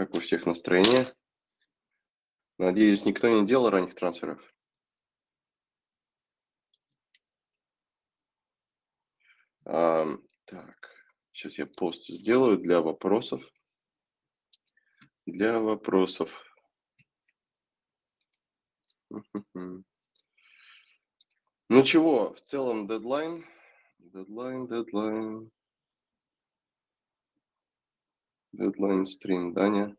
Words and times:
Как 0.00 0.14
у 0.14 0.20
всех 0.20 0.46
настроение? 0.46 1.14
Надеюсь, 2.56 3.04
никто 3.04 3.28
не 3.28 3.46
делал 3.46 3.68
ранних 3.68 3.94
трансферов. 3.94 4.40
А, 9.66 10.06
так, 10.46 10.94
сейчас 11.32 11.58
я 11.58 11.66
пост 11.66 12.06
сделаю 12.06 12.56
для 12.56 12.80
вопросов. 12.80 13.44
Для 15.26 15.58
вопросов. 15.58 16.30
Ну 19.10 19.84
чего, 21.84 22.32
в 22.32 22.40
целом 22.40 22.88
дедлайн. 22.88 23.44
Дедлайн, 23.98 24.66
дедлайн. 24.66 25.50
Дедлайн 28.52 29.04
стрим, 29.04 29.52
Даня. 29.54 29.96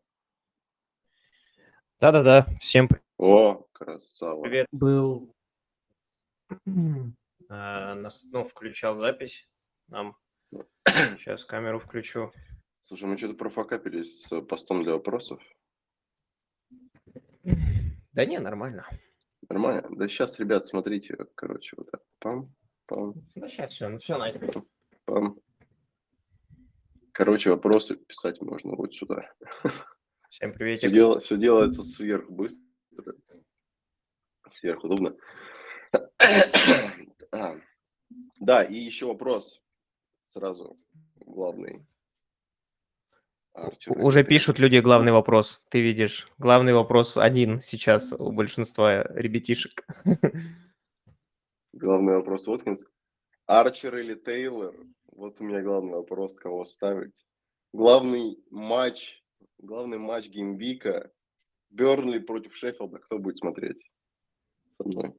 Да-да-да, 2.00 2.46
всем 2.60 2.88
О, 3.16 3.64
красава. 3.72 4.42
привет. 4.42 4.66
Был, 4.72 5.34
а, 7.48 7.94
нас, 7.94 8.24
ну, 8.32 8.44
включал 8.44 8.96
запись 8.96 9.48
нам. 9.88 10.16
Сейчас 10.86 11.44
камеру 11.44 11.78
включу. 11.78 12.32
Слушай, 12.82 13.04
мы 13.04 13.16
что-то 13.16 13.34
профокапились 13.34 14.22
с 14.26 14.40
постом 14.42 14.82
для 14.82 14.92
вопросов. 14.92 15.40
Да 18.12 18.26
не, 18.26 18.38
нормально. 18.38 18.86
Нормально? 19.48 19.88
Да 19.90 20.08
сейчас, 20.08 20.38
ребят, 20.38 20.66
смотрите, 20.66 21.16
короче, 21.34 21.76
вот 21.76 21.90
так. 21.90 22.02
Пам, 22.18 22.54
пам, 22.86 23.14
Да 23.34 23.48
сейчас 23.48 23.72
все, 23.72 23.88
ну 23.88 23.98
все, 23.98 24.18
Надя. 24.18 24.40
пам. 25.04 25.38
Короче, 27.12 27.50
вопросы 27.50 27.96
писать 27.96 28.40
можно 28.40 28.74
вот 28.74 28.94
сюда. 28.94 29.30
Всем 30.30 30.50
Все, 30.50 30.58
приветик. 30.58 30.92
дел- 30.92 31.20
все 31.20 31.36
делается 31.36 31.82
сверхбыстро, 31.82 33.14
сверхудобно. 34.48 35.14
А, 37.32 37.54
Да, 38.40 38.62
и 38.64 38.74
еще 38.78 39.06
вопрос 39.06 39.62
сразу 40.22 40.76
главный. 41.16 41.86
Арчер 43.54 43.98
Уже 43.98 44.24
пишут 44.24 44.58
люди 44.58 44.78
главный 44.78 45.12
вопрос. 45.12 45.62
Ты 45.68 45.82
видишь, 45.82 46.30
главный 46.38 46.72
вопрос 46.72 47.18
один 47.18 47.60
сейчас 47.60 48.12
у 48.14 48.32
большинства 48.32 49.02
ребятишек. 49.04 49.86
Главный 51.74 52.14
вопрос 52.14 52.48
Уоткинс. 52.48 52.86
Арчер 53.46 53.96
или 53.98 54.14
Тейлор? 54.14 54.74
Вот 55.12 55.40
у 55.40 55.44
меня 55.44 55.62
главный 55.62 55.92
вопрос, 55.94 56.36
кого 56.36 56.64
ставить. 56.64 57.26
Главный 57.72 58.38
матч, 58.50 59.22
главный 59.58 59.98
матч 59.98 60.28
gameweek 60.28 60.94
а. 60.94 61.10
Бернли 61.70 62.18
против 62.18 62.54
Шеффилда. 62.54 62.98
Кто 62.98 63.18
будет 63.18 63.38
смотреть 63.38 63.82
со 64.72 64.84
мной? 64.86 65.14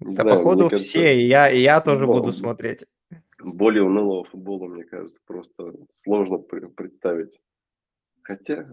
Не 0.00 0.14
Да, 0.14 0.22
знаю, 0.22 0.38
походу, 0.38 0.70
кажется, 0.70 0.88
все, 0.88 1.14
и 1.16 1.26
я, 1.26 1.50
и 1.50 1.60
я 1.60 1.80
тоже 1.80 2.06
Бом. 2.06 2.16
буду 2.18 2.32
смотреть. 2.32 2.84
Более 3.38 3.82
унылого 3.84 4.24
футбола, 4.24 4.66
мне 4.68 4.84
кажется, 4.84 5.20
просто 5.26 5.74
сложно 5.92 6.38
пр- 6.38 6.70
представить. 6.70 7.38
Хотя, 8.22 8.70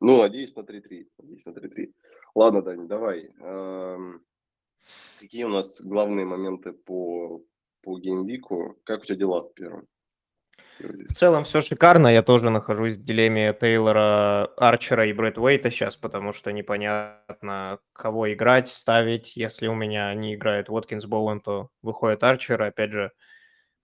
ну, 0.00 0.18
надеюсь 0.18 0.54
на 0.56 0.62
3-3. 0.62 1.08
Надеюсь 1.18 1.44
на 1.46 1.50
3-3. 1.52 1.92
Ладно, 2.34 2.62
Дань, 2.62 2.88
давай. 2.88 3.30
Эм, 3.38 4.24
Какие 5.20 5.44
у 5.44 5.48
нас 5.48 5.80
главные 5.80 6.26
моменты 6.26 6.72
по, 6.72 7.42
по 7.82 7.98
геймвику? 7.98 8.76
Как 8.84 9.02
у 9.02 9.04
тебя 9.04 9.16
дела 9.16 9.42
в 9.42 9.54
первом? 9.54 9.86
В 10.78 11.14
целом 11.14 11.44
все 11.44 11.60
шикарно. 11.60 12.08
Я 12.08 12.22
тоже 12.22 12.50
нахожусь 12.50 12.94
в 12.94 13.04
дилемме 13.04 13.56
Тейлора, 13.58 14.46
Арчера 14.56 15.06
и 15.06 15.12
Брэд 15.12 15.38
Уэйта 15.38 15.70
сейчас, 15.70 15.96
потому 15.96 16.32
что 16.32 16.52
непонятно, 16.52 17.78
кого 17.92 18.32
играть, 18.32 18.68
ставить. 18.68 19.36
Если 19.36 19.68
у 19.68 19.74
меня 19.74 20.12
не 20.14 20.34
играет 20.34 20.68
Уоткинс 20.68 21.06
Боуэн, 21.06 21.40
то 21.40 21.70
выходит 21.82 22.24
Арчер. 22.24 22.60
Опять 22.62 22.92
же, 22.92 23.12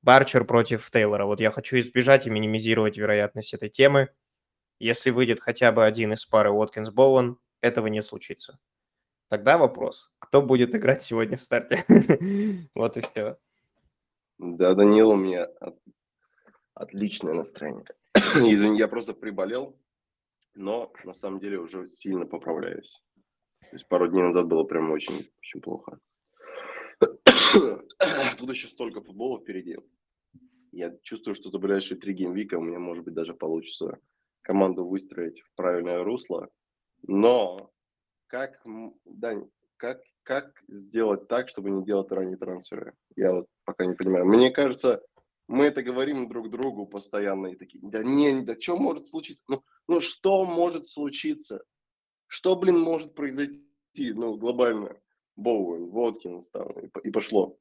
Барчер 0.03 0.45
против 0.45 0.91
Тейлора. 0.91 1.27
Вот 1.27 1.41
я 1.41 1.51
хочу 1.51 1.79
избежать 1.79 2.27
и 2.27 2.31
минимизировать 2.31 2.97
вероятность 2.97 3.55
этой 3.55 3.69
темы. 3.69 4.09
Если 4.81 5.11
выйдет 5.11 5.41
хотя 5.41 5.73
бы 5.73 5.85
один 5.85 6.13
из 6.13 6.25
пары 6.25 6.51
Уоткинс 6.51 6.91
Боуэн, 6.91 7.39
этого 7.61 7.89
не 7.89 8.03
случится. 8.03 8.59
Тогда 9.29 9.59
вопрос, 9.59 10.11
кто 10.19 10.41
будет 10.41 10.75
играть 10.75 11.03
сегодня 11.03 11.37
в 11.37 11.43
старте? 11.43 11.85
Вот 12.75 12.97
и 12.97 13.01
все. 13.03 13.37
Да, 14.39 14.75
Данил, 14.75 15.11
у 15.11 15.17
меня 15.17 15.45
от- 15.45 15.79
отличное 16.75 17.35
настроение. 17.35 17.85
Извини, 18.15 18.79
я 18.79 18.89
просто 18.89 19.13
приболел, 19.13 19.79
но 20.55 20.93
на 21.05 21.15
самом 21.15 21.41
деле 21.41 21.59
уже 21.59 21.87
сильно 21.89 22.25
поправляюсь. 22.25 23.03
То 23.61 23.77
есть 23.77 23.89
пару 23.89 24.09
дней 24.09 24.23
назад 24.23 24.47
было 24.47 24.65
прям 24.65 24.91
очень, 24.93 25.29
очень 25.41 25.61
плохо. 25.61 25.99
Тут 28.39 28.51
еще 28.51 28.69
столько 28.69 29.03
футбола 29.03 29.41
впереди. 29.41 29.77
Я 30.73 30.97
чувствую, 31.03 31.35
что 31.35 31.51
за 31.51 31.59
ближайшие 31.59 31.99
три 31.99 32.15
геймвика 32.15 32.57
у 32.57 32.63
меня, 32.63 32.79
может 32.79 33.05
быть, 33.05 33.15
даже 33.15 33.35
получится 33.35 33.99
команду 34.43 34.87
выстроить 34.87 35.41
в 35.43 35.55
правильное 35.55 36.03
русло. 36.03 36.49
Но 37.03 37.73
как, 38.29 38.61
Дань, 39.05 39.49
как, 39.77 40.01
как 40.23 40.63
сделать 40.69 41.27
так, 41.29 41.49
чтобы 41.49 41.71
не 41.71 41.85
делать 41.85 42.13
ранние 42.13 42.37
трансферы? 42.37 42.95
Я 43.17 43.33
вот 43.33 43.47
пока 43.65 43.87
не 43.87 43.95
понимаю. 43.95 44.27
Мне 44.27 44.51
кажется, 44.51 45.03
мы 45.49 45.67
это 45.67 45.83
говорим 45.83 46.29
друг 46.29 46.51
другу 46.51 46.87
постоянно 46.87 47.49
и 47.49 47.57
такие, 47.57 47.81
да 47.83 48.03
не, 48.03 48.43
да 48.43 48.55
что 48.61 48.77
может 48.77 49.07
случиться? 49.07 49.43
Ну, 49.49 49.65
ну 49.89 50.01
что 50.01 50.45
может 50.45 50.87
случиться? 50.87 51.65
Что, 52.27 52.55
блин, 52.57 52.79
может 52.79 53.15
произойти, 53.15 54.13
ну, 54.15 54.37
глобально? 54.37 55.01
Боуэн, 55.37 55.89
Воткинс 55.89 56.51
там, 56.51 56.69
и, 56.73 56.91
и 57.05 57.11
пошло. 57.11 57.57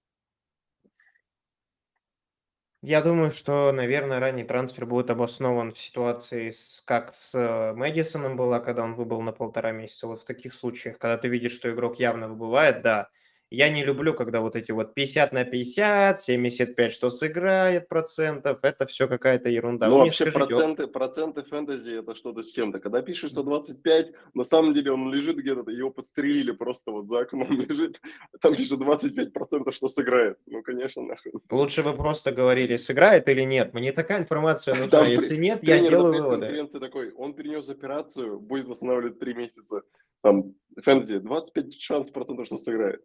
Я 2.90 3.02
думаю, 3.02 3.32
что, 3.32 3.72
наверное, 3.74 4.20
ранний 4.22 4.46
трансфер 4.46 4.86
будет 4.86 5.10
обоснован 5.10 5.74
в 5.74 5.80
ситуации, 5.80 6.52
с, 6.52 6.82
как 6.86 7.14
с 7.14 7.36
э, 7.36 7.74
Мэдисоном 7.74 8.38
была, 8.38 8.62
когда 8.62 8.84
он 8.84 8.96
выбыл 8.96 9.22
на 9.22 9.34
полтора 9.34 9.72
месяца. 9.74 10.08
Вот 10.08 10.22
в 10.22 10.26
таких 10.26 10.54
случаях, 10.54 10.98
когда 10.98 11.18
ты 11.18 11.28
видишь, 11.28 11.52
что 11.52 11.70
игрок 11.70 12.00
явно 12.00 12.30
выбывает, 12.30 12.82
да. 12.84 13.10
Я 13.50 13.70
не 13.70 13.82
люблю, 13.82 14.14
когда 14.14 14.42
вот 14.42 14.58
эти 14.58 14.72
вот 14.74 14.94
50 14.94 15.32
на 15.32 15.46
50, 15.46 16.20
75, 16.20 16.92
что 16.92 17.10
сыграет 17.10 17.88
процентов, 17.88 18.60
это 18.62 18.86
все 18.86 19.08
какая-то 19.08 19.48
ерунда. 19.50 19.88
ну, 19.88 20.00
вообще 20.00 20.30
скажите, 20.30 20.38
проценты, 20.38 20.88
проценты 20.88 21.44
фэнтези 21.44 22.00
это 22.00 22.14
что-то 22.14 22.44
с 22.44 22.52
чем-то. 22.52 22.80
Когда 22.80 23.02
пишешь 23.02 23.32
125, 23.32 24.12
на 24.34 24.44
самом 24.44 24.74
деле 24.74 24.92
он 24.92 25.14
лежит 25.14 25.38
где-то, 25.38 25.72
его 25.72 25.92
подстрелили 25.92 26.52
просто 26.52 26.92
вот 26.92 27.08
за 27.08 27.20
окном 27.20 27.50
лежит. 27.70 28.02
Там 28.42 28.54
пишет 28.54 28.82
25%, 28.82 29.72
что 29.72 29.88
сыграет. 29.88 30.38
Ну, 30.46 30.62
конечно, 30.62 31.04
нахуй. 31.04 31.32
лучше 31.50 31.84
бы 31.84 31.94
просто 31.94 32.34
говорили, 32.34 32.76
сыграет 32.76 33.30
или 33.30 33.44
нет. 33.44 33.74
Мне 33.74 33.94
такая 33.94 34.20
информация 34.20 34.76
нужна. 34.76 34.90
Там 34.90 35.08
Если 35.08 35.36
при- 35.36 35.42
нет, 35.42 35.64
я 35.64 35.80
делаю 35.80 36.22
выводы. 36.22 36.68
такой, 36.80 37.14
он 37.14 37.34
перенес 37.34 37.70
операцию, 37.70 38.42
будет 38.42 38.66
восстанавливаться 38.66 39.22
3 39.22 39.34
месяца. 39.34 39.84
Там, 40.22 40.54
фэнтези, 40.84 41.20
25 41.20 41.80
шанс 41.80 42.12
процентов, 42.12 42.48
что 42.48 42.58
сыграет. 42.58 43.02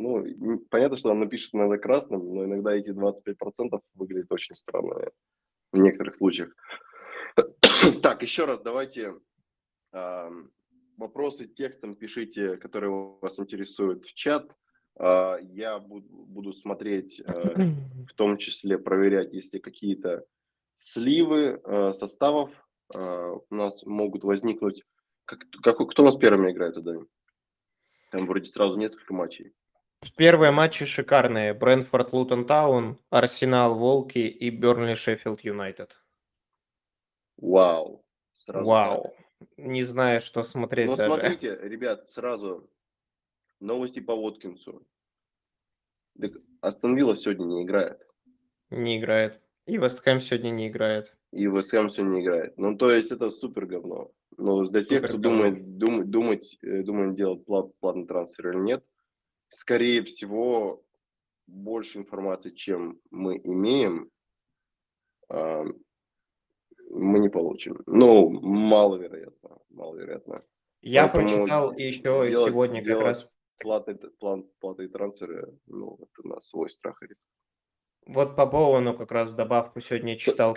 Ну, 0.00 0.58
понятно, 0.70 0.96
что 0.96 1.10
он 1.10 1.20
напишет 1.20 1.54
иногда 1.54 1.76
красным, 1.78 2.34
но 2.34 2.44
иногда 2.44 2.72
эти 2.72 2.90
25% 2.90 3.80
выглядят 3.94 4.30
очень 4.30 4.54
странно 4.54 5.10
в 5.72 5.78
некоторых 5.78 6.14
случаях. 6.14 6.54
Так, 8.02 8.22
еще 8.22 8.44
раз 8.44 8.60
давайте 8.60 9.14
ам, 9.92 10.50
вопросы 10.96 11.46
текстом 11.46 11.94
пишите, 11.94 12.56
которые 12.56 12.90
вас 13.20 13.38
интересуют 13.38 14.04
в 14.04 14.14
чат. 14.14 14.50
А, 14.98 15.36
Я 15.40 15.78
буду, 15.78 16.08
буду 16.08 16.52
смотреть, 16.52 17.20
э, 17.20 17.24
в 18.08 18.14
том 18.14 18.36
числе 18.36 18.78
проверять, 18.78 19.32
если 19.32 19.58
какие-то 19.58 20.24
сливы 20.76 21.60
э, 21.64 21.92
составов 21.92 22.50
э, 22.94 22.98
у 23.50 23.54
нас 23.54 23.84
могут 23.86 24.24
возникнуть. 24.24 24.84
Как, 25.24 25.44
как- 25.62 25.88
кто 25.90 26.02
у 26.02 26.06
нас 26.06 26.16
первыми 26.16 26.50
играет 26.50 26.74
туда? 26.74 26.94
Там 28.10 28.26
вроде 28.26 28.46
сразу 28.46 28.76
несколько 28.76 29.12
матчей. 29.14 29.52
Первые 30.16 30.52
матчи 30.52 30.84
шикарные. 30.84 31.54
Брэнфорд, 31.54 32.12
Лутон 32.12 32.46
Таун, 32.46 32.98
Арсенал, 33.10 33.76
Волки 33.76 34.18
и 34.18 34.50
Бернли, 34.50 34.94
Шеффилд 34.94 35.40
Юнайтед. 35.42 36.00
Вау. 37.36 38.04
Сразу 38.32 38.66
Вау. 38.66 39.14
Не 39.56 39.82
знаю, 39.82 40.20
что 40.20 40.42
так. 40.42 40.50
смотреть 40.50 40.86
Но 40.88 40.96
даже. 40.96 41.10
смотрите, 41.10 41.58
ребят, 41.62 42.06
сразу 42.06 42.68
новости 43.60 44.00
по 44.00 44.14
Воткинсу. 44.14 44.86
Так 46.20 46.32
Астон 46.60 46.96
Вилла 46.96 47.16
сегодня 47.16 47.44
не 47.44 47.62
играет. 47.64 48.00
Не 48.70 48.98
играет. 48.98 49.40
И 49.66 49.76
Вест 49.76 50.00
Хэм 50.02 50.20
сегодня 50.20 50.50
не 50.50 50.68
играет. 50.68 51.16
И 51.32 51.46
Вест 51.46 51.70
Хэм 51.70 51.90
сегодня 51.90 52.16
не 52.16 52.22
играет. 52.22 52.56
Ну, 52.58 52.76
то 52.76 52.90
есть 52.90 53.12
это 53.12 53.30
супер 53.30 53.66
говно. 53.66 54.10
Но 54.36 54.64
для 54.64 54.80
тех, 54.84 54.98
Супер 55.02 55.08
кто 55.10 55.18
говно. 55.18 55.30
думает, 55.38 55.78
думать, 55.78 56.10
думать, 56.10 56.58
э, 56.62 56.82
думает 56.82 57.14
делать 57.14 57.44
плат- 57.44 57.76
платный 57.80 58.06
трансфер 58.06 58.50
или 58.50 58.58
нет, 58.58 58.84
скорее 59.48 60.02
всего, 60.04 60.82
больше 61.46 61.98
информации, 61.98 62.50
чем 62.50 63.00
мы 63.10 63.38
имеем, 63.38 64.10
а, 65.28 65.64
мы 66.90 67.18
не 67.18 67.28
получим. 67.28 67.82
Ну, 67.86 68.30
маловероятно, 68.30 69.58
маловероятно. 69.70 70.42
Я 70.80 71.08
Поэтому 71.08 71.36
прочитал 71.38 71.72
еще 71.76 72.02
делать- 72.02 72.32
сегодня 72.50 72.84
как 72.84 73.00
раз 73.00 73.32
Платы, 73.60 73.96
план, 74.20 74.48
платы 74.60 74.84
и 74.84 74.88
трансферы, 74.88 75.58
ну, 75.66 75.98
это 76.00 76.28
на 76.28 76.40
свой 76.40 76.70
страх 76.70 77.02
и 77.02 77.06
риск. 77.08 77.20
Вот 78.06 78.36
по 78.36 78.46
Боуэну 78.46 78.96
как 78.96 79.10
раз 79.10 79.30
в 79.30 79.34
добавку 79.34 79.80
сегодня 79.80 80.16
читал 80.16 80.54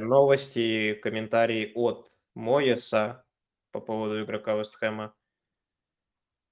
новости 0.00 0.58
и 0.58 0.94
комментарии 0.94 1.70
от 1.76 2.10
Моеса 2.34 3.24
по 3.70 3.80
поводу 3.80 4.24
игрока 4.24 4.54
Вестхэма. 4.54 5.14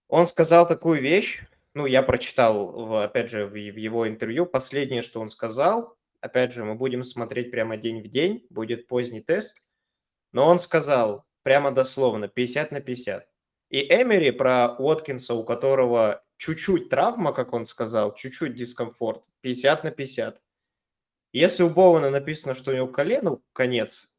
Он 0.07 0.29
сказал 0.29 0.69
такую 0.69 1.03
вещь, 1.03 1.43
ну, 1.79 1.87
я 1.87 2.03
прочитал, 2.03 2.97
опять 2.97 3.31
же, 3.31 3.47
в 3.47 3.55
его 3.55 4.09
интервью, 4.09 4.47
последнее, 4.47 5.01
что 5.01 5.21
он 5.21 5.29
сказал, 5.29 5.97
опять 6.21 6.53
же, 6.53 6.65
мы 6.65 6.75
будем 6.75 7.05
смотреть 7.05 7.53
прямо 7.53 7.77
день 7.77 8.03
в 8.03 8.09
день, 8.09 8.45
будет 8.51 8.89
поздний 8.89 9.21
тест, 9.21 9.63
но 10.33 10.45
он 10.49 10.59
сказал 10.59 11.25
прямо 11.45 11.71
дословно 11.71 12.27
50 12.27 12.73
на 12.73 12.81
50. 12.81 13.29
И 13.71 13.81
Эмери 13.81 14.33
про 14.33 14.75
Уоткинса, 14.77 15.35
у 15.35 15.45
которого 15.45 16.25
чуть-чуть 16.37 16.89
травма, 16.89 17.33
как 17.33 17.53
он 17.53 17.65
сказал, 17.65 18.13
чуть-чуть 18.13 18.57
дискомфорт, 18.57 19.23
50 19.43 19.85
на 19.85 19.93
50. 19.93 20.43
Если 21.33 21.63
у 21.63 21.71
Боуэна 21.71 22.11
написано, 22.11 22.55
что 22.55 22.73
у 22.73 22.75
него 22.75 22.89
колено 22.89 23.41
конец, 23.53 24.17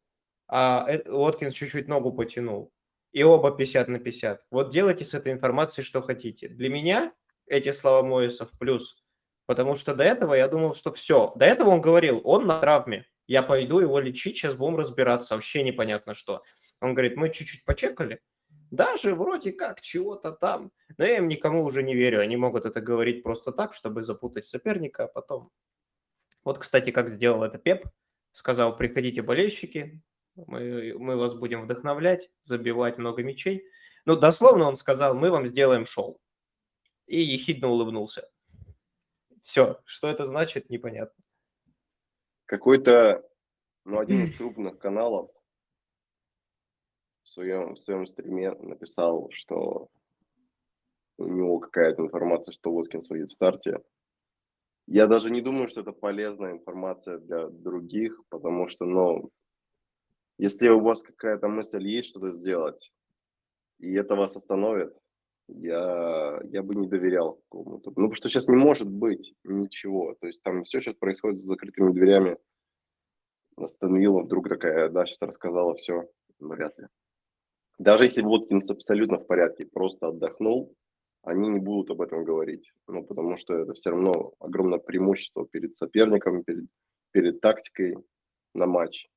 а 0.48 0.86
э- 0.88 1.10
Уоткинс 1.12 1.54
чуть-чуть 1.54 1.90
ногу 1.90 2.14
потянул, 2.14 2.72
и 3.12 3.22
оба 3.22 3.52
50 3.52 3.90
на 3.90 4.00
50, 4.00 4.46
вот 4.50 4.72
делайте 4.72 5.04
с 5.04 5.14
этой 5.14 5.34
информацией 5.34 5.84
что 5.84 6.02
хотите. 6.02 6.48
Для 6.48 6.70
меня 6.70 7.12
эти 7.50 7.72
слова 7.72 8.08
Моиса 8.08 8.46
в 8.46 8.58
плюс, 8.58 9.04
потому 9.46 9.76
что 9.76 9.96
до 9.96 10.04
этого 10.04 10.34
я 10.34 10.48
думал, 10.48 10.76
что 10.76 10.94
все. 10.94 11.34
До 11.36 11.46
этого 11.46 11.70
он 11.70 11.82
говорил, 11.82 12.22
он 12.24 12.48
на 12.48 12.60
травме, 12.60 13.06
я 13.28 13.44
пойду 13.44 13.80
его 13.80 14.00
лечить, 14.00 14.38
сейчас 14.38 14.56
будем 14.56 14.78
разбираться, 14.78 15.36
вообще 15.36 15.64
непонятно 15.64 16.14
что. 16.14 16.44
Он 16.82 16.94
говорит, 16.94 17.18
мы 17.18 17.30
чуть-чуть 17.30 17.66
почекали, 17.66 18.22
даже 18.72 19.16
вроде 19.16 19.52
как 19.52 19.82
чего-то 19.82 20.32
там. 20.32 20.72
Но 20.98 21.06
я 21.06 21.18
им 21.18 21.28
никому 21.28 21.64
уже 21.64 21.84
не 21.84 21.96
верю. 21.96 22.22
Они 22.22 22.38
могут 22.38 22.66
это 22.66 22.82
говорить 22.82 23.24
просто 23.24 23.52
так, 23.52 23.74
чтобы 23.74 24.04
запутать 24.04 24.46
соперника, 24.46 25.06
а 25.06 25.08
потом... 25.08 25.52
Вот, 26.44 26.60
кстати, 26.60 26.92
как 26.92 27.10
сделал 27.10 27.44
это 27.44 27.58
Пеп. 27.58 27.86
Сказал, 28.32 28.78
приходите, 28.78 29.22
болельщики, 29.22 30.02
мы, 30.36 30.94
мы 30.98 31.18
вас 31.18 31.34
будем 31.34 31.64
вдохновлять, 31.64 32.30
забивать 32.44 32.98
много 32.98 33.24
мячей. 33.24 33.66
Ну, 34.06 34.16
дословно 34.16 34.66
он 34.66 34.76
сказал, 34.76 35.16
мы 35.16 35.32
вам 35.32 35.48
сделаем 35.48 35.86
шоу. 35.86 36.20
И 37.10 37.22
ехидно 37.22 37.70
улыбнулся. 37.70 38.30
Все, 39.42 39.82
что 39.86 40.08
это 40.08 40.28
значит, 40.28 40.70
непонятно. 40.70 41.24
Какой-то, 42.46 43.28
ну, 43.84 43.98
один 43.98 44.26
из 44.26 44.34
крупных 44.38 44.78
каналов 44.78 45.32
в 47.24 47.30
своем, 47.30 47.74
в 47.74 47.80
своем 47.80 48.06
стриме 48.06 48.52
написал, 48.52 49.32
что 49.32 49.90
у 51.18 51.26
него 51.26 51.58
какая-то 51.58 52.04
информация, 52.04 52.52
что 52.52 52.72
Воткинс 52.72 53.10
выйдет 53.10 53.30
в 53.30 53.34
старте. 53.34 53.82
Я 54.86 55.08
даже 55.08 55.32
не 55.32 55.42
думаю, 55.42 55.68
что 55.68 55.82
это 55.82 55.94
полезная 55.94 56.52
информация 56.52 57.18
для 57.18 57.48
других, 57.48 58.22
потому 58.30 58.70
что, 58.70 58.86
ну, 58.86 59.32
если 60.38 60.70
у 60.70 60.80
вас 60.80 61.02
какая-то 61.02 61.48
мысль 61.48 61.88
есть 61.88 62.10
что-то 62.10 62.34
сделать, 62.34 62.94
и 63.80 63.96
это 63.96 64.16
вас 64.16 64.36
остановит, 64.36 64.96
я, 65.56 66.40
я 66.46 66.64
бы 66.64 66.76
не 66.76 66.88
доверял 66.88 67.36
какому-то. 67.50 67.90
Ну, 67.90 67.96
потому 67.96 68.14
что 68.14 68.30
сейчас 68.30 68.48
не 68.48 68.56
может 68.56 68.90
быть 68.90 69.34
ничего. 69.44 70.16
То 70.20 70.28
есть 70.28 70.42
там 70.44 70.64
все 70.64 70.80
сейчас 70.80 70.96
происходит 70.96 71.40
за 71.40 71.48
закрытыми 71.48 71.92
дверями. 71.92 72.38
Астон 73.58 73.98
Вилла 73.98 74.24
вдруг 74.24 74.48
такая, 74.50 74.90
да, 74.90 75.06
сейчас 75.06 75.22
рассказала 75.22 75.76
все. 75.76 76.10
Вряд 76.40 76.78
ли. 76.80 76.88
Даже 77.78 78.06
если 78.06 78.22
Воткинс 78.22 78.70
абсолютно 78.72 79.18
в 79.18 79.28
порядке, 79.28 79.66
просто 79.66 80.08
отдохнул, 80.08 80.74
они 81.24 81.50
не 81.50 81.60
будут 81.60 81.92
об 81.92 82.02
этом 82.02 82.24
говорить. 82.24 82.72
Ну, 82.88 83.04
потому 83.04 83.38
что 83.38 83.54
это 83.54 83.74
все 83.74 83.92
равно 83.92 84.34
огромное 84.40 84.80
преимущество 84.80 85.48
перед 85.48 85.76
соперником, 85.76 86.44
перед, 86.44 86.66
перед 87.12 87.42
тактикой 87.42 87.98
на 88.54 88.66
матч. 88.66 89.08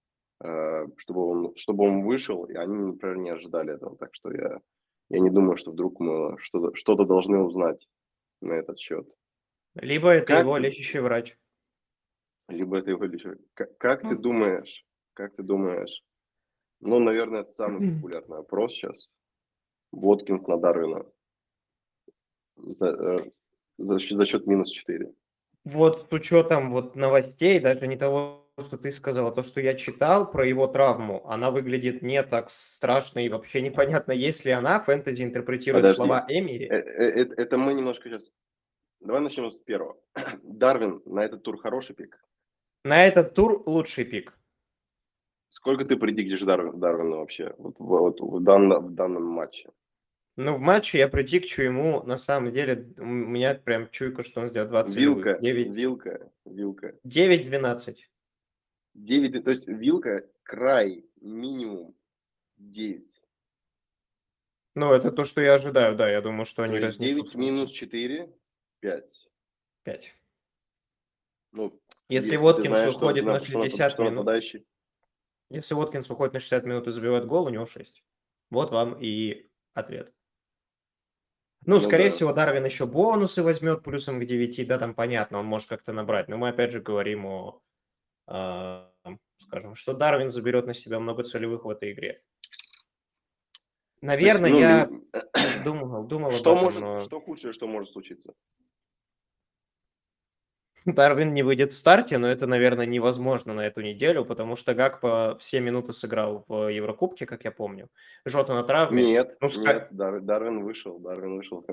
Э, 0.42 0.86
Чтобы 0.96 1.26
он, 1.26 1.54
чтобы 1.56 1.84
он 1.84 2.04
вышел, 2.04 2.44
и 2.44 2.54
они, 2.54 2.76
например, 2.76 3.16
не 3.18 3.30
ожидали 3.30 3.74
этого. 3.74 3.96
Так 3.96 4.10
что 4.12 4.32
я, 4.32 4.60
я 5.12 5.20
не 5.20 5.28
думаю, 5.30 5.56
что 5.58 5.70
вдруг 5.72 6.00
мы 6.00 6.38
что-то, 6.38 6.74
что-то 6.74 7.04
должны 7.04 7.38
узнать 7.38 7.86
на 8.40 8.54
этот 8.54 8.78
счет. 8.78 9.06
Либо 9.74 10.08
это 10.08 10.26
Как 10.26 10.40
его 10.40 10.56
ты- 10.56 10.62
лечащий 10.62 11.00
врач. 11.00 11.36
Либо 12.48 12.78
это 12.78 12.90
его 12.90 13.04
лишь... 13.04 13.22
Как, 13.54 13.76
как 13.78 14.00
ты 14.02 14.14
Ну. 14.14 14.18
думаешь, 14.18 14.86
как 15.14 15.34
ты 15.36 15.42
думаешь, 15.42 16.02
ну, 16.80 16.98
наверное, 16.98 17.44
самый 17.44 17.94
популярный 17.94 18.38
вопрос 18.38 18.72
сейчас. 18.74 19.10
Воткинс 19.92 20.46
на 20.46 20.56
Дарвина. 20.56 21.04
За, 22.56 22.88
э, 22.88 23.30
за, 23.78 23.98
счет- 23.98 24.16
за 24.16 24.26
счет 24.26 24.46
минус 24.46 24.70
4. 24.70 25.12
Вот 25.64 26.08
с 26.08 26.12
учетом 26.12 26.72
вот 26.72 26.96
новостей, 26.96 27.60
даже 27.60 27.86
не 27.86 27.96
того, 27.96 28.41
что 28.62 28.78
ты 28.78 28.92
сказал, 28.92 29.28
а 29.28 29.32
то, 29.32 29.42
что 29.42 29.60
я 29.60 29.74
читал 29.74 30.30
про 30.30 30.46
его 30.46 30.66
травму, 30.66 31.26
она 31.28 31.50
выглядит 31.50 32.02
не 32.02 32.22
так 32.22 32.50
страшно 32.50 33.24
и 33.24 33.28
вообще 33.28 33.62
непонятно, 33.62 34.12
есть 34.12 34.44
ли 34.44 34.52
она, 34.52 34.80
фэнтези 34.80 35.22
интерпретирует 35.22 35.82
Подожди. 35.82 35.96
слова 35.96 36.26
Эмири. 36.28 36.66
Э, 36.66 36.76
э, 36.76 37.24
э, 37.24 37.34
Это 37.36 37.58
мы 37.58 37.74
немножко 37.74 38.08
сейчас... 38.08 38.32
Давай 39.00 39.20
начнем 39.20 39.50
с 39.50 39.58
первого. 39.58 39.96
Дарвин 40.42 41.02
на 41.04 41.24
этот 41.24 41.42
тур 41.42 41.58
хороший 41.58 41.94
пик. 41.94 42.22
На 42.84 43.04
этот 43.04 43.34
тур 43.34 43.62
лучший 43.66 44.04
пик. 44.04 44.38
Сколько 45.48 45.84
ты 45.84 45.96
предикдишь 45.96 46.40
Дарвин, 46.40 46.80
Дарвина 46.80 47.16
вообще 47.16 47.54
вот, 47.58 47.78
в, 47.78 47.84
вот 47.84 48.20
в, 48.20 48.42
данном, 48.42 48.86
в 48.86 48.94
данном 48.94 49.24
матче? 49.24 49.68
Ну, 50.36 50.56
в 50.56 50.60
матче 50.60 50.98
я 50.98 51.08
предикчу 51.08 51.62
ему, 51.62 52.02
на 52.04 52.16
самом 52.16 52.52
деле, 52.52 52.88
у 52.96 53.04
меня 53.04 53.54
прям 53.54 53.90
чуйка, 53.90 54.22
что 54.22 54.40
он 54.40 54.48
сделает 54.48 54.70
20 54.70 54.96
Вилка, 54.96 55.38
9, 55.38 55.70
вилка, 55.72 56.30
вилка. 56.46 56.94
9-12. 57.06 57.96
9, 58.94 59.44
то 59.44 59.50
есть 59.50 59.66
вилка 59.68 60.28
край 60.42 61.04
минимум 61.20 61.94
9. 62.58 63.22
Ну, 64.74 64.92
это 64.92 65.10
то, 65.12 65.24
что 65.24 65.40
я 65.40 65.54
ожидаю, 65.54 65.96
да, 65.96 66.10
я 66.10 66.20
думаю, 66.22 66.46
что 66.46 66.56
То 66.56 66.62
они 66.64 66.76
есть 66.78 66.98
9 66.98 67.16
разнесут. 67.18 67.34
минус 67.34 67.70
4, 67.70 68.34
5. 68.80 69.28
5. 69.84 70.14
Ну, 71.52 71.78
Если, 72.08 72.30
ты 72.36 72.38
Воткинс 72.38 72.76
знаешь, 72.78 72.94
выходит 72.94 73.24
на- 73.24 73.32
на 73.34 73.40
что 73.40 73.58
на- 73.58 73.64
60 73.64 73.92
что 73.92 74.02
минут, 74.04 74.16
нападающий. 74.16 74.66
если 75.50 75.74
Воткинс 75.74 76.08
выходит 76.08 76.32
на 76.34 76.40
60 76.40 76.64
минут 76.64 76.86
и 76.86 76.90
забивает 76.90 77.26
гол, 77.26 77.46
у 77.46 77.50
него 77.50 77.66
6. 77.66 78.02
Вот 78.50 78.70
вам 78.70 78.96
и 79.00 79.50
ответ. 79.74 80.12
Ну, 81.64 81.74
Ну 81.76 81.80
скорее 81.80 82.06
да. 82.06 82.10
всего, 82.16 82.32
Дарвин 82.32 82.64
еще 82.64 82.86
бонусы 82.86 83.42
возьмет 83.42 83.82
плюсом 83.84 84.18
к 84.20 84.24
9, 84.26 84.64
да, 84.64 84.78
там 84.78 84.94
понятно, 84.94 85.38
он 85.38 85.46
может 85.46 85.68
как-то 85.68 85.92
набрать. 85.92 86.28
Но 86.28 86.36
мы 86.38 86.48
опять 86.48 86.72
же 86.72 86.80
говорим 86.80 87.24
о, 87.26 87.62
скажем, 88.26 89.74
что 89.74 89.92
Дарвин 89.94 90.30
заберет 90.30 90.66
на 90.66 90.74
себя 90.74 90.98
много 91.00 91.22
целевых 91.24 91.64
в 91.64 91.70
этой 91.70 91.92
игре. 91.92 92.12
То 92.12 92.18
есть, 92.18 94.02
Наверное, 94.02 94.50
ну, 94.50 94.58
я 94.58 94.88
думал, 95.64 96.04
думал 96.04 96.32
Что 96.32 96.52
об 96.52 96.56
этом, 96.58 96.64
может, 96.64 96.80
но 96.80 97.00
что 97.00 97.20
худшее, 97.20 97.52
что 97.52 97.66
может 97.68 97.92
случиться? 97.92 98.34
Дарвин 100.84 101.32
не 101.32 101.44
выйдет 101.44 101.70
в 101.70 101.76
старте, 101.76 102.18
но 102.18 102.26
это, 102.26 102.48
наверное, 102.48 102.86
невозможно 102.86 103.54
на 103.54 103.60
эту 103.64 103.82
неделю, 103.82 104.24
потому 104.24 104.56
что 104.56 104.74
Гакпо 104.74 105.36
все 105.38 105.60
минуты 105.60 105.92
сыграл 105.92 106.44
в 106.48 106.66
Еврокубке, 106.72 107.24
как 107.24 107.44
я 107.44 107.52
помню. 107.52 107.88
Жота 108.24 108.52
на 108.54 108.64
травме. 108.64 109.04
Нет, 109.04 109.36
Ну, 109.40 109.46
ска- 109.46 109.74
нет, 109.74 109.88
Дар- 109.92 110.20
Дарвин 110.20 110.64
вышел, 110.64 110.98
Дарвин 110.98 111.36
вышел. 111.36 111.64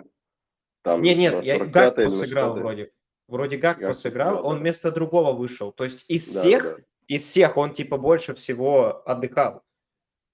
Там 0.83 1.01
Не, 1.01 1.15
на 1.15 1.19
нет, 1.19 1.43
я 1.43 1.57
45-й 1.57 1.69
Гакпо 1.71 2.01
или 2.01 2.05
на 2.09 2.11
сыграл 2.11 2.53
60-й. 2.53 2.59
вроде. 2.61 2.91
Вроде 3.29 3.57
Гакпо 3.57 3.81
Гакпо 3.81 3.93
сыграл, 3.93 4.27
сыграл, 4.37 4.47
он 4.47 4.55
да. 4.55 4.61
вместо 4.61 4.91
другого 4.91 5.33
вышел. 5.33 5.71
То 5.71 5.83
есть 5.83 6.03
из 6.07 6.33
Да, 6.33 6.39
всех, 6.39 6.63
да, 6.63 6.77
из 7.07 7.23
всех 7.23 7.57
он 7.57 7.73
типа 7.73 7.97
больше 7.97 8.33
всего 8.33 9.03
отдыхал. 9.05 9.63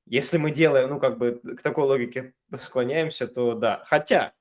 Если 0.06 0.38
мы 0.38 0.52
делаем, 0.52 0.90
ну 0.90 1.00
как 1.00 1.18
бы 1.18 1.42
к 1.58 1.62
такой 1.62 1.84
логике 1.84 2.34
склоняемся, 2.58 3.28
то 3.28 3.54
да. 3.54 3.84
Хотя, 3.86 4.34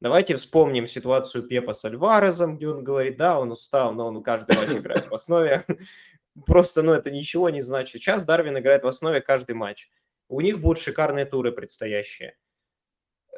давайте 0.00 0.36
вспомним 0.36 0.86
ситуацию 0.86 1.44
Пепа 1.44 1.72
с 1.72 1.86
Альварезом, 1.86 2.58
где 2.58 2.68
он 2.68 2.84
говорит, 2.84 3.16
да, 3.16 3.40
он 3.40 3.50
устал, 3.50 3.94
но 3.94 4.08
он 4.08 4.22
каждый 4.22 4.56
матч 4.56 4.70
играет 4.72 5.08
в 5.08 5.14
основе. 5.14 5.64
Просто, 6.46 6.82
ну 6.82 6.92
это 6.92 7.10
ничего 7.10 7.48
не 7.48 7.62
значит. 7.62 8.02
Сейчас 8.02 8.26
Дарвин 8.26 8.58
играет 8.58 8.82
в 8.82 8.88
основе 8.88 9.22
каждый 9.22 9.54
матч. 9.54 9.88
У 10.28 10.42
них 10.42 10.60
будут 10.60 10.82
шикарные 10.82 11.24
туры 11.24 11.50
предстоящие. 11.50 12.36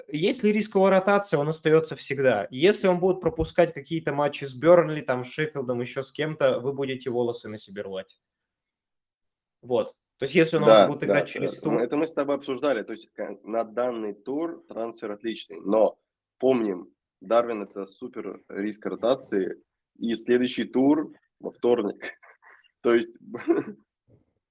Если 0.09 0.49
риск 0.49 0.75
его 0.75 0.91
ротации, 0.91 1.37
он 1.37 1.49
остается 1.49 1.95
всегда. 1.97 2.49
Если 2.51 2.89
он 2.89 2.99
будет 3.01 3.21
пропускать 3.21 3.73
какие-то 3.73 4.13
матчи 4.13 4.45
с 4.45 4.55
Бернли, 4.55 5.01
там, 5.01 5.25
с 5.25 5.29
Шеффилдом, 5.29 5.81
еще 5.81 6.03
с 6.03 6.11
кем-то, 6.11 6.61
вы 6.61 6.73
будете 6.73 7.11
волосы 7.11 7.49
на 7.49 7.59
себе 7.59 7.83
рвать. 7.83 8.19
Вот. 9.63 9.95
То 10.19 10.25
есть, 10.25 10.35
если 10.35 10.57
у 10.57 10.61
нас 10.61 10.69
Да, 10.69 10.87
будет 10.89 11.01
да, 11.01 11.07
играть 11.07 11.25
да. 11.27 11.33
через 11.33 11.57
Мы- 11.57 11.63
тур, 11.63 11.83
Это 11.83 11.97
мы 11.97 12.07
с 12.07 12.13
тобой 12.13 12.37
обсуждали. 12.37 12.83
То 12.83 12.93
есть 12.93 13.11
ка- 13.13 13.39
на 13.43 13.65
данный 13.65 14.15
тур 14.15 14.65
трансфер 14.69 15.13
отличный. 15.13 15.61
Но 15.61 15.99
помним, 16.39 16.93
Дарвин 17.21 17.63
это 17.63 17.87
супер 17.87 18.43
риск 18.49 18.85
ротации. 18.87 19.63
И 19.99 20.15
следующий 20.15 20.65
тур 20.65 21.13
во 21.41 21.51
вторник. 21.53 22.03
То 22.83 22.95
есть 22.95 23.17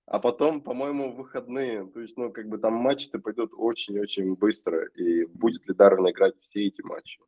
А 0.05 0.19
потом, 0.19 0.61
по-моему, 0.61 1.13
выходные. 1.13 1.85
То 1.85 2.01
есть, 2.01 2.17
ну, 2.17 2.31
как 2.31 2.47
бы 2.49 2.57
там 2.57 2.73
матчи-то 2.73 3.19
пойдут 3.19 3.51
очень-очень 3.57 4.35
быстро. 4.35 4.87
И 4.95 5.25
будет 5.25 5.67
ли 5.67 5.73
Дарвин 5.73 6.09
играть 6.09 6.35
все 6.41 6.67
эти 6.67 6.81
матчи? 6.81 7.19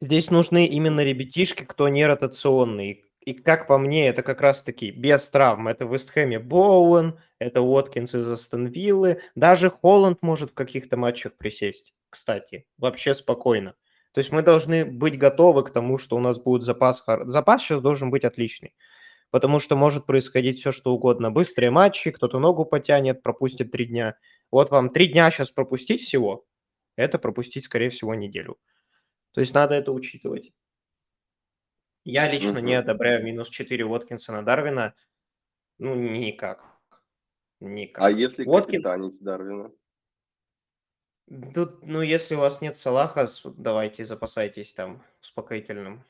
Здесь 0.00 0.30
нужны 0.30 0.66
именно 0.66 1.02
ребятишки, 1.02 1.64
кто 1.64 1.88
не 1.88 2.06
ротационный. 2.06 3.04
И 3.20 3.34
как 3.34 3.66
по 3.66 3.78
мне, 3.78 4.08
это 4.08 4.22
как 4.22 4.40
раз-таки 4.40 4.90
без 4.90 5.28
травм. 5.30 5.68
Это 5.68 5.86
в 5.86 5.92
Вестхэме 5.92 6.38
Боуэн, 6.38 7.18
это 7.38 7.60
Уоткинс 7.60 8.14
из 8.14 8.30
Астон 8.30 8.66
Виллы. 8.66 9.20
Даже 9.34 9.70
Холланд 9.70 10.22
может 10.22 10.50
в 10.50 10.54
каких-то 10.54 10.96
матчах 10.96 11.36
присесть, 11.36 11.94
кстати. 12.08 12.66
Вообще 12.78 13.14
спокойно. 13.14 13.74
То 14.12 14.18
есть 14.18 14.32
мы 14.32 14.42
должны 14.42 14.84
быть 14.84 15.18
готовы 15.18 15.64
к 15.64 15.70
тому, 15.70 15.98
что 15.98 16.16
у 16.16 16.20
нас 16.20 16.38
будет 16.38 16.62
запас. 16.62 17.04
Запас 17.24 17.62
сейчас 17.62 17.80
должен 17.80 18.10
быть 18.10 18.24
отличный. 18.24 18.74
Потому 19.30 19.60
что 19.60 19.76
может 19.76 20.06
происходить 20.06 20.58
все, 20.58 20.72
что 20.72 20.92
угодно. 20.92 21.30
Быстрые 21.30 21.70
матчи, 21.70 22.10
кто-то 22.10 22.38
ногу 22.38 22.64
потянет, 22.64 23.22
пропустит 23.22 23.70
три 23.70 23.86
дня. 23.86 24.16
Вот 24.50 24.70
вам 24.70 24.90
три 24.90 25.06
дня 25.06 25.30
сейчас 25.30 25.50
пропустить 25.50 26.02
всего, 26.02 26.44
это 26.96 27.18
пропустить, 27.18 27.64
скорее 27.64 27.90
всего, 27.90 28.14
неделю. 28.14 28.58
То 29.32 29.40
есть 29.40 29.54
надо 29.54 29.74
это 29.74 29.92
учитывать. 29.92 30.52
Я 32.04 32.30
лично 32.30 32.58
не 32.58 32.74
одобряю 32.74 33.22
минус 33.24 33.48
4 33.50 33.84
Уоткинса 33.84 34.32
на 34.32 34.42
Дарвина. 34.42 34.94
Ну, 35.78 35.94
никак. 35.94 36.64
Никак. 37.60 38.04
А 38.04 38.10
если 38.10 38.44
Уоткинс... 38.44 38.82
капитанить 38.82 39.22
Дарвина? 39.22 39.70
Тут, 41.54 41.86
ну, 41.86 42.02
если 42.02 42.34
у 42.34 42.38
вас 42.38 42.60
нет 42.60 42.76
Салаха, 42.76 43.28
давайте 43.44 44.04
запасайтесь 44.04 44.74
там 44.74 45.04
успокоительным. 45.22 46.04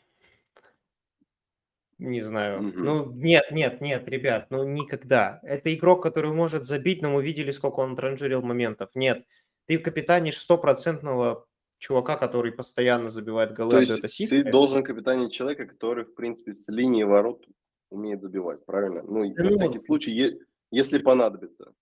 Не 2.01 2.23
знаю. 2.23 2.63
Мгм. 2.63 2.85
Ну, 2.85 3.13
нет, 3.13 3.45
нет, 3.53 3.83
нет, 3.83 4.09
ребят, 4.09 4.47
ну 4.49 4.65
никогда. 4.65 5.39
Это 5.43 5.73
игрок, 5.75 6.03
который 6.03 6.33
может 6.33 6.65
забить, 6.65 7.03
но 7.03 7.11
мы 7.11 7.23
видели, 7.23 7.51
сколько 7.51 7.81
он 7.81 7.95
транжирил 7.95 8.41
моментов. 8.41 8.89
Нет, 8.95 9.27
ты 9.67 9.79
капитанишь 9.79 10.39
стопроцентного 10.39 11.47
чувака, 11.79 12.17
который 12.17 12.53
постоянно 12.53 13.11
забивает 13.11 13.53
голы, 13.53 13.75
То 13.75 13.81
есть 13.81 14.05
ассисты. 14.05 14.45
ты 14.45 14.51
должен 14.51 14.83
капитанить 14.83 15.33
человека, 15.33 15.67
который, 15.67 16.05
в 16.05 16.15
принципе, 16.15 16.55
с 16.55 16.67
линии 16.69 17.03
ворот 17.03 17.47
умеет 17.91 18.23
забивать, 18.23 18.65
правильно? 18.65 19.03
Ну, 19.03 19.23
Да 19.35 19.45
на 19.45 19.51
ну, 19.51 19.57
всякий 19.57 19.81
случай, 19.81 20.41
если 20.71 20.99
понадобится. 20.99 21.73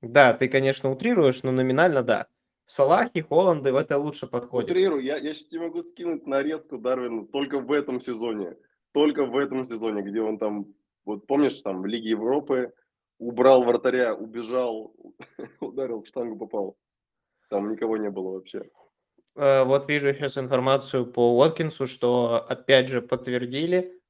Да, 0.00 0.32
ты, 0.32 0.48
конечно, 0.48 0.90
утрируешь, 0.90 1.42
но 1.42 1.52
номинально 1.52 2.02
да. 2.02 2.28
Салахи, 2.64 3.20
Холланды 3.20 3.72
в 3.72 3.76
это 3.76 3.98
лучше 3.98 4.26
подходят. 4.26 4.70
Утрирую, 4.70 5.02
я, 5.02 5.16
я 5.16 5.34
сейчас 5.34 5.48
тебе 5.48 5.62
могу 5.62 5.82
скинуть 5.82 6.26
нарезку 6.26 6.78
Дарвина 6.78 7.26
только 7.26 7.58
в 7.58 7.72
этом 7.72 8.00
сезоне. 8.00 8.56
Только 8.92 9.24
в 9.24 9.36
этом 9.36 9.64
сезоне, 9.64 10.02
где 10.02 10.20
он 10.20 10.38
там, 10.38 10.66
вот 11.04 11.26
помнишь, 11.26 11.60
там 11.62 11.82
в 11.82 11.86
Лиге 11.86 12.10
Европы 12.10 12.72
убрал 13.18 13.64
вратаря, 13.64 14.14
убежал, 14.14 14.94
ударил 15.60 16.02
в 16.02 16.08
штангу, 16.08 16.36
попал. 16.36 16.76
Там 17.48 17.70
никого 17.72 17.96
не 17.96 18.10
было 18.10 18.32
вообще. 18.32 18.68
Э, 19.36 19.64
Вот 19.64 19.88
вижу 19.88 20.12
сейчас 20.12 20.38
информацию 20.38 21.06
по 21.06 21.36
Уоткинсу, 21.36 21.86
что 21.86 22.44
опять 22.48 22.88
же 22.88 23.02
подтвердили. 23.02 24.00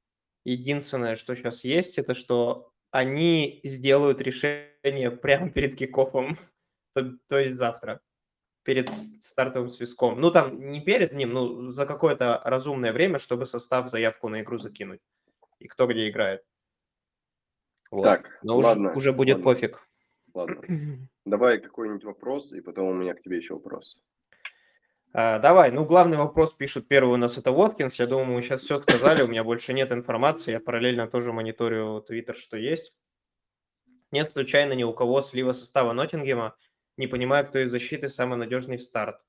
Единственное, 0.45 1.17
что 1.17 1.35
сейчас 1.35 1.65
есть, 1.65 1.99
это 1.99 2.15
что 2.15 2.73
они 2.91 3.61
сделают 3.65 4.21
решение 4.21 5.11
прямо 5.11 5.51
перед 5.51 5.77
кикофом, 5.77 6.39
то, 6.95 7.13
то 7.29 7.39
есть 7.39 7.57
завтра, 7.57 8.01
перед 8.71 8.89
стартовым 9.21 9.69
свистком. 9.69 10.21
Ну, 10.21 10.31
там 10.31 10.71
не 10.71 10.81
перед 10.81 11.13
ним, 11.13 11.33
ну, 11.33 11.73
за 11.73 11.87
какое-то 11.87 12.41
разумное 12.45 12.93
время, 12.93 13.19
чтобы 13.19 13.45
состав 13.45 13.91
заявку 13.91 14.29
на 14.29 14.43
игру 14.43 14.59
закинуть. 14.59 15.01
И 15.59 15.67
кто 15.67 15.89
где 15.89 16.09
играет. 16.09 16.45
Вот. 17.91 18.05
Так, 18.05 18.39
Но 18.45 18.57
уже, 18.57 18.69
ладно, 18.69 18.93
уже 18.93 19.13
будет 19.13 19.39
ладно. 19.39 19.45
пофиг. 19.45 19.89
Ладно, 20.35 21.09
давай 21.25 21.59
какой-нибудь 21.59 22.05
вопрос, 22.05 22.53
и 22.53 22.61
потом 22.61 22.87
у 22.87 22.95
меня 22.95 23.15
к 23.15 23.23
тебе 23.23 23.39
еще 23.39 23.55
вопрос. 23.55 24.01
А, 25.13 25.41
давай, 25.41 25.73
ну 25.73 25.85
главный 25.85 26.17
вопрос 26.17 26.53
пишут 26.55 26.87
первый 26.87 27.15
у 27.15 27.17
нас 27.17 27.37
это 27.37 27.51
Воткинс. 27.51 27.99
Я 27.99 28.07
думаю, 28.07 28.27
мы 28.27 28.43
сейчас 28.43 28.61
все 28.61 28.79
сказали, 28.79 29.23
у 29.23 29.27
меня 29.27 29.43
больше 29.43 29.73
нет 29.73 29.91
информации. 29.91 30.53
Я 30.53 30.61
параллельно 30.61 31.09
тоже 31.09 31.33
мониторю 31.33 32.05
Твиттер, 32.07 32.37
что 32.37 32.57
есть. 32.57 32.95
Нет 34.13 34.31
случайно 34.31 34.75
ни 34.75 34.85
у 34.85 34.93
кого 34.93 35.23
слива 35.23 35.51
состава 35.51 35.93
Ноттингема. 35.93 36.55
Не 36.97 37.07
понимаю, 37.07 37.47
кто 37.47 37.59
из 37.59 37.71
защиты 37.71 38.09
самый 38.09 38.37
надежный 38.39 38.77
в 38.77 38.83
старт. 38.83 39.21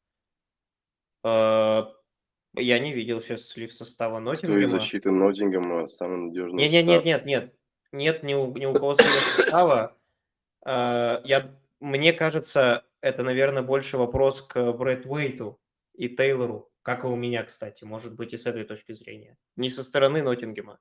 А, 1.24 1.94
Я 2.54 2.80
не 2.80 2.94
видел 2.94 3.22
сейчас 3.22 3.48
слив 3.48 3.74
состава 3.74 4.20
Кто 4.20 4.34
из 4.34 4.42
Ноттингема. 4.44 4.80
защиты 4.80 5.12
Ноттингема 5.12 5.88
самый 5.88 6.18
надежный? 6.28 6.58
Нет, 6.68 6.72
нет, 6.72 6.86
нет, 6.86 7.06
нет, 7.06 7.26
нет. 7.26 7.56
Нет 7.94 8.24
ни 8.24 8.34
у, 8.34 8.56
ни 8.56 8.66
у 8.66 8.74
кого 8.74 8.96
слива 8.96 9.10
состава. 9.12 9.98
А, 10.66 11.22
Я, 11.24 11.52
мне 11.80 12.14
кажется, 12.14 12.86
это, 13.02 13.24
наверное, 13.24 13.64
больше 13.64 13.98
вопрос 13.98 14.42
к 14.42 14.72
Брэд 14.74 15.06
Уэйту 15.06 15.60
и 15.94 16.10
Тейлору, 16.10 16.72
как 16.82 17.04
и 17.04 17.08
у 17.08 17.16
меня, 17.16 17.44
кстати, 17.44 17.84
может 17.84 18.16
быть, 18.16 18.34
и 18.34 18.38
с 18.38 18.46
этой 18.46 18.64
точки 18.64 18.94
зрения. 18.94 19.38
Не 19.56 19.70
со 19.70 19.84
стороны 19.84 20.22
Ноттингема. 20.22 20.80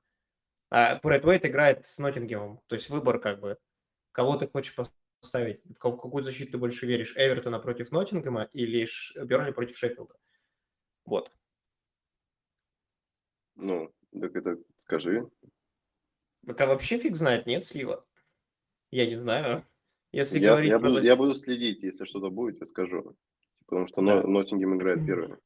А 0.69 0.99
Брэд 1.03 1.25
Уэйт 1.25 1.45
играет 1.45 1.85
с 1.85 1.97
Ноттингемом, 1.99 2.61
то 2.67 2.75
есть 2.75 2.89
выбор 2.89 3.19
как 3.19 3.39
бы, 3.41 3.57
кого 4.13 4.37
ты 4.37 4.47
хочешь 4.47 4.73
поставить, 5.25 5.61
в 5.65 5.77
ка- 5.77 5.89
в 5.91 5.97
какую 5.97 6.23
защиту 6.23 6.53
ты 6.53 6.57
больше 6.57 6.85
веришь, 6.87 7.13
Эвертона 7.15 7.59
против 7.59 7.91
Ноттингема 7.91 8.49
или 8.53 8.87
Бернли 9.23 9.51
против 9.51 9.77
Шеффилда. 9.77 10.15
Вот. 11.05 11.31
Ну, 13.55 13.93
так 14.19 14.35
это 14.35 14.57
скажи. 14.79 15.29
Так 16.45 16.59
а 16.61 16.65
вообще 16.65 16.97
фиг 16.97 17.15
знает, 17.15 17.45
нет 17.45 17.63
слива? 17.63 18.05
Я 18.89 19.05
не 19.05 19.15
знаю. 19.15 19.65
Если 20.11 20.39
Я, 20.39 20.49
говорить 20.49 20.69
я, 20.71 20.79
про 20.79 20.89
буду, 20.89 21.01
я 21.03 21.15
буду 21.15 21.35
следить, 21.35 21.83
если 21.83 22.03
что-то 22.05 22.29
будет, 22.31 22.59
я 22.59 22.65
скажу. 22.67 23.15
Потому 23.67 23.87
что 23.87 24.01
Да. 24.01 24.21
Но- 24.23 24.27
Ноттингем 24.27 24.75
играет 24.75 25.05
первый. 25.05 25.37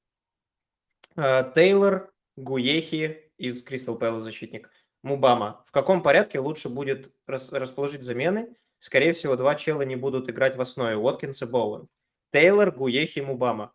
А, 1.15 1.43
Тейлор, 1.51 2.13
Гуехи 2.37 3.31
из 3.37 3.61
Кристал 3.61 3.97
Пэлла 3.97 4.21
защитник, 4.21 4.71
Мубама. 5.03 5.63
В 5.67 5.71
каком 5.71 6.01
порядке 6.01 6.39
лучше 6.39 6.69
будет 6.69 7.13
рас- 7.27 7.51
расположить 7.51 8.01
замены? 8.01 8.55
Скорее 8.79 9.13
всего, 9.13 9.35
два 9.35 9.55
чела 9.55 9.81
не 9.83 9.95
будут 9.95 10.29
играть 10.29 10.55
в 10.55 10.61
основе. 10.61 10.95
Уоткинс 10.95 11.41
и 11.41 11.45
Боуэн. 11.45 11.87
Тейлор, 12.31 12.71
Гуехи, 12.71 13.19
Мубама. 13.19 13.73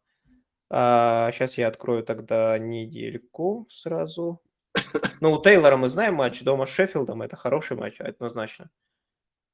сейчас 0.71 1.59
я 1.59 1.69
открою 1.69 2.05
тогда 2.05 2.59
недельку 2.59 3.67
сразу. 3.71 4.43
Ну, 5.21 5.33
у 5.33 5.43
Тейлора 5.43 5.77
мы 5.77 5.89
знаем 5.89 6.15
матч 6.15 6.43
дома 6.43 6.67
с 6.67 6.71
Шеффилдом. 6.71 7.23
Это 7.23 7.37
хороший 7.37 7.77
матч, 7.77 8.01
однозначно. 8.01 8.71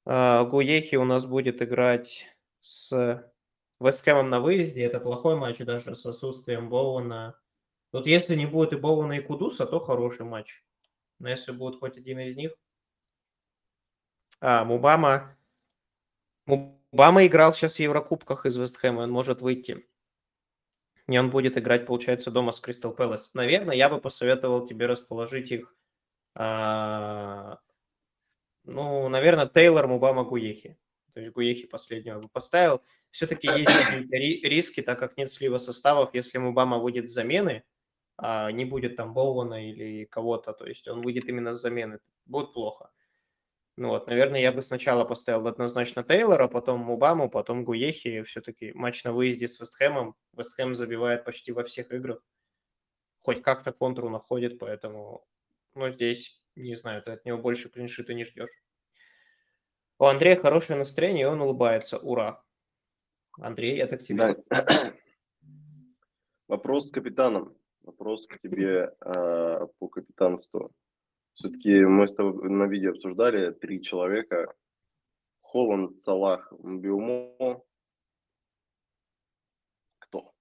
А, 0.05 0.45
Гуехи 0.45 0.97
у 0.97 1.05
нас 1.05 1.27
будет 1.27 1.63
играть 1.63 2.27
с 2.61 3.23
Вестхэмом 3.81 4.31
на 4.31 4.41
выезде. 4.41 4.83
Это 4.85 5.01
плохой 5.01 5.37
матч 5.37 5.59
даже 5.59 5.95
с 5.95 6.07
отсутствием 6.07 6.69
Боуэна. 6.69 7.35
Вот 7.93 8.07
если 8.07 8.35
не 8.35 8.47
будет 8.47 8.73
и 8.73 8.77
Боуэна, 8.77 9.15
и 9.15 9.21
Кудуса, 9.21 9.67
то 9.67 9.81
хороший 9.81 10.27
матч. 10.27 10.65
Но 11.19 11.29
если 11.29 11.53
будет 11.53 11.79
хоть 11.81 11.97
один 11.97 12.19
из 12.21 12.37
них... 12.37 12.55
А, 14.41 14.65
Мубама... 14.65 15.36
Мубама 16.47 17.27
играл 17.27 17.53
сейчас 17.53 17.77
в 17.77 17.81
Еврокубках 17.81 18.47
из 18.47 18.57
Вестхэма, 18.57 19.03
он 19.03 19.11
может 19.11 19.43
выйти. 19.43 19.85
И 21.09 21.19
он 21.19 21.31
будет 21.31 21.57
играть, 21.57 21.87
получается, 21.87 22.31
дома 22.31 22.53
с 22.53 22.61
Кристал 22.61 22.93
Пэлас. 22.93 23.35
Наверное, 23.35 23.77
я 23.77 23.89
бы 23.89 24.01
посоветовал 24.01 24.67
тебе 24.67 24.87
расположить 24.87 25.53
их... 25.53 25.75
а, 26.35 27.59
ну, 28.65 29.09
наверное, 29.09 29.47
Тейлор, 29.47 29.87
Мубама, 29.87 30.25
Гуехи. 30.25 30.77
То 31.15 31.21
есть 31.21 31.33
Гуехи 31.33 31.67
последнего 31.67 32.21
бы 32.21 32.29
поставил. 32.29 32.83
Все-таки 33.11 33.47
есть 33.47 33.71
риски, 34.11 34.83
так 34.83 34.99
как 34.99 35.17
нет 35.17 35.31
слива 35.31 35.59
составов. 35.59 36.11
Если 36.13 36.39
Мубама 36.39 36.79
выйдет 36.79 37.09
с 37.09 37.13
замены, 37.13 37.63
а 38.19 38.51
не 38.51 38.65
будет 38.65 38.97
там 38.97 39.15
Боуэна 39.15 39.71
или 39.71 40.05
кого-то, 40.05 40.53
то 40.53 40.67
есть 40.67 40.89
он 40.89 41.03
выйдет 41.03 41.27
именно 41.27 41.55
с 41.55 41.61
замены, 41.61 42.01
будет 42.25 42.53
плохо. 42.53 42.91
Ну 43.77 43.89
вот, 43.91 44.07
наверное, 44.07 44.41
я 44.41 44.53
бы 44.53 44.63
сначала 44.63 45.05
поставил 45.05 45.47
однозначно 45.47 46.03
Тейлора, 46.03 46.49
потом 46.49 46.81
Мубаму, 46.81 47.29
потом 47.29 47.63
Гуехи. 47.63 48.23
Все-таки 48.23 48.73
матч 48.73 49.05
на 49.05 49.13
выезде 49.13 49.49
с 49.49 49.61
Вестхэмом. 49.61 50.17
Вестхэм 50.33 50.75
забивает 50.75 51.25
почти 51.25 51.53
во 51.53 51.63
всех 51.63 51.93
играх. 51.93 52.23
Хоть 53.21 53.43
как-то 53.43 53.73
контру 53.73 54.09
находит, 54.09 54.59
поэтому, 54.59 55.27
ну, 55.75 55.91
здесь, 55.91 56.41
не 56.55 56.75
знаю, 56.75 57.03
ты 57.03 57.11
от 57.11 57.25
него 57.27 57.37
больше 57.37 57.69
клиншита 57.69 58.15
не 58.15 58.25
ждешь. 58.25 58.51
У 59.99 60.05
Андрея 60.05 60.37
хорошее 60.37 60.79
настроение, 60.79 61.23
и 61.23 61.27
он 61.27 61.43
улыбается. 61.43 61.99
Ура! 61.99 62.43
Андрей, 63.39 63.79
это 63.79 63.99
к 63.99 64.03
тебе. 64.03 64.37
Да. 64.49 64.67
Вопрос 66.49 66.89
с 66.89 66.91
капитаном. 66.91 67.57
Вопрос 67.83 68.27
к 68.27 68.39
тебе 68.39 68.95
а, 69.01 69.67
по 69.79 69.89
капитанству. 69.89 70.73
Все-таки 71.37 71.85
мы 71.85 72.09
с 72.09 72.15
тобой 72.15 72.49
на 72.49 72.65
видео 72.65 72.93
обсуждали 72.93 73.53
три 73.53 73.83
человека. 73.83 74.55
Холланд, 75.43 75.99
Салах, 75.99 76.51
Биумо. 76.59 77.63
Кто? 79.99 80.33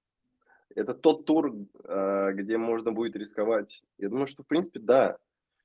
Это 0.74 0.94
тот 0.94 1.26
тур, 1.26 1.54
а, 1.84 2.32
где 2.32 2.58
можно 2.58 2.94
будет 2.94 3.18
рисковать. 3.18 3.84
Я 3.98 4.08
думаю, 4.08 4.28
что 4.28 4.44
в 4.44 4.48
принципе 4.48 4.80
да. 4.80 5.18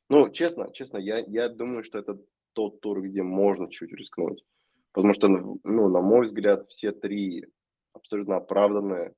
Ну, 0.08 0.30
честно, 0.32 0.72
честно, 0.72 0.98
я, 0.98 1.18
я 1.20 1.48
думаю, 1.48 1.84
что 1.84 1.98
это 1.98 2.18
тот 2.52 2.80
тур, 2.80 3.00
где 3.00 3.22
можно 3.22 3.70
чуть 3.70 3.92
рискнуть. 3.92 4.44
Потому 4.90 5.14
что, 5.14 5.28
ну, 5.28 5.60
на 5.62 6.00
мой 6.00 6.26
взгляд, 6.26 6.68
все 6.68 6.90
три 6.90 7.46
абсолютно 7.92 8.38
оправданные, 8.38 9.14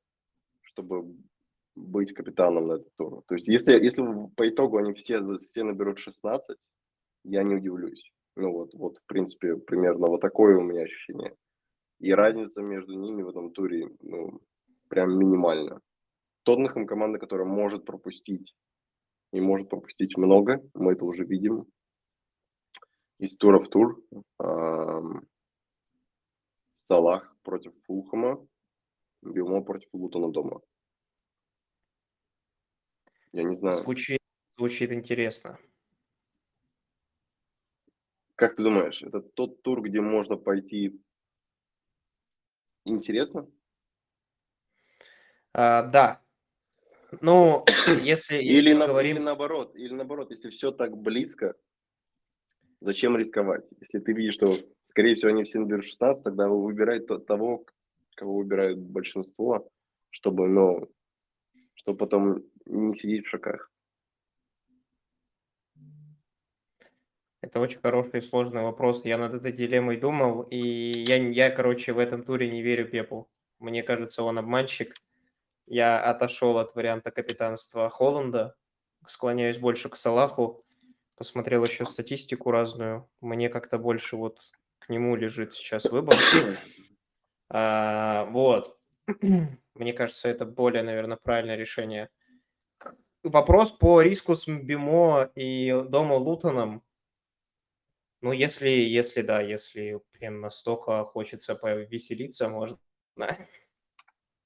чтобы 0.61 1.17
быть 1.75 2.13
капитаном 2.13 2.69
на 2.69 2.73
этот 2.75 2.95
тур. 2.97 3.23
То 3.27 3.35
есть 3.35 3.49
если, 3.49 3.73
если 3.79 4.03
по 4.37 4.49
итогу 4.49 4.79
они 4.79 4.93
все, 4.93 5.23
все 5.39 5.63
наберут 5.63 5.99
16, 5.99 6.57
я 7.25 7.43
не 7.43 7.55
удивлюсь. 7.55 8.13
Ну 8.37 8.53
вот, 8.53 8.75
вот, 8.75 8.99
в 8.99 9.07
принципе, 9.07 9.57
примерно 9.57 10.09
вот 10.09 10.21
такое 10.21 10.57
у 10.57 10.63
меня 10.63 10.83
ощущение. 10.83 11.35
И 12.01 12.13
разница 12.13 12.63
между 12.63 12.95
ними 12.95 13.23
в 13.23 13.29
этом 13.29 13.53
туре, 13.53 13.89
ну, 14.01 14.41
прям 14.89 15.19
минимальна. 15.19 15.81
Тоттенхэм 16.45 16.87
команда, 16.87 17.19
которая 17.19 17.47
может 17.47 17.85
пропустить, 17.85 18.55
и 19.33 19.41
может 19.41 19.69
пропустить 19.69 20.17
много, 20.17 20.61
мы 20.75 20.93
это 20.93 21.05
уже 21.05 21.25
видим 21.25 21.67
из 23.19 23.37
тура 23.37 23.61
в 23.61 23.69
тур. 23.69 24.03
Салах 26.83 27.37
против 27.43 27.73
Фулхэма, 27.87 28.45
Билмо 29.23 29.63
против 29.63 29.89
Лутона 29.93 30.33
дома. 30.33 30.61
Я 33.33 33.45
не 33.45 33.55
знаю. 33.55 33.77
Звучит, 33.77 34.19
звучит 34.59 34.93
интересно. 34.93 35.59
Как 38.35 38.57
ты 38.57 38.63
думаешь, 38.63 39.03
это 39.03 39.21
тот 39.21 39.63
тур, 39.63 39.83
где 39.83 40.01
можно 40.01 40.37
пойти 40.37 41.01
интересно? 42.85 43.49
А, 45.55 45.83
да. 45.83 46.21
Ну, 47.21 47.65
если, 48.03 48.37
или, 48.37 48.55
если 48.55 48.73
на, 48.73 48.87
говорим... 48.87 49.17
или 49.17 49.23
наоборот, 49.23 49.77
или 49.77 49.95
наоборот, 49.95 50.31
если 50.31 50.51
все 50.51 50.73
так 50.73 50.97
близко, 50.97 51.55
зачем 52.81 53.17
рисковать? 53.17 53.65
Если 53.81 53.99
ты 53.99 54.13
видишь, 54.13 54.35
что, 54.35 54.57
скорее 54.87 55.15
всего, 55.15 55.31
они 55.31 55.45
все 55.45 55.61
наберут 55.61 55.85
16, 55.85 56.25
тогда 56.25 56.49
вы 56.49 56.63
выбираете 56.63 57.19
того, 57.19 57.65
кого 58.17 58.39
выбирают 58.39 58.79
большинство, 58.79 59.71
чтобы, 60.11 60.49
ну, 60.49 60.91
чтобы 61.75 61.99
потом 61.99 62.45
не 62.67 62.95
сидеть 62.95 63.27
в 63.27 63.29
шоках. 63.29 63.71
Это 67.43 67.59
очень 67.59 67.81
хороший 67.81 68.19
и 68.19 68.23
сложный 68.23 68.63
вопрос. 68.63 69.05
Я 69.05 69.19
над 69.19 69.35
этой 69.35 69.53
дилеммой 69.53 69.97
думал, 69.97 70.43
и 70.43 70.57
я, 70.57 71.17
я, 71.17 71.51
короче, 71.51 71.93
в 71.93 71.99
этом 71.99 72.23
туре 72.23 72.49
не 72.49 72.63
верю 72.63 72.89
Пепу. 72.89 73.29
Мне 73.59 73.83
кажется, 73.83 74.23
он 74.23 74.39
обманщик. 74.39 74.95
Я 75.67 76.01
отошел 76.01 76.59
от 76.59 76.75
варианта 76.77 77.11
капитанства 77.11 77.91
Холланда, 77.91 78.55
склоняюсь 79.09 79.59
больше 79.59 79.89
к 79.89 79.97
Салаху. 79.97 80.65
Посмотрел 81.17 81.65
еще 81.65 81.85
статистику 81.85 82.53
разную. 82.53 83.09
Мне 83.21 83.49
как-то 83.49 83.77
больше 83.77 84.17
вот 84.17 84.39
к 84.79 84.89
нему 84.89 85.17
лежит 85.17 85.55
сейчас 85.55 85.85
выбор. 85.85 86.17
А, 87.49 88.25
вот. 88.27 88.79
Мне 89.75 89.93
кажется, 89.93 90.29
это 90.29 90.47
более, 90.47 90.83
наверное, 90.83 91.17
правильное 91.17 91.57
решение. 91.57 92.09
Вопрос 93.23 93.73
по 93.73 94.01
риску 94.03 94.35
с 94.35 94.47
Бимо 94.47 95.31
и 95.35 95.85
Дома 95.89 96.15
Лутоном 96.15 96.83
ну, 98.23 98.31
если, 98.31 98.69
если 98.69 99.23
да, 99.23 99.41
если 99.41 100.01
прям 100.13 100.41
настолько 100.41 101.05
хочется 101.05 101.57
повеселиться, 101.57 102.49
можно. 102.49 102.79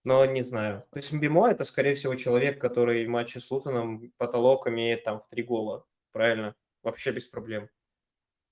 Но 0.04 0.24
не 0.24 0.42
знаю. 0.42 0.86
То 0.90 0.98
есть 0.98 1.12
Мбимо 1.12 1.48
это, 1.48 1.64
скорее 1.64 1.94
всего, 1.94 2.14
человек, 2.14 2.58
который 2.58 3.04
в 3.04 3.10
матче 3.10 3.38
с 3.38 3.50
Лутоном 3.50 4.12
потолок 4.16 4.66
имеет 4.66 5.04
там 5.04 5.20
в 5.20 5.28
три 5.28 5.42
гола. 5.42 5.84
Правильно? 6.12 6.54
Вообще 6.82 7.12
без 7.12 7.26
проблем. 7.26 7.68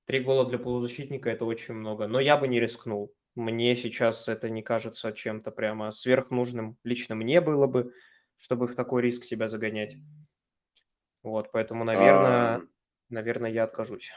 Три 0.04 0.20
гола 0.20 0.46
для 0.46 0.58
полузащитника 0.58 1.30
это 1.30 1.46
очень 1.46 1.72
много. 1.72 2.06
Но 2.06 2.20
я 2.20 2.36
бы 2.36 2.46
не 2.46 2.60
рискнул. 2.60 3.14
Мне 3.34 3.76
сейчас 3.76 4.28
это 4.28 4.50
не 4.50 4.62
кажется 4.62 5.10
чем-то 5.12 5.52
прямо 5.52 5.90
сверхнужным. 5.90 6.76
Лично 6.84 7.14
мне 7.14 7.40
было 7.40 7.66
бы, 7.66 7.94
чтобы 8.36 8.66
в 8.66 8.74
такой 8.74 9.00
риск 9.00 9.24
себя 9.24 9.48
загонять. 9.48 9.96
Вот, 11.24 11.50
поэтому, 11.52 11.84
наверное, 11.84 12.58
А, 12.58 12.62
наверное, 13.08 13.50
я 13.50 13.64
откажусь. 13.64 14.12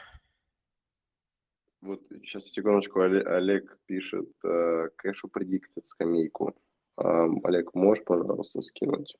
вот 1.80 2.02
сейчас, 2.10 2.44
секундочку, 2.44 3.00
Оле- 3.00 3.22
Олег 3.24 3.78
пишет, 3.86 4.30
э, 4.44 4.88
кэшу 4.96 5.28
предиктит 5.28 5.86
скамейку. 5.86 6.54
Ам, 6.96 7.40
Олег, 7.44 7.74
можешь, 7.74 8.04
пожалуйста, 8.04 8.60
скинуть? 8.60 9.16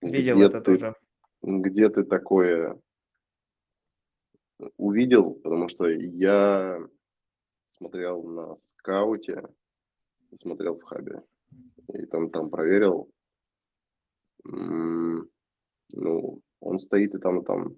Видел 0.00 0.36
Где 0.36 0.46
это 0.46 0.60
ты, 0.60 0.64
тоже. 0.64 0.96
где 1.42 1.88
ты 1.90 2.02
такое 2.02 2.80
увидел? 4.76 5.34
Потому 5.34 5.68
что 5.68 5.86
я 5.86 6.80
смотрел 7.68 8.24
на 8.24 8.56
скауте, 8.56 9.46
смотрел 10.40 10.76
в 10.80 10.82
хабе, 10.82 11.22
и 11.88 12.04
там, 12.06 12.30
там 12.30 12.50
проверил. 12.50 13.12
Ну, 14.44 16.40
он 16.62 16.78
стоит 16.78 17.14
и 17.14 17.18
там, 17.18 17.40
и 17.40 17.44
там. 17.44 17.76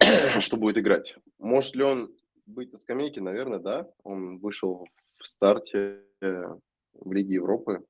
Что 0.40 0.56
будет 0.56 0.78
играть? 0.78 1.16
Может 1.38 1.74
ли 1.74 1.82
он 1.82 2.16
быть 2.46 2.72
на 2.72 2.78
скамейке? 2.78 3.20
Наверное, 3.20 3.58
да. 3.58 3.90
Он 4.04 4.38
вышел 4.38 4.86
в 5.18 5.26
старте 5.26 6.00
э, 6.20 6.44
в 6.92 7.12
Лиге 7.12 7.34
Европы, 7.34 7.84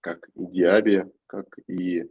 как 0.00 0.28
и 0.34 0.46
Диаби, 0.46 1.04
как 1.26 1.58
и 1.66 2.04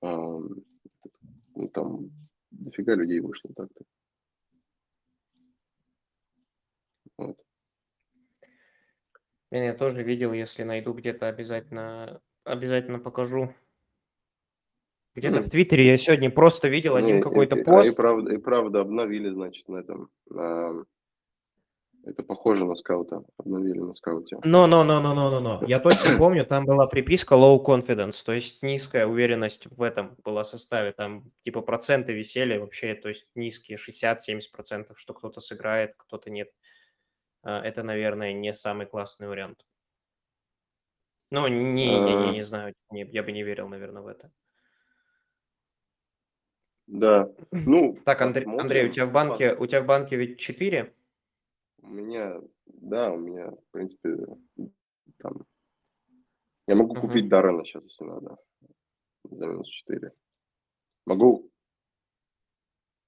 ну, 0.00 1.68
там 1.72 2.10
дофига 2.50 2.94
людей 2.94 3.20
вышло 3.20 3.50
так-то. 3.54 3.84
Вот. 7.18 7.38
Я 9.50 9.74
тоже 9.74 10.02
видел, 10.02 10.32
если 10.32 10.64
найду 10.64 10.92
где-то 10.92 11.28
обязательно, 11.28 12.20
обязательно 12.44 12.98
покажу. 12.98 13.54
Где-то 15.16 15.40
в 15.40 15.44
М. 15.44 15.50
Твиттере 15.50 15.86
я 15.86 15.96
сегодня 15.96 16.30
просто 16.30 16.68
видел 16.68 16.92
Не, 16.98 17.04
один 17.04 17.18
и- 17.18 17.22
какой-то 17.22 17.56
и- 17.56 17.58
а 17.60 17.62
и 17.62 17.64
пост. 17.64 17.96
правда, 17.96 18.34
и 18.34 18.36
правда 18.36 18.80
обновили, 18.82 19.30
значит, 19.30 19.66
на 19.68 19.78
этом. 19.78 20.10
Это 22.04 22.22
похоже 22.22 22.64
на 22.66 22.76
скаута. 22.76 23.24
Обновили 23.38 23.80
на 23.80 23.92
скауте. 23.94 24.36
Но, 24.44 24.66
но, 24.68 24.84
но, 24.84 25.00
но, 25.00 25.14
но, 25.14 25.30
но, 25.30 25.40
но. 25.40 25.66
Я 25.66 25.80
точно 25.80 26.16
помню, 26.18 26.44
там 26.46 26.64
была 26.66 26.86
приписка 26.86 27.34
low 27.34 27.58
confidence, 27.64 28.22
то 28.24 28.32
есть 28.32 28.62
низкая 28.62 29.06
уверенность 29.08 29.66
в 29.70 29.82
этом 29.82 30.16
была 30.22 30.44
составе. 30.44 30.92
Там 30.92 31.32
типа 31.44 31.62
проценты 31.62 32.12
висели 32.12 32.58
вообще, 32.58 32.94
то 32.94 33.08
есть 33.08 33.26
низкие, 33.34 33.76
60-70 33.78 34.52
процентов, 34.52 35.00
что 35.00 35.14
кто-то 35.14 35.40
сыграет, 35.40 35.94
кто-то 35.96 36.30
нет. 36.30 36.50
А, 37.42 37.60
Это, 37.64 37.82
наверное, 37.82 38.32
не 38.34 38.54
самый 38.54 38.86
классный 38.86 39.26
вариант. 39.28 39.64
Ну, 41.32 41.48
не, 41.48 41.56
не, 41.58 41.98
не, 42.00 42.28
А, 42.28 42.32
не 42.32 42.44
знаю, 42.44 42.74
не- 42.90 43.08
я 43.10 43.22
бы 43.24 43.32
не 43.32 43.42
верил, 43.42 43.66
наверное, 43.68 44.02
в 44.02 44.06
это. 44.06 44.30
Да. 46.86 47.32
Ну, 47.50 47.96
Так, 48.04 48.22
Андре- 48.22 48.44
Андрей, 48.60 48.88
у 48.88 48.92
тебя 48.92 49.06
в 49.06 49.12
банке, 49.12 49.54
у 49.54 49.66
тебя 49.66 49.82
в 49.82 49.86
банке 49.86 50.16
ведь 50.16 50.38
4? 50.38 50.94
У 51.82 51.86
меня, 51.88 52.40
да, 52.66 53.12
у 53.12 53.18
меня, 53.18 53.50
в 53.50 53.70
принципе, 53.70 54.16
там... 55.18 55.44
Я 56.66 56.74
могу 56.74 56.94
Мгм. 56.94 57.00
купить 57.00 57.28
Даррена 57.28 57.64
сейчас, 57.64 57.84
если 57.84 58.04
надо. 58.04 58.38
За 59.24 59.46
минус 59.46 59.68
4. 59.68 60.12
Могу... 61.06 61.50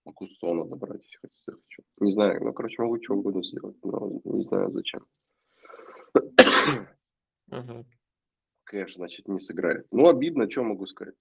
Могу 0.05 0.27
Сона 0.29 0.65
добрать, 0.65 1.03
если 1.03 1.53
хочу. 1.53 1.83
Не 2.01 2.13
знаю, 2.13 2.43
ну, 2.43 2.53
короче, 2.53 2.83
могу 2.83 3.03
что 3.03 3.15
угодно 3.15 3.43
сделать, 3.43 3.77
но 3.83 4.21
не 4.25 4.43
знаю 4.43 4.71
зачем. 4.71 5.05
Мгм. 7.49 7.85
Кэш, 8.65 8.95
значит, 8.95 9.29
не 9.29 9.41
сыграет. 9.41 9.87
Ну, 9.91 10.09
обидно, 10.09 10.49
что 10.51 10.63
могу 10.63 10.87
сказать. 10.87 11.15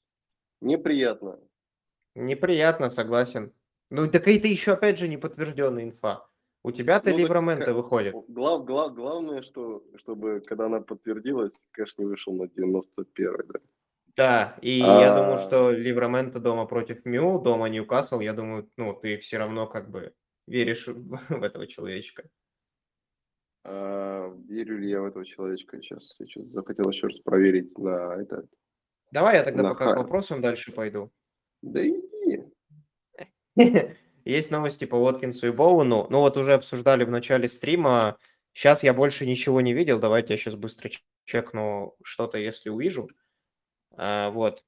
Неприятно. 0.62 1.40
Неприятно, 2.18 2.90
согласен. 2.90 3.54
Ну, 3.92 4.10
так 4.10 4.28
это 4.28 4.48
еще, 4.48 4.74
опять 4.74 4.98
же, 4.98 5.08
не 5.08 5.18
подтвержденная 5.18 5.84
инфа. 5.84 6.28
У 6.64 6.72
тебя-то 6.72 7.12
Ну, 7.12 7.28
ка- 7.28 7.74
выходит. 7.74 8.16
Глав, 8.28 8.66
глав, 8.66 8.94
главное, 8.96 9.42
что, 9.44 9.84
чтобы, 9.96 10.42
когда 10.46 10.66
она 10.66 10.82
подтвердилась, 10.82 11.64
кэш 11.72 11.98
не 11.98 12.06
вышел 12.06 12.34
на 12.34 12.48
91 12.48 13.38
да. 13.48 13.60
Да, 14.18 14.58
и 14.64 14.72
я 14.72 15.16
думаю, 15.16 15.36
А, 15.36 15.38
что 15.38 15.72
Ливраменто 15.72 16.40
дома 16.40 16.66
против 16.66 17.06
Мю, 17.06 17.40
дома 17.40 17.70
Ньюкасл, 17.70 18.20
я 18.20 18.34
думаю, 18.34 18.68
ну, 18.76 18.94
ты 18.94 19.18
все 19.20 19.38
равно 19.38 19.68
как 19.68 19.92
бы 19.92 20.14
веришь 20.48 20.88
в 21.30 21.44
этого 21.44 21.68
человечка. 21.68 22.24
а, 23.64 24.34
верю 24.50 24.80
ли 24.80 24.90
я 24.90 25.02
в 25.02 25.06
этого 25.06 25.24
человечка 25.24 25.80
сейчас? 25.82 26.20
Я 26.20 26.26
сейчас 26.26 26.48
захотел 26.48 26.90
еще 26.90 27.08
раз 27.08 27.20
проверить 27.20 27.78
на 27.78 28.16
это. 28.20 28.48
Давай 29.12 29.36
я 29.38 29.44
тогда 29.44 29.62
На 29.64 29.70
пока 29.70 29.94
к 29.94 29.98
вопросам 29.98 30.42
дальше 30.42 30.74
пойду. 30.74 31.12
Да 31.72 31.86
иди. 31.86 32.44
Есть 34.26 34.52
новости 34.52 34.86
по 34.86 34.96
Уоткинсу 34.96 35.48
и 35.48 35.52
Боуну. 35.52 36.08
Ну, 36.10 36.20
вот 36.20 36.38
уже 36.38 36.54
обсуждали 36.54 37.04
в 37.04 37.10
начале 37.10 37.48
стрима. 37.48 38.18
Сейчас 38.54 38.84
я 38.84 38.94
больше 38.94 39.26
ничего 39.26 39.62
не 39.62 39.74
видел. 39.74 40.00
Давайте 40.00 40.34
я 40.34 40.38
сейчас 40.38 40.56
быстро 40.56 40.90
чекну 41.26 41.96
что-то, 42.04 42.38
если 42.38 42.70
увижу. 42.70 43.10
А, 43.96 44.30
вот. 44.32 44.64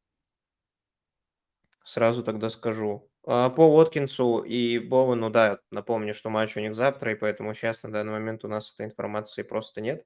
Сразу 1.84 2.24
тогда 2.24 2.50
скажу. 2.50 3.10
А, 3.26 3.50
По 3.50 3.62
Уоткинсу 3.62 4.40
и 4.40 4.80
Боуэну, 4.80 5.30
да, 5.30 5.60
напомню, 5.72 6.14
что 6.14 6.30
матч 6.30 6.56
у 6.56 6.60
них 6.60 6.76
завтра, 6.76 7.12
и 7.12 7.16
поэтому 7.16 7.54
сейчас 7.54 7.84
на 7.84 7.92
данный 7.92 8.14
момент 8.14 8.46
у 8.46 8.48
нас 8.48 8.74
этой 8.74 8.86
информации 8.86 9.44
просто 9.44 9.82
нет. 9.82 10.06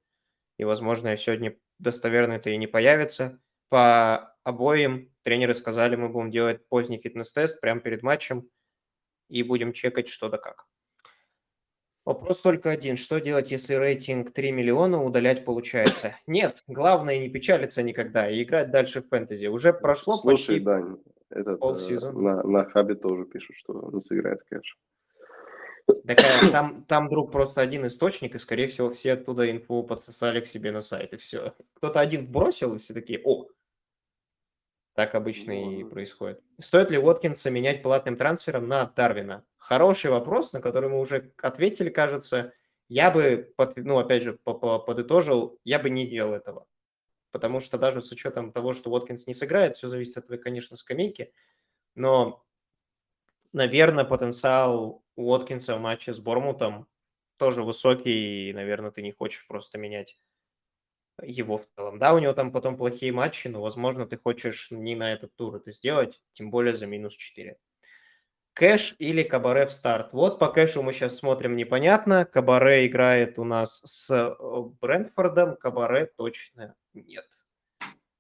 И, 0.58 0.64
возможно, 0.64 1.16
сегодня 1.18 1.58
достоверно 1.80 2.34
это 2.34 2.50
и 2.52 2.58
не 2.58 2.68
появится. 2.68 3.40
По 3.74 4.36
обоим 4.44 5.10
тренеры 5.24 5.56
сказали, 5.56 5.96
мы 5.96 6.08
будем 6.08 6.30
делать 6.30 6.64
поздний 6.68 7.00
фитнес-тест 7.00 7.60
прямо 7.60 7.82
перед 7.82 8.04
матчем 8.04 8.48
и 9.30 9.42
будем 9.42 9.74
чекать 9.74 10.08
что 10.10 10.30
да 10.30 10.38
как. 10.38 10.68
Вопрос 12.06 12.42
только 12.42 12.70
один. 12.70 12.98
Что 12.98 13.20
делать, 13.20 13.50
если 13.50 13.74
рейтинг 13.74 14.32
3 14.32 14.52
миллиона 14.52 15.04
удалять 15.04 15.44
получается? 15.44 16.16
Нет, 16.28 16.64
главное 16.68 17.18
не 17.18 17.30
печалиться 17.30 17.82
никогда 17.82 18.30
и 18.30 18.44
играть 18.44 18.70
дальше 18.70 19.02
в 19.02 19.08
фэнтези. 19.08 19.48
Уже 19.48 19.74
прошло 19.74 20.18
Слушай, 20.18 20.36
почти 20.36 20.60
Дань, 20.60 20.98
этот, 21.32 21.56
э, 21.56 21.58
полсезона. 21.58 22.20
на, 22.20 22.44
на 22.44 22.66
хабе 22.66 22.94
тоже 22.94 23.26
пишут, 23.26 23.56
что 23.56 23.90
не 23.92 24.02
сыграет 24.02 24.44
кэш. 24.44 24.78
Так, 26.06 26.20
а 26.20 26.52
там, 26.52 26.84
там 26.84 27.10
друг 27.10 27.32
просто 27.32 27.62
один 27.62 27.88
источник, 27.88 28.36
и, 28.36 28.38
скорее 28.38 28.68
всего, 28.68 28.94
все 28.94 29.14
оттуда 29.14 29.50
инфу 29.50 29.82
подсосали 29.82 30.42
к 30.42 30.48
себе 30.48 30.72
на 30.72 30.84
сайт, 30.84 31.16
и 31.16 31.18
все. 31.18 31.56
Кто-то 31.74 32.00
один 32.00 32.32
бросил, 32.32 32.76
и 32.76 32.78
все 32.78 32.94
такие, 32.94 33.20
о, 33.24 33.48
так 34.94 35.16
обычно 35.16 35.52
и 35.52 35.84
происходит. 35.84 36.42
Стоит 36.60 36.92
ли 36.92 36.98
Уоткинса 36.98 37.50
менять 37.50 37.82
платным 37.82 38.16
трансфером 38.16 38.68
на 38.68 38.86
Дарвина? 38.86 39.44
Хороший 39.58 40.12
вопрос, 40.12 40.54
на 40.54 40.62
который 40.62 40.90
мы 40.90 41.00
уже 41.00 41.34
ответили, 41.42 41.90
кажется. 41.90 42.54
Я 42.90 43.10
бы, 43.10 43.54
ну, 43.76 43.98
опять 43.98 44.24
же, 44.24 44.34
по- 44.34 44.54
по- 44.54 44.80
подытожил, 44.80 45.60
я 45.64 45.80
бы 45.80 45.90
не 45.90 46.06
делал 46.06 46.34
этого. 46.34 46.68
Потому 47.32 47.60
что 47.60 47.80
даже 47.80 48.02
с 48.02 48.12
учетом 48.12 48.52
того, 48.52 48.74
что 48.74 48.92
Уоткинс 48.92 49.26
не 49.26 49.34
сыграет, 49.34 49.76
все 49.76 49.88
зависит 49.88 50.18
от 50.18 50.28
твоей, 50.28 50.42
конечно, 50.42 50.78
скамейки. 50.78 51.34
Но, 51.96 52.46
наверное, 53.52 54.06
потенциал 54.06 55.04
Уоткинса 55.16 55.76
в 55.76 55.80
матче 55.80 56.14
с 56.14 56.20
Бормутом 56.20 56.88
тоже 57.38 57.64
высокий, 57.64 58.50
и, 58.50 58.54
наверное, 58.54 58.92
ты 58.92 59.02
не 59.02 59.12
хочешь 59.12 59.48
просто 59.48 59.80
менять 59.80 60.20
его 61.22 61.58
в 61.58 61.66
целом. 61.76 62.00
Да, 62.00 62.14
у 62.14 62.20
него 62.20 62.34
там 62.34 62.52
потом 62.52 62.78
плохие 62.78 63.12
матчи, 63.12 63.48
но, 63.48 63.62
возможно, 63.62 64.06
ты 64.06 64.18
хочешь 64.18 64.70
не 64.72 64.96
на 64.96 65.14
этот 65.14 65.36
тур 65.36 65.56
это 65.56 65.72
сделать, 65.72 66.22
тем 66.34 66.50
более 66.50 66.74
за 66.74 66.88
минус 66.88 67.16
4. 67.16 67.58
Кэш 68.54 68.96
или 69.00 69.24
Кабаре 69.24 69.66
в 69.66 69.72
старт? 69.72 70.14
Вот 70.14 70.38
по 70.38 70.48
кэшу 70.48 70.84
мы 70.84 70.94
сейчас 70.94 71.16
смотрим 71.16 71.56
непонятно. 71.56 72.24
Кабаре 72.26 72.86
играет 72.86 73.40
у 73.40 73.44
нас 73.44 73.82
с 73.84 74.12
э, 74.12 74.36
Брентфордом, 74.80 75.56
Кабаре 75.56 76.06
точно 76.16 76.76
нет. 76.94 77.26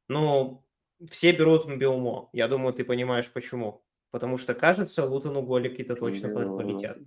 Ну, 0.07 0.65
все 1.09 1.33
берут 1.33 1.67
Мбиумо. 1.67 2.29
Я 2.33 2.47
думаю, 2.47 2.73
ты 2.73 2.83
понимаешь, 2.83 3.31
почему. 3.31 3.83
Потому 4.09 4.37
что, 4.37 4.55
кажется, 4.55 5.05
Лутону 5.05 5.43
голики-то 5.43 5.95
точно 5.95 6.29
Ну, 6.29 6.57
полетят. 6.57 6.97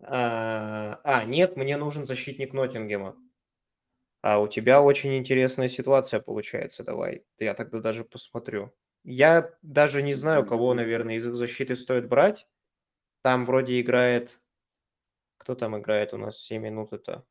А, 0.00 1.00
а, 1.04 1.24
нет, 1.24 1.56
мне 1.56 1.76
нужен 1.76 2.04
защитник 2.04 2.52
Ноттингема. 2.52 3.16
А 4.28 4.40
у 4.40 4.48
тебя 4.48 4.82
очень 4.82 5.16
интересная 5.16 5.68
ситуация 5.68 6.18
получается, 6.18 6.82
давай. 6.82 7.24
Я 7.38 7.54
тогда 7.54 7.78
даже 7.78 8.02
посмотрю. 8.04 8.74
Я 9.04 9.54
даже 9.62 10.02
не 10.02 10.14
знаю, 10.14 10.44
кого, 10.44 10.74
наверное, 10.74 11.14
из 11.14 11.24
их 11.28 11.36
защиты 11.36 11.76
стоит 11.76 12.08
брать. 12.08 12.48
Там 13.22 13.46
вроде 13.46 13.80
играет... 13.80 14.40
Кто 15.36 15.54
там 15.54 15.78
играет 15.78 16.12
у 16.12 16.16
нас 16.16 16.40
7 16.40 16.60
минут 16.60 16.92
это? 16.92 17.24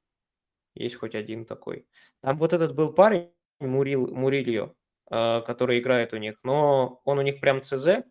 Есть 0.74 0.96
хоть 0.96 1.16
один 1.16 1.46
такой. 1.46 1.86
Там 2.22 2.38
вот 2.38 2.54
этот 2.54 2.74
был 2.74 2.94
парень, 2.94 3.30
Мурил, 3.60 4.08
Мурильо, 4.16 4.74
э, 5.12 5.42
который 5.42 5.80
играет 5.80 6.14
у 6.14 6.18
них, 6.18 6.40
но 6.44 7.02
он 7.04 7.20
у 7.20 7.24
них 7.24 7.42
прям 7.42 7.62
ЦЗ, 7.62 8.06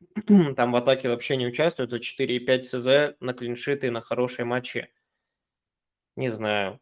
там 0.56 0.72
в 0.72 0.76
атаке 0.76 1.10
вообще 1.10 1.36
не 1.36 1.46
участвует, 1.46 1.90
за 1.90 1.98
4,5 1.98 2.64
ЦЗ 2.64 3.16
на 3.20 3.34
клиншиты, 3.34 3.92
на 3.92 4.00
хорошие 4.00 4.44
матчи. 4.44 4.92
Не 6.16 6.30
знаю. 6.30 6.80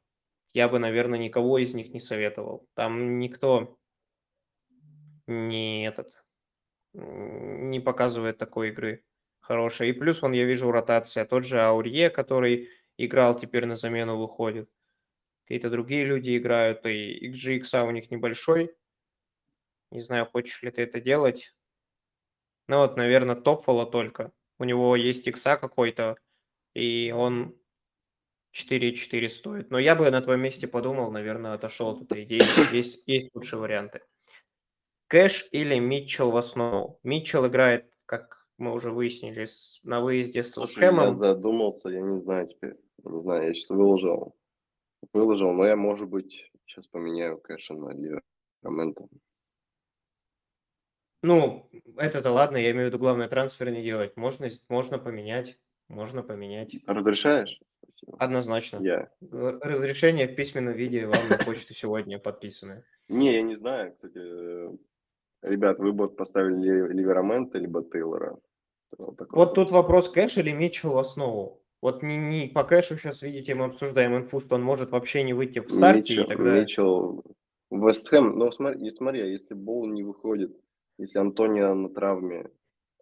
Я 0.54 0.68
бы, 0.68 0.78
наверное, 0.78 1.18
никого 1.18 1.58
из 1.58 1.74
них 1.74 1.92
не 1.92 2.00
советовал. 2.00 2.66
Там 2.74 3.18
никто 3.18 3.76
не 5.26 5.86
этот 5.86 6.24
не 6.94 7.80
показывает 7.80 8.38
такой 8.38 8.68
игры 8.68 9.04
хорошей. 9.40 9.90
И 9.90 9.92
плюс, 9.92 10.22
вон, 10.22 10.32
я 10.32 10.44
вижу 10.44 10.70
ротация. 10.70 11.24
Тот 11.24 11.44
же 11.44 11.60
Аурье, 11.60 12.08
который 12.08 12.68
играл, 12.96 13.36
теперь 13.36 13.66
на 13.66 13.74
замену 13.74 14.16
выходит. 14.16 14.70
Какие-то 15.44 15.70
другие 15.70 16.04
люди 16.04 16.38
играют, 16.38 16.86
и 16.86 17.30
XGX 17.30 17.86
у 17.86 17.90
них 17.90 18.10
небольшой. 18.12 18.74
Не 19.90 20.00
знаю, 20.00 20.26
хочешь 20.26 20.62
ли 20.62 20.70
ты 20.70 20.82
это 20.82 21.00
делать. 21.00 21.54
Ну 22.68 22.78
вот, 22.78 22.96
наверное, 22.96 23.36
Топфола 23.36 23.86
только. 23.86 24.32
У 24.58 24.64
него 24.64 24.94
есть 24.94 25.26
икса 25.26 25.56
какой-то, 25.56 26.16
и 26.74 27.12
он 27.14 27.56
4,4 28.54 29.28
стоит. 29.28 29.70
Но 29.70 29.78
я 29.78 29.96
бы 29.96 30.10
на 30.10 30.20
твоем 30.20 30.40
месте 30.40 30.66
подумал, 30.68 31.10
наверное, 31.10 31.54
отошел 31.54 31.90
от 31.90 32.02
этой 32.02 32.24
идеи. 32.24 32.42
Есть, 32.74 33.02
есть 33.06 33.34
лучшие 33.34 33.58
варианты. 33.60 34.00
Кэш 35.08 35.48
или 35.52 35.78
Митчелл 35.78 36.30
в 36.30 36.36
основу? 36.36 36.98
Митчелл 37.02 37.46
играет, 37.48 37.92
как 38.06 38.46
мы 38.58 38.72
уже 38.72 38.90
выяснили, 38.90 39.44
с- 39.44 39.80
на 39.82 40.00
выезде 40.00 40.42
с 40.42 40.52
Слушай, 40.52 40.80
я 40.82 40.90
Вестхэмом. 40.90 41.14
задумался, 41.14 41.88
я 41.88 42.00
не 42.00 42.18
знаю 42.18 42.46
теперь. 42.46 42.74
Я 43.04 43.10
не 43.10 43.20
знаю, 43.20 43.48
я 43.48 43.54
сейчас 43.54 43.70
выложил. 43.70 44.36
Выложил, 45.12 45.52
но 45.52 45.66
я, 45.66 45.76
может 45.76 46.08
быть, 46.08 46.50
сейчас 46.66 46.86
поменяю 46.86 47.38
кэша 47.38 47.74
на 47.74 47.90
Ливермента. 47.92 49.06
Ну, 51.22 51.70
это-то 51.96 52.30
ладно, 52.30 52.56
я 52.58 52.70
имею 52.70 52.86
в 52.86 52.88
виду, 52.88 52.98
главное 52.98 53.28
трансфер 53.28 53.70
не 53.70 53.82
делать. 53.82 54.16
Можно, 54.16 54.48
можно 54.68 54.98
поменять, 54.98 55.58
можно 55.88 56.22
поменять. 56.22 56.76
Разрешаешь? 56.86 57.60
Спасибо. 57.82 58.16
Однозначно. 58.18 58.78
Я. 58.82 59.10
Разрешение 59.30 60.26
в 60.28 60.34
письменном 60.34 60.74
виде 60.74 61.06
вам 61.06 61.14
на 61.30 61.38
почту 61.44 61.74
сегодня 61.74 62.18
подписаны. 62.18 62.84
Не, 63.08 63.34
я 63.34 63.42
не 63.42 63.54
знаю, 63.54 63.92
кстати. 63.92 64.18
э, 64.18 64.70
Ребят, 65.42 65.78
вы 65.78 65.92
бы 65.92 66.08
поставили 66.08 66.56
Ли- 66.56 66.94
Ливерамента 66.94 67.58
либо 67.58 67.82
Тейлора? 67.84 68.38
Вот, 68.98 69.54
тут 69.54 69.70
вопрос, 69.70 70.08
кэш 70.08 70.38
или 70.38 70.52
Митчелл 70.52 70.94
в 70.94 70.98
основу. 70.98 71.60
Вот 71.82 72.02
не, 72.02 72.16
не 72.16 72.48
по 72.48 72.64
кэшу 72.64 72.96
сейчас, 72.96 73.20
видите, 73.22 73.54
мы 73.54 73.66
обсуждаем 73.66 74.16
инфу, 74.16 74.40
что 74.40 74.54
он 74.54 74.62
может 74.62 74.90
вообще 74.90 75.22
не 75.22 75.34
выйти 75.34 75.58
в 75.58 75.70
старте, 75.70 76.14
и 76.14 76.16
Митчелл, 76.18 76.28
тогда... 76.28 76.60
Митчелл, 76.60 77.24
Вестхэм, 77.70 78.38
ну 78.38 78.50
смотри, 78.52 78.86
и 78.86 78.90
смотри, 78.90 79.20
а 79.20 79.26
если 79.26 79.52
Боул 79.52 79.86
не 79.86 80.02
выходит, 80.02 80.56
если 80.96 81.18
Антонио 81.18 81.74
на 81.74 81.90
травме, 81.90 82.48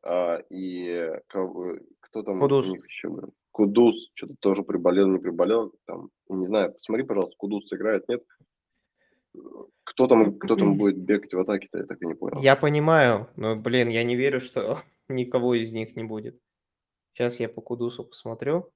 а, 0.02 0.38
и 0.50 1.12
кого- 1.28 1.76
кто 2.12 2.22
там 2.22 2.40
Кудус. 2.40 2.68
у 2.68 2.72
них 2.72 2.86
еще 2.86 3.08
был? 3.08 3.34
Кудус 3.52 4.10
что-то 4.12 4.34
тоже 4.38 4.62
приболел, 4.62 5.08
не 5.08 5.18
приболел, 5.18 5.72
там, 5.86 6.10
не 6.28 6.44
знаю, 6.46 6.74
посмотри, 6.74 7.04
пожалуйста, 7.04 7.36
Кудус 7.38 7.66
сыграет, 7.68 8.06
нет? 8.06 8.22
Кто 9.84 10.06
там, 10.06 10.38
кто 10.38 10.56
там 10.56 10.76
будет 10.76 10.98
бегать 10.98 11.32
в 11.32 11.40
атаке-то, 11.40 11.78
я 11.78 11.84
так 11.86 12.02
и 12.02 12.06
не 12.06 12.14
понял. 12.14 12.40
Я 12.42 12.54
понимаю, 12.54 13.30
но, 13.36 13.56
блин, 13.56 13.88
я 13.88 14.04
не 14.04 14.14
верю, 14.14 14.40
что 14.40 14.82
никого 15.08 15.54
из 15.54 15.72
них 15.72 15.96
не 15.96 16.04
будет. 16.04 16.38
Сейчас 17.14 17.40
я 17.40 17.48
по 17.48 17.62
Кудусу 17.62 18.04
посмотрю. 18.04 18.70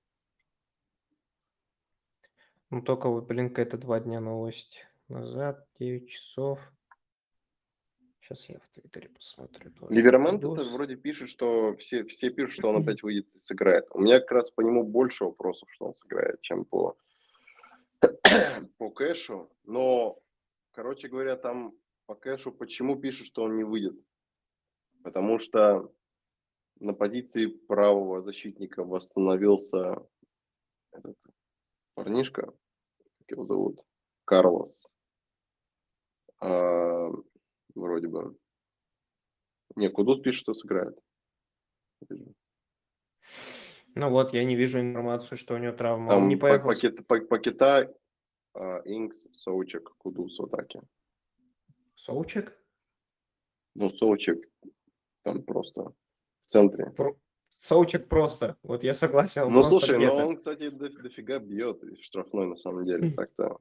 Ну, 2.70 2.80
только 2.80 3.10
вот, 3.10 3.26
блин, 3.26 3.50
какая-то 3.50 3.76
два 3.76 4.00
дня 4.00 4.20
новость 4.20 4.86
назад, 5.08 5.66
9 5.78 6.08
часов. 6.08 6.58
Сейчас 8.26 8.48
я 8.48 8.58
в 8.58 8.68
Твиттере 8.70 9.08
посмотрю. 9.08 9.70
тоже. 9.70 9.94
Ливермент 9.94 10.42
это 10.42 10.64
вроде 10.64 10.96
пишет, 10.96 11.28
что 11.28 11.76
все, 11.76 12.04
все 12.06 12.30
пишут, 12.30 12.54
что 12.54 12.70
он 12.70 12.82
опять 12.82 13.04
выйдет 13.04 13.32
и 13.32 13.38
сыграет. 13.38 13.86
У 13.92 14.00
меня 14.00 14.18
как 14.18 14.32
раз 14.32 14.50
по 14.50 14.62
нему 14.62 14.82
больше 14.82 15.24
вопросов, 15.24 15.68
что 15.70 15.86
он 15.86 15.94
сыграет, 15.94 16.40
чем 16.40 16.64
по, 16.64 16.96
по 18.78 18.90
кэшу. 18.90 19.48
Но, 19.62 20.18
короче 20.72 21.06
говоря, 21.06 21.36
там 21.36 21.78
по 22.06 22.16
кэшу 22.16 22.50
почему 22.50 22.96
пишут, 22.96 23.28
что 23.28 23.44
он 23.44 23.56
не 23.56 23.62
выйдет? 23.62 23.94
Потому 25.04 25.38
что 25.38 25.92
на 26.80 26.94
позиции 26.94 27.46
правого 27.46 28.20
защитника 28.20 28.82
восстановился 28.82 30.04
этот 30.90 31.16
парнишка, 31.94 32.52
как 33.18 33.30
его 33.30 33.46
зовут, 33.46 33.84
Карлос. 34.24 34.88
А, 36.40 37.08
вроде 37.76 38.08
бы. 38.08 38.36
Не, 39.76 39.90
Кудус 39.90 40.20
пишет, 40.22 40.40
что 40.40 40.54
сыграет. 40.54 40.98
Ну 43.94 44.10
вот, 44.10 44.32
я 44.34 44.44
не 44.44 44.56
вижу 44.56 44.80
информацию, 44.80 45.38
что 45.38 45.54
у 45.54 45.58
него 45.58 45.72
травма. 45.72 46.10
Там 46.10 46.22
Он 46.22 46.28
не 46.28 46.36
по- 46.36 46.48
поехал. 46.48 46.68
пакет, 46.68 47.06
по- 47.06 47.20
Пакета, 47.20 47.94
Инкс, 48.84 49.28
Соучек, 49.32 49.90
Кудус 49.98 50.38
в 50.38 50.44
атаке. 50.44 50.82
Соучек? 51.94 52.58
Ну, 53.74 53.90
Соучек 53.90 54.48
там 55.22 55.42
просто 55.42 55.82
в 55.82 55.94
центре. 56.46 56.90
Про- 56.90 57.16
Соучек 57.58 58.06
просто. 58.08 58.56
Вот 58.62 58.84
я 58.84 58.92
согласен. 58.94 59.50
Ну, 59.50 59.62
слушай, 59.62 59.96
где-то. 59.96 60.14
ну 60.18 60.26
он, 60.28 60.36
кстати, 60.36 60.68
до- 60.70 60.90
дофига 61.02 61.38
бьет 61.38 61.82
штрафной 62.02 62.46
на 62.46 62.56
самом 62.56 62.84
деле. 62.84 63.10
Так-то. 63.16 63.58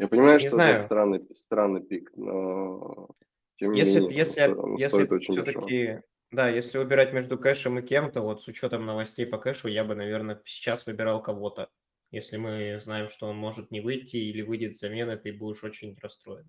Я 0.00 0.08
понимаю, 0.08 0.40
Не 0.40 0.48
что 0.48 0.56
знаю. 0.56 0.74
это 0.74 0.82
странный, 0.82 1.34
странный 1.34 1.82
пик, 1.82 2.10
но 2.16 3.10
тем 3.54 3.72
не 3.72 3.78
Если, 3.78 4.00
менее, 4.00 4.08
он 4.08 4.10
если, 4.10 4.42
он 4.56 4.76
если 4.76 4.86
стоит 4.96 5.12
очень 5.12 5.36
дешево. 5.36 5.72
все-таки 5.72 6.02
Да, 6.32 6.48
если 6.48 6.78
выбирать 6.78 7.12
между 7.12 7.38
кэшем 7.38 7.78
и 7.78 7.82
кем-то, 7.82 8.20
вот 8.22 8.42
с 8.42 8.48
учетом 8.48 8.86
новостей 8.86 9.26
по 9.26 9.38
кэшу, 9.38 9.68
я 9.68 9.84
бы, 9.84 9.94
наверное, 9.94 10.40
сейчас 10.44 10.86
выбирал 10.86 11.22
кого-то. 11.22 11.70
Если 12.12 12.36
мы 12.36 12.78
знаем, 12.80 13.08
что 13.08 13.26
он 13.28 13.36
может 13.36 13.70
не 13.70 13.80
выйти 13.80 14.16
или 14.16 14.42
выйдет 14.42 14.74
замена, 14.76 15.16
ты 15.16 15.32
будешь 15.32 15.62
очень 15.64 15.96
расстроен. 16.00 16.48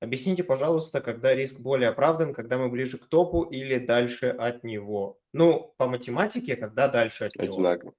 Объясните, 0.00 0.44
пожалуйста, 0.44 1.00
когда 1.00 1.34
риск 1.34 1.60
более 1.60 1.88
оправдан, 1.88 2.32
когда 2.34 2.58
мы 2.58 2.68
ближе 2.70 2.98
к 2.98 3.06
топу 3.06 3.42
или 3.42 3.78
дальше 3.78 4.28
от 4.28 4.62
него? 4.64 5.18
Ну, 5.32 5.74
по 5.78 5.88
математике, 5.88 6.56
когда 6.56 6.88
дальше 6.88 7.24
от 7.24 7.38
него. 7.38 7.54
Одинаково. 7.54 7.94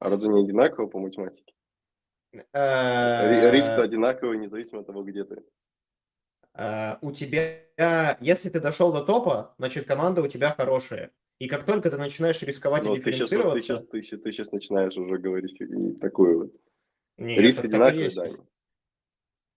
А 0.00 0.08
разве 0.10 0.28
не 0.28 0.42
одинаково 0.44 0.86
по 0.88 0.98
математике? 0.98 1.54
Э, 2.52 3.50
Риск 3.50 3.70
одинаковый, 3.78 4.38
независимо 4.38 4.80
от 4.80 4.86
того, 4.86 5.02
где 5.02 5.24
ты. 5.24 5.42
э, 6.54 6.96
У 7.00 7.12
тебя, 7.12 8.16
если 8.20 8.50
ты 8.50 8.60
дошел 8.60 8.92
до 8.92 9.04
топа, 9.04 9.54
значит, 9.58 9.86
команда 9.86 10.22
у 10.22 10.28
тебя 10.28 10.50
хорошая. 10.50 11.12
И 11.38 11.46
как 11.46 11.64
только 11.64 11.90
ты 11.90 11.98
начинаешь 11.98 12.42
рисковать 12.42 12.84
и 12.84 12.88
Но 12.88 12.96
ты 12.96 13.12
сейчас, 13.12 13.28
ты, 13.28 13.36
дифференцироваться... 13.36 13.60
сейчас, 13.60 13.84
ты, 13.86 14.32
сейчас 14.32 14.52
начинаешь 14.52 14.96
уже 14.96 15.18
говорить 15.18 15.56
такую 16.00 16.38
вот. 16.38 16.52
Нет, 17.16 17.38
Риск 17.38 17.64
одинаковый, 17.64 18.12
да. 18.14 18.30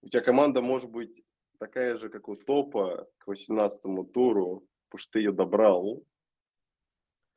У 0.02 0.08
тебя 0.08 0.20
команда 0.20 0.62
может 0.62 0.90
быть 0.90 1.22
такая 1.58 1.96
же, 1.96 2.08
как 2.08 2.28
у 2.28 2.36
топа 2.36 3.08
к 3.18 3.26
18 3.26 3.82
туру, 4.12 4.66
потому 4.88 5.00
что 5.00 5.12
ты 5.12 5.20
ее 5.20 5.32
добрал. 5.32 6.04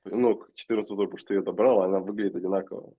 Ну, 0.03 0.35
к 0.35 0.53
14 0.53 0.87
туру, 0.89 1.07
потому 1.07 1.17
что 1.17 1.27
ты 1.29 1.33
ее 1.35 1.41
добрал, 1.41 1.81
она 1.81 1.99
выглядит 1.99 2.35
одинаково. 2.35 2.93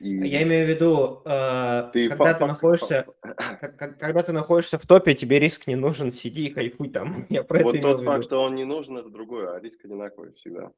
И 0.00 0.08
Я 0.26 0.42
имею 0.42 0.66
в 0.66 0.68
виду, 0.68 1.22
э, 1.24 1.90
ты 1.92 2.08
когда 2.08 2.32
фа- 2.32 2.34
ты 2.34 2.46
находишься, 2.46 3.06
фа- 3.22 3.34
как- 3.34 3.76
как- 3.78 3.98
когда 3.98 4.22
ты 4.22 4.32
находишься 4.32 4.78
в 4.78 4.86
топе, 4.86 5.14
тебе 5.14 5.38
риск 5.38 5.66
не 5.66 5.76
нужен, 5.76 6.10
сиди 6.10 6.48
и 6.48 6.50
кайфуй 6.50 6.90
там. 6.90 7.26
Я 7.30 7.42
про 7.42 7.58
это 7.58 7.64
Вот 7.66 7.76
имел 7.76 7.96
тот 7.96 8.04
факт, 8.04 8.24
что 8.24 8.42
он 8.42 8.54
не 8.54 8.64
нужен, 8.64 8.98
это 8.98 9.08
другое, 9.08 9.54
а 9.54 9.60
риск 9.60 9.84
одинаковый 9.84 10.32
всегда. 10.34 10.72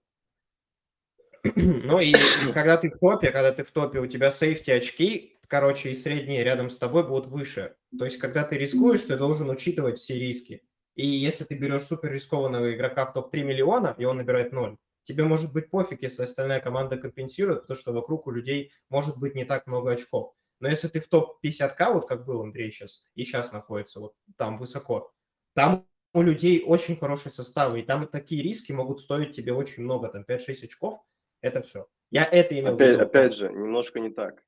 Ну 1.55 2.01
и 2.01 2.13
когда 2.53 2.77
ты 2.77 2.91
в 2.91 2.99
топе, 2.99 3.31
когда 3.31 3.53
ты 3.53 3.63
в 3.65 3.71
топе, 3.71 4.01
у 4.01 4.07
тебя 4.07 4.31
сейфти 4.31 4.71
очки, 4.71 5.39
короче, 5.49 5.91
и 5.91 5.95
средние 5.95 6.43
рядом 6.45 6.71
с 6.71 6.79
тобой 6.79 7.07
будут 7.07 7.27
выше. 7.29 7.77
То 7.99 8.05
есть, 8.05 8.19
когда 8.19 8.43
ты 8.43 8.59
рискуешь, 8.59 9.03
ты 9.03 9.17
должен 9.17 9.49
учитывать 9.49 9.99
все 9.99 10.19
риски. 10.19 10.63
И 10.97 11.07
если 11.07 11.45
ты 11.45 11.55
берешь 11.55 11.85
супер 11.85 12.11
рискованного 12.13 12.75
игрока 12.75 13.07
в 13.07 13.13
топ-3 13.13 13.45
миллиона, 13.45 13.95
и 13.99 14.05
он 14.05 14.17
набирает 14.17 14.53
0, 14.53 14.77
тебе 15.07 15.25
может 15.25 15.53
быть 15.53 15.71
пофиг, 15.71 16.03
если 16.03 16.23
остальная 16.25 16.61
команда 16.61 16.99
компенсирует, 16.99 17.63
потому 17.63 17.79
что 17.79 17.93
вокруг 17.93 18.27
у 18.27 18.31
людей 18.31 18.73
может 18.91 19.17
быть 19.19 19.35
не 19.35 19.45
так 19.45 19.67
много 19.67 19.93
очков. 19.93 20.35
Но 20.61 20.69
если 20.69 20.89
ты 20.89 21.01
в 21.01 21.09
топ-50к, 21.09 21.93
вот 21.93 22.09
как 22.09 22.25
был 22.27 22.43
Андрей 22.43 22.71
сейчас, 22.71 23.05
и 23.15 23.25
сейчас 23.25 23.53
находится 23.53 24.01
вот 24.01 24.15
там 24.37 24.59
высоко, 24.59 25.13
там 25.55 25.87
у 26.13 26.23
людей 26.23 26.63
очень 26.67 26.97
хорошие 26.97 27.31
составы, 27.31 27.81
и 27.81 27.83
там 27.83 28.07
такие 28.07 28.43
риски 28.43 28.73
могут 28.73 29.01
стоить 29.01 29.35
тебе 29.37 29.53
очень 29.53 29.83
много, 29.85 30.09
там 30.09 30.25
5-6 30.27 30.65
очков, 30.65 31.01
это 31.41 31.63
все. 31.63 31.87
Я 32.11 32.25
это 32.25 32.59
имел 32.59 32.73
в 32.73 32.75
Опять, 32.77 32.93
виду. 32.97 33.03
опять 33.03 33.35
же, 33.35 33.49
немножко 33.53 34.01
не 34.01 34.11
так. 34.11 34.43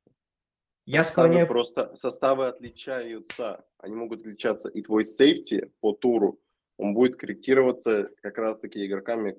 Я 0.87 1.05
Составы 1.05 1.29
склоняю- 1.29 1.47
просто 1.47 1.94
составы 1.97 2.47
отличаются. 2.47 3.64
Они 3.79 3.94
могут 3.94 4.21
отличаться. 4.21 4.71
И 4.71 4.81
твой 4.81 5.05
сейфти 5.05 5.71
по 5.81 5.92
туру, 5.92 6.40
он 6.79 6.94
будет 6.94 7.16
корректироваться 7.16 8.09
как 8.23 8.38
раз 8.38 8.61
таки 8.61 8.87
игроками, 8.87 9.38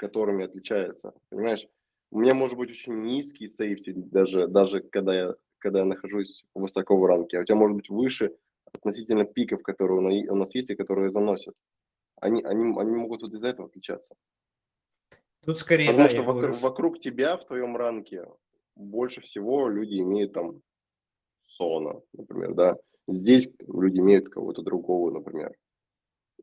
которыми 0.00 0.44
отличается. 0.46 1.12
Понимаешь? 1.28 1.68
У 2.10 2.18
меня 2.18 2.34
может 2.34 2.56
быть 2.56 2.70
очень 2.70 3.02
низкий 3.02 3.46
сейфти, 3.46 3.92
даже, 3.92 4.48
даже 4.48 4.80
когда, 4.80 5.14
я, 5.14 5.34
когда 5.58 5.80
я 5.80 5.84
нахожусь 5.84 6.44
высоко 6.54 6.96
в 6.96 7.04
ранке. 7.04 7.38
А 7.38 7.42
у 7.42 7.44
тебя 7.44 7.56
может 7.56 7.76
быть 7.76 7.90
выше 7.90 8.34
относительно 8.72 9.24
пиков, 9.24 9.62
которые 9.62 9.98
у 9.98 10.00
на- 10.00 10.32
у 10.32 10.36
нас 10.36 10.54
есть 10.54 10.70
и 10.70 10.74
которые 10.74 11.10
заносят. 11.10 11.54
Они, 12.20 12.42
они, 12.42 12.74
они 12.78 12.96
могут 12.96 13.22
вот 13.22 13.32
из-за 13.34 13.48
этого 13.48 13.68
отличаться. 13.68 14.14
Тут 15.44 15.58
скорее, 15.58 15.86
Потому 15.86 16.04
да, 16.04 16.10
что 16.10 16.22
вокруг, 16.22 16.36
говорю, 16.42 16.54
вокруг 16.60 16.98
тебя 16.98 17.36
в 17.36 17.46
твоем 17.46 17.76
ранке 17.76 18.26
больше 18.76 19.20
всего 19.20 19.68
люди 19.68 20.00
имеют 20.00 20.32
там 20.32 20.62
Сона, 21.46 22.00
например, 22.12 22.54
да. 22.54 22.76
Здесь 23.08 23.50
люди 23.66 23.98
имеют 23.98 24.28
кого-то 24.28 24.62
другого, 24.62 25.10
например. 25.10 25.54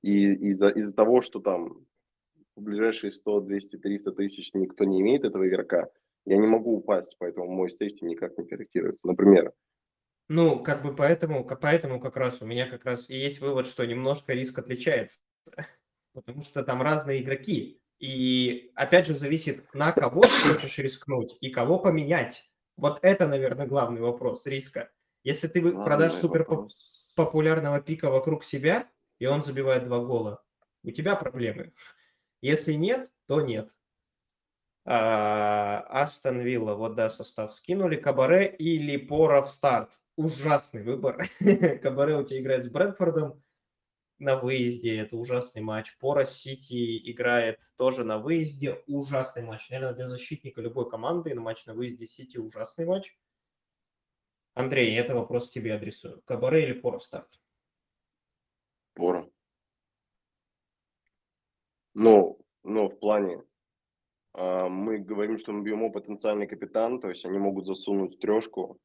И 0.01 0.33
из-за 0.49 0.69
из 0.69 0.93
того, 0.93 1.21
что 1.21 1.39
там 1.39 1.85
в 2.57 2.61
ближайшие 2.61 3.11
100, 3.11 3.41
200, 3.41 3.77
300 3.77 4.11
тысяч 4.13 4.49
никто 4.53 4.83
не 4.83 4.99
имеет 5.01 5.23
этого 5.23 5.47
игрока, 5.47 5.89
я 6.25 6.37
не 6.37 6.47
могу 6.47 6.75
упасть, 6.77 7.15
поэтому 7.19 7.47
мой 7.47 7.69
сейфти 7.69 8.03
никак 8.03 8.37
не 8.37 8.45
корректируется. 8.45 9.07
Например, 9.07 9.53
Ну, 10.27 10.61
как 10.61 10.83
бы 10.83 10.93
поэтому, 10.93 11.45
поэтому 11.45 12.01
как 12.01 12.17
раз 12.17 12.41
у 12.41 12.45
меня 12.45 12.67
как 12.67 12.83
раз 12.83 13.09
и 13.09 13.15
есть 13.15 13.39
вывод, 13.39 13.65
что 13.65 13.85
немножко 13.85 14.33
риск 14.33 14.59
отличается. 14.59 15.21
Потому 16.13 16.41
что 16.41 16.63
там 16.63 16.81
разные 16.81 17.21
игроки. 17.21 17.79
И 17.99 18.71
опять 18.75 19.07
же 19.07 19.15
зависит, 19.15 19.63
на 19.73 19.91
кого 19.91 20.21
ты 20.21 20.53
хочешь 20.53 20.77
рискнуть 20.79 21.37
и 21.41 21.49
кого 21.49 21.79
поменять. 21.79 22.43
Вот 22.75 22.99
это, 23.03 23.27
наверное, 23.27 23.67
главный 23.67 24.01
вопрос 24.01 24.45
риска. 24.47 24.91
Если 25.23 25.47
ты 25.47 25.61
вы- 25.61 25.71
продашь 25.71 26.11
главный 26.11 26.19
супер 26.19 26.67
популярного 27.15 27.81
пика 27.81 28.11
вокруг 28.11 28.43
себя, 28.43 28.89
и 29.19 29.25
он 29.25 29.41
забивает 29.41 29.85
два 29.85 29.99
гола, 29.99 30.43
у 30.83 30.91
тебя 30.91 31.15
проблемы. 31.15 31.73
Если 32.41 32.73
нет, 32.73 33.11
то 33.27 33.41
нет. 33.41 33.75
А, 34.85 35.81
Астон 35.89 36.39
Вилла, 36.39 36.75
вот 36.75 36.95
да, 36.95 37.09
состав 37.09 37.53
скинули. 37.53 37.97
Кабаре 37.97 38.47
или 38.47 38.97
Пора 38.97 39.41
в 39.41 39.51
старт. 39.51 39.99
Ужасный 40.15 40.81
выбор. 40.83 41.27
Кабаре 41.81 42.15
у 42.15 42.23
тебя 42.23 42.39
играет 42.39 42.63
с 42.63 42.69
Брэдфордом 42.69 43.43
на 44.19 44.37
выезде. 44.37 44.97
Это 44.97 45.17
ужасный 45.17 45.61
матч. 45.61 45.97
Пора 45.99 46.23
Сити 46.23 47.11
играет 47.11 47.59
тоже 47.77 48.03
на 48.03 48.17
выезде. 48.17 48.81
Ужасный 48.87 49.43
матч. 49.43 49.69
Наверное, 49.69 49.93
для 49.93 50.07
защитника 50.07 50.61
любой 50.61 50.89
команды 50.89 51.33
на 51.35 51.41
матч 51.41 51.65
на 51.65 51.73
выезде 51.73 52.05
Сити 52.05 52.37
ужасный 52.37 52.85
матч. 52.85 53.17
Андрей, 54.53 54.97
это 54.97 55.13
вопрос 55.13 55.49
тебе 55.49 55.73
адресую. 55.73 56.21
Кабаре 56.23 56.63
или 56.63 56.73
Пора 56.73 56.99
в 56.99 57.03
старт? 57.03 57.39
Пора. 58.93 59.27
Ну, 61.99 62.37
ну, 62.63 62.89
в 62.89 62.99
плане, 62.99 63.43
а, 64.33 64.69
мы 64.69 64.99
говорим, 64.99 65.39
что 65.39 65.51
Мбиомо 65.51 65.91
потенциальный 65.91 66.45
капитан, 66.45 66.99
то 66.99 67.09
есть 67.09 67.25
они 67.25 67.39
могут 67.39 67.65
засунуть 67.65 68.19
трешку, 68.19 68.77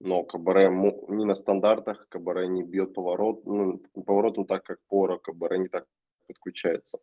но 0.00 0.24
Кабаре 0.24 0.68
не 1.08 1.24
на 1.24 1.36
стандартах, 1.36 2.08
Кабаре 2.08 2.48
не 2.48 2.64
бьет 2.64 2.94
поворот, 2.94 3.44
ну, 3.46 3.80
поворотом 4.04 4.44
так, 4.44 4.64
как 4.64 4.80
Пора, 4.88 5.18
Кабаре 5.18 5.58
не 5.58 5.68
так 5.68 5.86
подключается. 6.26 6.98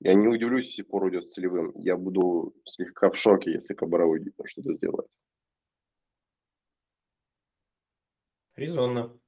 Я 0.00 0.12
не 0.12 0.28
удивлюсь, 0.28 0.66
если 0.66 0.82
Пора 0.82 1.06
уйдет 1.06 1.26
с 1.26 1.32
целевым. 1.32 1.72
Я 1.76 1.96
буду 1.96 2.54
слегка 2.66 3.08
в 3.10 3.16
шоке, 3.16 3.52
если 3.52 3.72
Кабаре 3.72 4.04
уйдет, 4.04 4.34
что-то 4.44 4.74
сделает. 4.74 5.08
Резонно. 8.54 9.18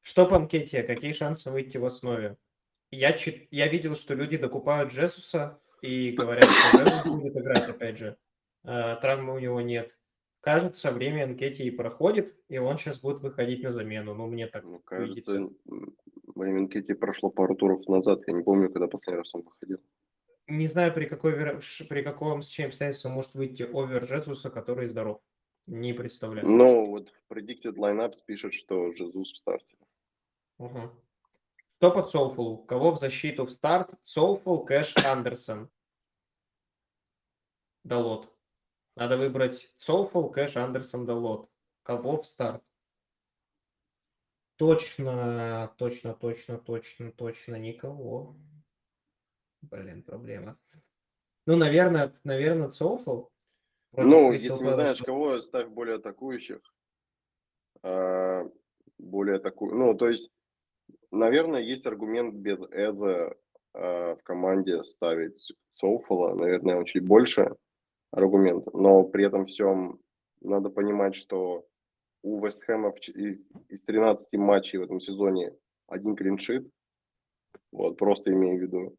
Что 0.00 0.26
по 0.26 0.34
анкете? 0.34 0.82
Какие 0.82 1.12
шансы 1.12 1.52
выйти 1.52 1.76
в 1.76 1.84
основе? 1.84 2.36
Я, 2.94 3.12
чит- 3.12 3.48
я 3.50 3.68
видел, 3.68 3.94
что 3.96 4.14
люди 4.14 4.36
докупают 4.36 4.92
Джесуса 4.92 5.60
и 5.82 6.12
говорят, 6.12 6.44
что 6.44 6.78
Джесус 6.84 7.04
будет 7.06 7.36
играть, 7.36 7.68
опять 7.68 7.98
же. 7.98 8.16
А, 8.64 8.96
Травмы 8.96 9.34
у 9.34 9.38
него 9.38 9.60
нет. 9.60 9.98
Кажется, 10.40 10.92
время 10.92 11.24
анкете 11.24 11.64
и 11.64 11.70
проходит, 11.70 12.36
и 12.48 12.58
он 12.58 12.76
сейчас 12.76 13.00
будет 13.00 13.20
выходить 13.20 13.62
на 13.62 13.72
замену. 13.72 14.14
Ну, 14.14 14.26
мне 14.26 14.46
так 14.46 14.64
Ну, 14.64 14.78
кажется, 14.80 15.08
видится. 15.08 15.48
время 16.34 16.58
анкете 16.60 16.94
прошло 16.94 17.30
пару 17.30 17.54
туров 17.56 17.86
назад. 17.88 18.20
Я 18.26 18.34
не 18.34 18.42
помню, 18.42 18.70
когда 18.70 18.86
последний 18.86 19.18
раз 19.20 19.34
он 19.34 19.42
выходил. 19.42 19.78
Не 20.46 20.66
знаю, 20.66 20.92
при, 20.92 21.06
какой, 21.06 21.32
при 21.88 22.02
каком 22.02 22.42
стечении 22.42 22.68
обстоятельств 22.68 23.06
может 23.08 23.34
выйти 23.34 23.62
овер 23.62 24.04
Джесуса, 24.04 24.50
который 24.50 24.86
здоров. 24.86 25.20
Не 25.66 25.94
представляю. 25.94 26.46
Но 26.46 26.84
вот 26.84 27.08
в 27.26 27.32
Predicted 27.32 27.76
Lineups 27.76 28.16
пишет, 28.26 28.52
что 28.52 28.92
Жезус 28.92 29.32
в 29.32 29.36
старте. 29.38 29.76
Мгм. 30.58 30.90
Что 31.76 31.90
под 31.90 32.08
Соуфулу? 32.08 32.64
Кого 32.64 32.92
в 32.92 32.98
защиту 32.98 33.46
в 33.46 33.50
старт? 33.50 33.90
Соуфул, 34.02 34.64
Кэш, 34.64 34.94
Андерсон. 35.04 35.70
Далот. 37.82 38.32
Надо 38.96 39.18
выбрать 39.18 39.72
Соуфул, 39.76 40.30
Кэш, 40.30 40.56
Андерсон, 40.56 41.04
Далот. 41.04 41.50
Кого 41.82 42.22
в 42.22 42.26
старт? 42.26 42.62
Точно, 44.56 45.74
точно, 45.76 46.14
точно, 46.14 46.58
точно, 46.58 47.12
точно 47.12 47.56
никого. 47.56 48.36
Блин, 49.62 50.02
проблема. 50.02 50.58
Ну, 51.46 51.56
наверное, 51.56 52.14
наверное, 52.22 52.70
Соуфул. 52.70 53.32
Ну, 53.92 54.32
Crystal 54.32 54.32
если 54.32 54.64
не 54.64 54.72
знаешь 54.72 55.02
кого, 55.02 55.38
ставь 55.40 55.68
более 55.68 55.96
атакующих. 55.96 56.60
А, 57.82 58.48
более 58.98 59.36
атаку... 59.36 59.70
Ну, 59.70 59.94
то 59.94 60.08
есть, 60.08 60.30
наверное, 61.10 61.60
есть 61.60 61.86
аргумент 61.86 62.34
без 62.34 62.60
Эза 62.70 63.36
а, 63.72 64.16
в 64.16 64.22
команде 64.22 64.82
ставить 64.82 65.52
Соуфола. 65.72 66.34
Наверное, 66.34 66.76
он 66.76 66.84
чуть 66.84 67.04
больше 67.04 67.56
аргумент. 68.10 68.72
Но 68.72 69.04
при 69.04 69.26
этом 69.26 69.46
всем 69.46 70.00
надо 70.40 70.70
понимать, 70.70 71.14
что 71.14 71.66
у 72.22 72.44
Вестхэма 72.44 72.90
из 73.68 73.84
13 73.84 74.32
матчей 74.34 74.78
в 74.78 74.82
этом 74.82 75.00
сезоне 75.00 75.56
один 75.86 76.16
клиншит. 76.16 76.68
Вот, 77.70 77.98
просто 77.98 78.32
имею 78.32 78.58
в 78.58 78.62
виду. 78.62 78.96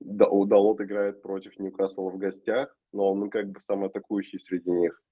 Далот 0.00 0.80
играет 0.80 1.22
против 1.22 1.58
Ньюкасла 1.58 2.10
в 2.10 2.18
гостях, 2.18 2.76
но 2.92 3.10
он 3.10 3.30
как 3.30 3.48
бы 3.48 3.60
самый 3.60 3.88
атакующий 3.88 4.38
среди 4.38 4.70
них. 4.70 5.02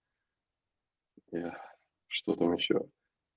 Что 2.09 2.37
там 2.37 2.55
еще? 2.55 2.83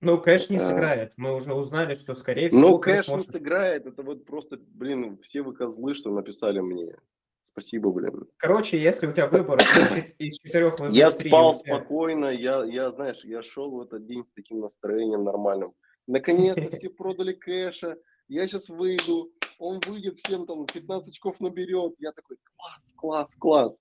Ну, 0.02 0.20
Кэш 0.22 0.50
не 0.50 0.58
А. 0.58 0.60
сыграет. 0.62 1.14
Мы 1.18 1.36
уже 1.36 1.54
узнали, 1.54 1.96
что, 1.96 2.16
скорее 2.16 2.50
всего, 2.50 2.62
Ну, 2.62 2.80
Кэш 2.80 2.98
Кэш 3.00 3.08
не 3.08 3.14
может- 3.16 3.28
сыграет. 3.32 3.86
Это 3.86 4.02
вот 4.04 4.26
просто, 4.26 4.58
блин, 4.58 5.18
все 5.22 5.42
вы 5.42 5.54
козлы, 5.54 5.94
что 5.94 6.12
написали 6.12 6.60
мне. 6.62 6.96
Спасибо, 7.44 7.92
блин. 7.92 8.26
Короче, 8.38 8.82
если 8.82 9.08
у 9.08 9.12
тебя 9.12 9.28
выбор 9.28 9.60
из 9.60 9.66
чет- 9.66 10.16
из 10.20 10.38
четырех 10.40 10.74
выборов 10.80 10.94
Я 10.94 11.12
спал 11.12 11.56
тебя- 11.56 11.76
спокойно, 11.78 12.28
я, 12.28 12.64
я, 12.64 12.92
знаешь, 12.92 13.26
я 13.26 13.42
шел 13.44 13.72
в 13.72 13.82
этот 13.82 14.06
день 14.06 14.24
с 14.24 14.32
таким 14.32 14.62
настроением 14.62 15.24
нормальным. 15.26 15.74
Наконец-то 16.08 16.62
все 16.80 16.90
продали 16.90 17.34
кэша, 17.34 17.98
я 18.30 18.48
сейчас 18.48 18.70
выйду, 18.70 19.32
он 19.58 19.82
выйдет 19.86 20.20
всем 20.20 20.46
там 20.46 20.66
15 20.66 21.10
очков 21.10 21.42
наберет. 21.42 21.96
Я 22.00 22.14
такой, 22.14 22.38
класс, 22.56 22.94
класс, 22.96 23.36
класс. 23.36 23.80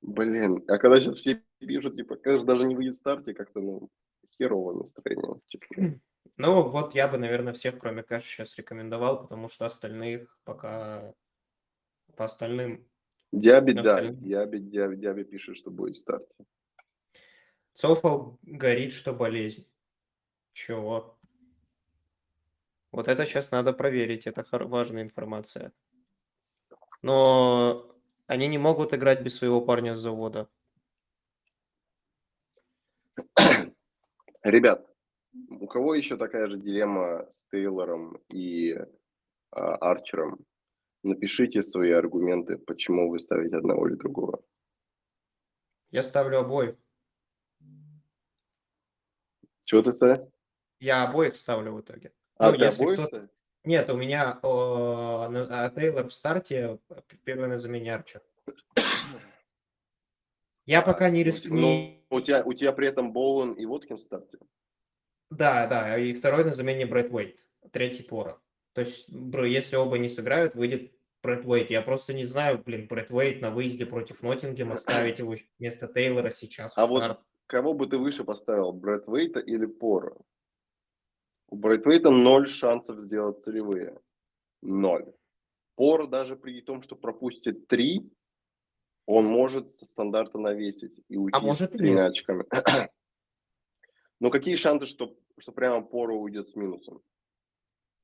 Блин, 0.00 0.64
а 0.68 0.78
когда 0.78 0.98
сейчас 1.00 1.16
все 1.16 1.42
пишут, 1.58 1.96
типа, 1.96 2.16
кэш 2.16 2.42
даже 2.44 2.64
не 2.66 2.74
выйдет 2.76 2.94
в 2.94 2.98
старте, 2.98 3.34
как-то, 3.34 3.60
ну, 3.60 3.88
херовое 4.38 4.74
настроение, 4.74 5.40
честно. 5.48 6.00
Ну, 6.36 6.68
вот 6.68 6.94
я 6.94 7.08
бы, 7.08 7.18
наверное, 7.18 7.52
всех, 7.52 7.78
кроме 7.78 8.02
Кэша, 8.02 8.26
сейчас 8.26 8.56
рекомендовал, 8.56 9.22
потому 9.22 9.48
что 9.48 9.66
остальных 9.66 10.38
пока... 10.44 11.14
По 12.16 12.24
остальным... 12.24 12.86
Диаби, 13.32 13.72
да, 13.72 13.80
остальных. 13.80 14.22
Диаби, 14.22 14.58
Диаби, 14.58 14.96
Диаби 14.96 15.24
пишет, 15.24 15.56
что 15.56 15.70
будет 15.70 15.96
в 15.96 15.98
старте. 15.98 16.34
Цофал 17.74 18.38
горит, 18.42 18.92
что 18.92 19.12
болезнь. 19.12 19.66
Чего? 20.52 21.18
Вот 22.90 23.06
это 23.06 23.24
сейчас 23.24 23.50
надо 23.50 23.72
проверить, 23.72 24.26
это 24.26 24.44
важная 24.66 25.02
информация. 25.02 25.72
Но 27.02 27.94
они 28.26 28.48
не 28.48 28.58
могут 28.58 28.94
играть 28.94 29.22
без 29.22 29.36
своего 29.36 29.60
парня 29.60 29.94
с 29.94 29.98
завода. 29.98 30.48
Ребят, 34.48 34.86
у 35.50 35.66
кого 35.66 35.94
еще 35.94 36.16
такая 36.16 36.46
же 36.46 36.56
дилемма 36.56 37.30
с 37.30 37.46
Тейлором 37.48 38.16
и 38.30 38.72
а, 39.50 39.74
Арчером? 39.76 40.38
Напишите 41.02 41.62
свои 41.62 41.90
аргументы, 41.90 42.56
почему 42.56 43.10
вы 43.10 43.20
ставите 43.20 43.56
одного 43.56 43.86
или 43.88 43.94
другого. 43.96 44.42
Я 45.90 46.02
ставлю 46.02 46.38
обоих. 46.38 46.76
Чего 49.64 49.82
ты 49.82 49.92
ставишь? 49.92 50.26
Я 50.80 51.04
обоих 51.06 51.36
ставлю 51.36 51.72
в 51.74 51.80
итоге. 51.82 52.14
А, 52.38 52.50
Ну, 52.50 52.56
ты 52.56 52.64
если 52.64 52.82
обоих 52.82 53.06
ставишь? 53.06 53.30
Нет, 53.64 53.90
у 53.90 53.96
меня 53.98 54.40
о, 54.42 55.28
на- 55.28 55.66
а 55.66 55.70
Тейлор 55.70 56.08
в 56.08 56.14
старте, 56.14 56.78
первый 57.24 57.48
на 57.48 57.58
замене 57.58 57.94
Арчер. 57.94 58.22
Я 60.64 60.80
пока 60.80 61.10
не 61.10 61.20
Ну, 61.20 61.26
риск... 61.26 61.44
у, 62.10 62.20
тебя, 62.20 62.42
у 62.44 62.52
тебя 62.52 62.72
при 62.72 62.88
этом 62.88 63.12
Боуэн 63.12 63.52
и 63.52 63.66
Воткинс 63.66 64.00
в 64.00 64.04
старте? 64.04 64.38
Да, 65.30 65.66
да, 65.66 65.98
и 65.98 66.14
второй 66.14 66.44
на 66.44 66.54
замене 66.54 66.86
Брэд 66.86 67.12
Уэйт, 67.12 67.46
третий 67.70 68.02
Пора. 68.02 68.40
То 68.72 68.82
есть, 68.82 69.08
если 69.08 69.76
оба 69.76 69.98
не 69.98 70.08
сыграют, 70.08 70.54
выйдет 70.54 70.92
Брэд 71.22 71.44
Уэйт. 71.44 71.70
Я 71.70 71.82
просто 71.82 72.14
не 72.14 72.24
знаю, 72.24 72.62
блин, 72.64 72.86
Брэд 72.86 73.10
Уэйт 73.10 73.42
на 73.42 73.50
выезде 73.50 73.86
против 73.86 74.22
Ноттингема, 74.22 74.76
ставить 74.76 75.18
его 75.18 75.34
вместо 75.58 75.88
Тейлора 75.88 76.30
сейчас 76.30 76.74
в 76.74 76.78
А 76.78 76.86
вот 76.86 76.98
старт. 76.98 77.20
Кого 77.48 77.72
бы 77.72 77.86
ты 77.86 77.96
выше 77.96 78.24
поставил, 78.24 78.72
Брэд 78.72 79.08
Вейта 79.08 79.40
или 79.40 79.64
Пора? 79.64 80.12
У 81.48 81.56
Брэд 81.56 81.86
Вейта 81.86 82.10
ноль 82.10 82.46
шансов 82.46 83.00
сделать 83.00 83.40
целевые. 83.40 83.98
Ноль. 84.60 85.10
Пор 85.74 86.08
даже 86.08 86.36
при 86.36 86.60
том, 86.60 86.82
что 86.82 86.94
пропустит 86.94 87.66
три, 87.66 88.12
он 89.08 89.24
может 89.24 89.70
со 89.70 89.86
стандарта 89.86 90.36
навесить 90.38 91.00
и 91.08 91.16
уйти 91.16 91.34
А 91.36 91.40
может 91.40 91.70
с 91.70 91.72
тремя 91.72 92.02
нет. 92.02 92.06
очками. 92.10 92.44
Но 94.20 94.28
какие 94.28 94.54
шансы, 94.54 94.84
что, 94.84 95.16
что 95.38 95.50
прямо 95.50 95.82
Пора 95.82 96.12
уйдет 96.12 96.50
с 96.50 96.54
минусом? 96.54 97.00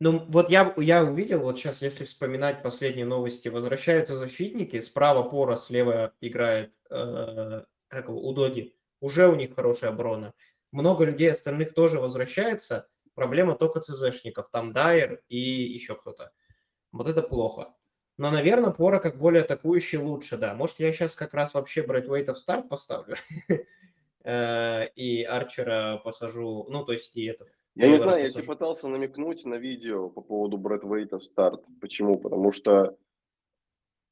Ну, 0.00 0.24
вот 0.28 0.48
я, 0.48 0.74
я 0.78 1.04
увидел, 1.04 1.40
вот 1.40 1.58
сейчас, 1.58 1.82
если 1.82 2.04
вспоминать 2.04 2.62
последние 2.62 3.04
новости, 3.04 3.48
возвращаются 3.48 4.16
защитники, 4.16 4.80
справа 4.80 5.28
Пора, 5.28 5.56
слева 5.56 6.14
играет, 6.22 6.72
э, 6.88 7.64
как 7.88 8.08
его, 8.08 8.26
Удоги. 8.26 8.74
Уже 9.00 9.28
у 9.28 9.34
них 9.34 9.54
хорошая 9.54 9.90
оборона. 9.90 10.32
Много 10.72 11.04
людей 11.04 11.30
остальных 11.30 11.74
тоже 11.74 12.00
возвращается. 12.00 12.88
Проблема 13.14 13.56
только 13.56 13.80
ЦЗшников. 13.80 14.48
Там 14.48 14.72
Дайер 14.72 15.22
и 15.28 15.38
еще 15.38 15.96
кто-то. 15.96 16.32
Вот 16.92 17.08
это 17.08 17.22
плохо. 17.22 17.74
Но, 18.16 18.30
наверное, 18.30 18.70
Пора 18.70 19.00
как 19.00 19.16
более 19.16 19.42
атакующий 19.42 19.98
лучше, 19.98 20.36
да. 20.36 20.54
Может, 20.54 20.78
я 20.78 20.92
сейчас 20.92 21.14
как 21.14 21.34
раз 21.34 21.54
вообще 21.54 21.82
Брэдвейта 21.82 22.34
в 22.34 22.38
старт 22.38 22.68
поставлю 22.68 23.16
э, 24.24 24.86
и 24.94 25.24
Арчера 25.24 25.98
посажу, 25.98 26.66
ну, 26.68 26.84
то 26.84 26.92
есть 26.92 27.16
и 27.16 27.24
это. 27.24 27.46
Я 27.74 27.88
не 27.88 27.98
знаю, 27.98 28.22
я 28.22 28.30
тебе 28.30 28.44
пытался 28.44 28.86
намекнуть 28.86 29.44
на 29.44 29.56
видео 29.56 30.08
по 30.08 30.20
поводу 30.20 30.58
Брэд 30.58 30.84
Вейта 30.84 31.18
в 31.18 31.24
старт. 31.24 31.64
Почему? 31.80 32.20
Потому 32.20 32.52
что 32.52 32.96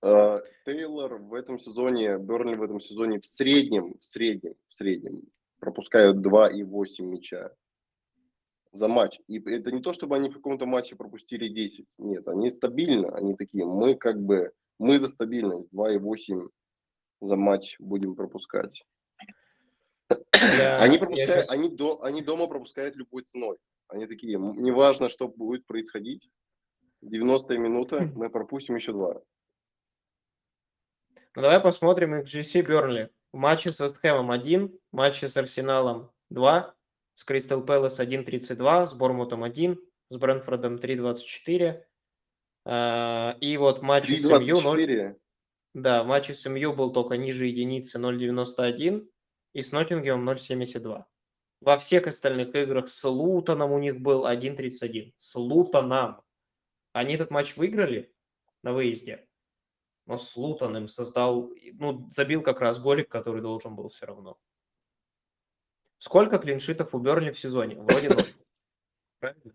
э, 0.02 0.40
Тейлор 0.64 1.18
в 1.18 1.34
этом 1.34 1.60
сезоне, 1.60 2.18
Бернли 2.18 2.56
в 2.56 2.62
этом 2.62 2.80
сезоне 2.80 3.20
в 3.20 3.24
среднем, 3.24 3.94
в 4.00 4.04
среднем, 4.04 4.54
в 4.66 4.74
среднем 4.74 5.22
пропускают 5.60 6.16
2,8 6.26 7.02
мяча 7.02 7.52
за 8.72 8.88
матч. 8.88 9.20
И 9.26 9.38
это 9.38 9.70
не 9.70 9.80
то, 9.82 9.92
чтобы 9.92 10.16
они 10.16 10.28
в 10.30 10.34
каком-то 10.34 10.66
матче 10.66 10.96
пропустили 10.96 11.48
10. 11.48 11.86
Нет, 11.98 12.26
они 12.28 12.50
стабильно, 12.50 13.14
они 13.14 13.34
такие, 13.34 13.64
мы 13.66 13.94
как 13.94 14.20
бы, 14.20 14.52
мы 14.78 14.98
за 14.98 15.08
стабильность 15.08 15.68
2,8 15.72 16.48
за 17.20 17.36
матч 17.36 17.76
будем 17.78 18.14
пропускать. 18.16 18.84
Я- 20.58 20.80
Они, 20.82 20.98
пропускают, 20.98 21.44
щас- 21.46 21.50
они, 21.52 21.68
до, 21.70 22.02
они 22.02 22.20
дома 22.22 22.46
пропускают 22.46 22.96
любой 22.96 23.22
ценой. 23.22 23.58
Они 23.88 24.06
такие, 24.06 24.34
«М, 24.36 24.62
неважно, 24.62 25.08
что 25.08 25.28
будет 25.28 25.66
происходить, 25.66 26.28
90 27.02 27.58
минута, 27.58 28.00
мы 28.14 28.28
пропустим 28.30 28.74
еще 28.76 28.92
два. 28.92 29.20
Ну, 31.34 31.42
давай 31.42 31.60
посмотрим 31.60 32.14
XGC 32.14 32.62
Бернли. 32.62 33.10
В 33.32 33.36
матче 33.38 33.72
с 33.72 33.80
Вестхэмом 33.80 34.30
1, 34.30 34.68
в 34.92 34.96
матче 34.96 35.28
с 35.28 35.36
Арсеналом 35.36 36.10
2, 36.30 36.74
с 37.22 37.24
Кристал 37.24 37.62
Пэлас 37.62 38.00
1.32, 38.00 38.86
с 38.88 38.94
Бормутом 38.94 39.44
1, 39.44 39.78
с 40.08 40.16
Брэнфордом 40.16 40.74
3.24. 40.74 41.84
А, 42.64 43.36
И 43.40 43.56
вот 43.56 43.78
в 43.78 43.82
матче 43.82 44.16
с 44.16 44.24
МЮ 44.24 44.60
0... 44.60 44.84
3.24. 44.84 45.16
Да, 45.74 46.02
в 46.02 46.08
матче 46.08 46.34
с 46.34 46.48
МЮ 46.48 46.72
был 46.72 46.92
только 46.92 47.16
ниже 47.16 47.46
единицы 47.46 48.00
0.91 48.00 49.08
и 49.52 49.62
с 49.62 49.70
Ноттингемом 49.70 50.28
0.72. 50.28 51.04
Во 51.60 51.78
всех 51.78 52.08
остальных 52.08 52.56
играх 52.56 52.88
с 52.88 53.04
Лутоном 53.04 53.70
у 53.70 53.78
них 53.78 54.00
был 54.00 54.26
1.31. 54.26 55.12
С 55.16 55.36
Лутоном. 55.36 56.22
Они 56.92 57.14
этот 57.14 57.30
матч 57.30 57.56
выиграли 57.56 58.12
на 58.64 58.72
выезде, 58.72 59.28
но 60.06 60.16
с 60.16 60.36
Лутоном 60.36 60.88
создал, 60.88 61.52
ну, 61.74 62.10
забил 62.10 62.42
как 62.42 62.60
раз 62.60 62.80
голик, 62.80 63.08
который 63.08 63.42
должен 63.42 63.76
был 63.76 63.90
все 63.90 64.06
равно. 64.06 64.40
Сколько 66.02 66.38
клиншитов 66.38 66.96
у 66.96 66.98
Бернли 66.98 67.30
в 67.30 67.38
сезоне? 67.38 67.76
Вроде 67.76 68.08
ноль. 68.08 68.26
Правильно? 69.20 69.54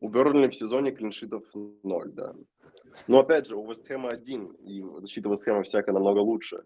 У 0.00 0.08
Бернли 0.08 0.48
в 0.48 0.56
сезоне 0.56 0.90
клиншитов 0.90 1.44
0, 1.54 2.10
да. 2.12 2.34
Но 3.06 3.20
опять 3.20 3.46
же, 3.46 3.54
у 3.54 3.64
Вестхэма 3.64 4.08
один, 4.08 4.54
и 4.54 4.82
защита 5.02 5.28
Вестхэма 5.28 5.62
всяко 5.62 5.92
намного 5.92 6.18
лучше. 6.18 6.64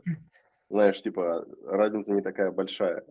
Знаешь, 0.71 1.03
типа, 1.03 1.45
разница 1.67 2.15
не 2.15 2.23
такая 2.23 2.53
большая. 2.53 3.05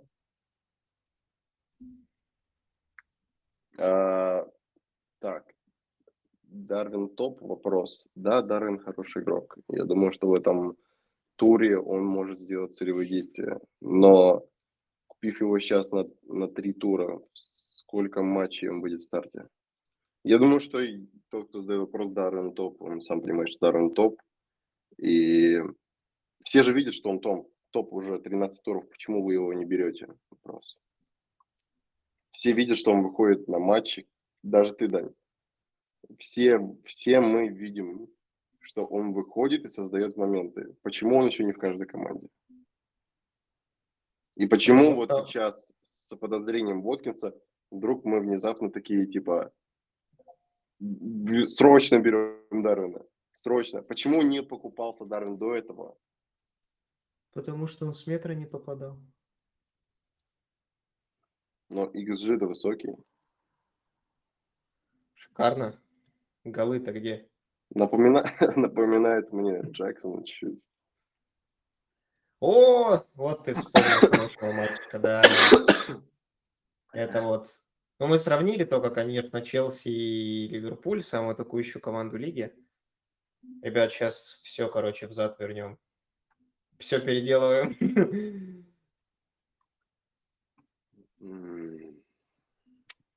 А, 3.77 4.43
так, 5.19 5.53
Дарвин 6.45 7.09
топ 7.09 7.41
вопрос. 7.41 8.07
Да, 8.15 8.41
Дарвин 8.41 8.79
хороший 8.79 9.21
игрок. 9.21 9.55
Я 9.67 9.85
думаю, 9.85 10.11
что 10.11 10.29
в 10.29 10.33
этом 10.33 10.77
туре 11.39 11.79
он 11.79 12.05
может 12.05 12.37
сделать 12.37 12.73
целевые 12.73 13.07
действия. 13.07 13.59
Но 13.79 14.45
купив 15.07 15.39
его 15.39 15.57
сейчас 15.59 15.89
на, 15.91 16.05
на 16.23 16.47
три 16.49 16.73
тура, 16.73 17.21
сколько 17.33 18.21
матчей 18.21 18.69
он 18.69 18.81
будет 18.81 18.99
в 18.99 19.05
старте? 19.05 19.47
Я 20.23 20.37
думаю, 20.37 20.59
что 20.59 20.79
тот, 21.29 21.47
кто 21.47 21.61
задает 21.61 21.81
вопрос 21.81 22.11
Дарвин 22.11 22.53
топ, 22.53 22.81
он 22.81 23.01
сам 23.01 23.21
понимает, 23.21 23.49
что 23.49 23.59
Дарвин 23.61 23.93
топ. 23.93 24.21
И 24.97 25.59
все 26.43 26.61
же 26.61 26.73
видят, 26.73 26.93
что 26.93 27.09
он 27.09 27.21
топ, 27.21 27.49
топ 27.71 27.93
уже 27.93 28.19
13 28.19 28.61
туров. 28.61 28.89
Почему 28.89 29.23
вы 29.23 29.35
его 29.35 29.53
не 29.53 29.63
берете? 29.63 30.07
Вопрос. 30.29 30.77
Все 32.31 32.51
видят, 32.51 32.77
что 32.77 32.91
он 32.91 33.01
выходит 33.01 33.47
на 33.47 33.59
матчи. 33.59 34.09
Даже 34.43 34.73
ты, 34.73 34.89
Дань. 34.89 35.13
Все, 36.17 36.59
все 36.85 37.21
мы 37.21 37.47
видим, 37.47 38.09
что 38.69 38.85
он 38.85 39.13
выходит 39.13 39.65
и 39.65 39.67
создает 39.67 40.15
моменты. 40.15 40.75
Почему 40.83 41.17
он 41.17 41.25
еще 41.25 41.43
не 41.43 41.53
в 41.53 41.57
каждой 41.57 41.87
команде? 41.87 42.27
И 44.35 44.45
почему 44.45 44.91
Потому 44.91 44.95
вот 44.95 45.09
что- 45.11 45.25
сейчас 45.25 45.73
с 45.81 46.15
подозрением 46.15 46.81
Воткинса 46.83 47.33
Вдруг 47.71 48.03
мы 48.03 48.19
внезапно 48.19 48.71
такие, 48.71 49.05
типа, 49.05 49.51
«В- 50.79 51.47
срочно 51.47 51.99
берем 51.99 52.63
Дарвина. 52.63 53.05
Срочно. 53.31 53.83
Почему 53.83 54.23
не 54.23 54.41
покупался 54.41 55.05
Дарвин 55.05 55.37
до 55.37 55.53
этого? 55.53 55.95
Потому 57.31 57.67
что 57.67 57.85
он 57.85 57.93
с 57.93 58.07
метра 58.07 58.33
не 58.33 58.47
попадал. 58.47 58.97
Но 61.69 61.85
XG-то 61.93 62.47
высокий. 62.47 62.95
Шикарно. 65.13 65.79
Голы-то 66.43 66.91
где? 66.91 67.28
Напомина... 67.71 68.31
Напоминает 68.55 69.31
мне 69.31 69.61
Джексона 69.71 70.25
чуть-чуть. 70.25 70.59
О, 72.39 73.03
вот 73.15 73.43
ты 73.43 73.53
вспомнил 73.53 74.13
хорошего 74.13 74.51
мальчика, 74.53 74.99
да. 74.99 75.21
Это 76.93 77.21
вот. 77.21 77.59
Ну, 77.99 78.07
мы 78.07 78.17
сравнили 78.17 78.63
только, 78.63 78.89
конечно, 78.91 79.41
Челси 79.41 79.89
и 79.89 80.47
Ливерпуль, 80.47 81.03
самую 81.03 81.33
атакующую 81.33 81.81
команду 81.81 82.17
лиги. 82.17 82.53
Ребят, 83.61 83.91
сейчас 83.91 84.39
все, 84.41 84.69
короче, 84.69 85.07
взад 85.07 85.37
вернем. 85.39 85.77
Все 86.77 86.99
переделываем. 87.01 87.75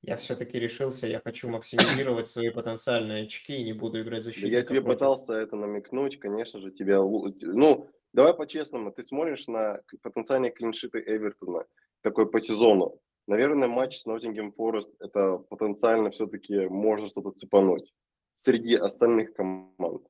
Я 0.03 0.17
все-таки 0.17 0.59
решился, 0.59 1.07
я 1.07 1.21
хочу 1.21 1.47
максимизировать 1.49 2.27
свои 2.27 2.49
потенциальные 2.49 3.23
очки 3.23 3.55
и 3.55 3.63
не 3.63 3.71
буду 3.71 4.01
играть 4.01 4.19
Да 4.19 4.25
защитника. 4.25 4.55
я 4.57 4.61
тебе 4.61 4.81
против. 4.81 4.99
пытался 4.99 5.33
это 5.33 5.55
намекнуть, 5.55 6.19
конечно 6.19 6.59
же, 6.59 6.71
тебя... 6.71 6.99
Ну, 6.99 7.89
давай 8.11 8.33
по-честному, 8.33 8.91
ты 8.91 9.01
смотришь 9.01 9.47
на 9.47 9.81
потенциальные 10.01 10.51
клиншиты 10.51 10.99
Эвертона 10.99 11.65
такой 12.01 12.29
по 12.29 12.41
сезону. 12.41 12.99
Наверное, 13.27 13.69
матч 13.69 14.01
с 14.01 14.05
Ноттингем 14.05 14.51
Форест 14.51 14.93
это 14.99 15.37
потенциально 15.37 16.11
все-таки 16.11 16.67
можно 16.67 17.07
что-то 17.07 17.31
цепануть 17.31 17.93
среди 18.35 18.75
остальных 18.75 19.33
команд. 19.33 20.05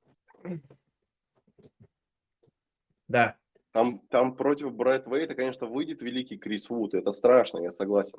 Да. 3.07 3.37
Там, 3.73 3.99
там 4.09 4.35
против 4.35 4.73
Брайт 4.73 5.05
Вейта, 5.05 5.35
конечно, 5.35 5.67
выйдет 5.67 6.01
великий 6.01 6.37
Крис 6.37 6.67
Вуд, 6.71 6.95
это 6.95 7.11
страшно, 7.11 7.59
я 7.59 7.69
согласен. 7.69 8.17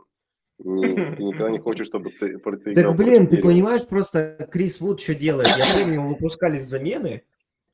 Ты 0.62 1.22
никогда 1.22 1.50
не 1.50 1.58
хочешь, 1.58 1.86
чтобы 1.86 2.10
ты, 2.10 2.38
Так, 2.38 2.96
блин, 2.96 3.26
ты 3.26 3.42
понимаешь, 3.42 3.86
просто 3.86 4.48
Крис 4.50 4.80
Вуд 4.80 5.00
что 5.00 5.14
делает? 5.14 5.48
Я 5.48 5.64
помню, 5.78 5.94
его 5.94 6.08
выпускались 6.08 6.62
замены, 6.62 7.24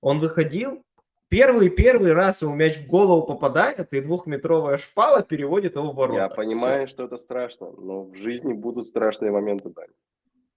он 0.01 0.19
выходил, 0.19 0.83
первый-первый 1.29 2.13
раз 2.15 2.41
ему 2.41 2.55
мяч 2.55 2.79
в 2.79 2.87
голову 2.87 3.27
попадает, 3.27 3.93
и 3.93 4.01
двухметровая 4.01 4.79
шпала 4.79 5.23
переводит 5.23 5.77
его 5.77 5.93
в 5.93 5.95
ворота. 5.95 6.21
Я 6.21 6.29
понимаю, 6.29 6.89
что 6.89 7.05
это 7.05 7.19
страшно, 7.19 7.71
но 7.71 8.05
в 8.05 8.15
жизни 8.15 8.55
будут 8.55 8.87
страшные 8.87 9.31
моменты, 9.31 9.69
Дань. 9.69 9.91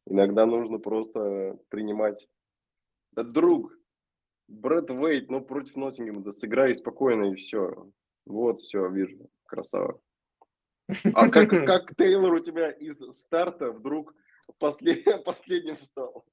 Иногда 0.05 0.45
нужно 0.45 0.79
просто 0.79 1.57
принимать. 1.69 2.27
Да, 3.11 3.23
друг, 3.23 3.77
Брэд 4.47 4.89
Вейт, 4.89 5.29
ну, 5.29 5.41
против 5.41 5.75
Ноттингема, 5.75 6.21
да 6.21 6.31
сыграй 6.31 6.75
спокойно 6.75 7.31
и 7.31 7.35
все. 7.35 7.87
Вот, 8.25 8.61
все, 8.61 8.87
вижу, 8.89 9.29
красава. 9.45 9.99
А 11.13 11.29
как, 11.29 11.49
как 11.65 11.95
Тейлор 11.95 12.33
у 12.33 12.39
тебя 12.39 12.69
из 12.69 12.97
старта 13.17 13.71
вдруг 13.71 14.13
послед- 14.59 15.23
последним 15.25 15.77
встал? 15.77 16.25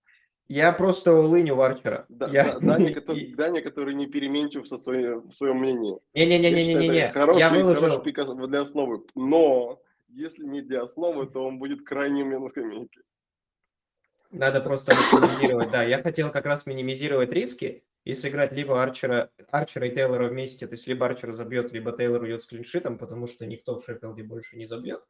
Я 0.49 0.73
просто 0.73 1.15
улыню 1.15 1.55
Варчера. 1.55 2.07
Да- 2.09 2.29
Я- 2.29 2.59
да- 2.59 2.59
Даня, 2.61 2.93
который, 2.95 3.21
И- 3.21 3.35
Даня, 3.35 3.63
который 3.63 3.95
не 3.95 4.07
переменчив 4.07 4.67
со 4.67 4.79
своим, 4.79 5.29
в 5.29 5.33
своем 5.33 5.59
мнении. 5.59 5.97
Не-не-не-не-не-не. 6.15 7.13
Хороший, 7.13 7.39
Я 7.41 7.51
выложил. 7.51 7.83
хороший 7.83 8.05
пик 8.05 8.19
для 8.49 8.61
основы. 8.63 9.05
Но 9.15 9.81
если 10.09 10.45
не 10.45 10.61
для 10.61 10.83
основы, 10.83 11.27
то 11.27 11.45
он 11.47 11.59
будет 11.59 11.85
крайне 11.87 12.25
на 12.25 12.49
скамейке. 12.49 13.01
Надо 14.33 14.61
просто 14.61 14.93
максимизировать, 14.95 15.71
да. 15.71 15.83
Я 15.85 16.03
хотел 16.03 16.31
как 16.31 16.47
раз 16.47 16.67
минимизировать 16.67 17.31
риски 17.31 17.83
и 18.05 18.15
сыграть 18.15 18.53
либо 18.53 18.83
Арчера, 18.83 19.31
Арчера 19.51 19.87
и 19.87 19.95
Тейлора 19.95 20.29
вместе. 20.29 20.67
То 20.67 20.75
есть 20.75 20.87
либо 20.87 21.07
Арчер 21.07 21.33
забьет, 21.33 21.73
либо 21.73 21.93
Тейлор 21.93 22.23
уйдет 22.23 22.43
с 22.43 22.47
клиншитом, 22.47 22.99
потому 22.99 23.27
что 23.27 23.47
никто 23.47 23.75
в 23.77 23.85
Шеффилде 23.85 24.23
больше 24.23 24.57
не 24.57 24.67
забьет. 24.67 25.05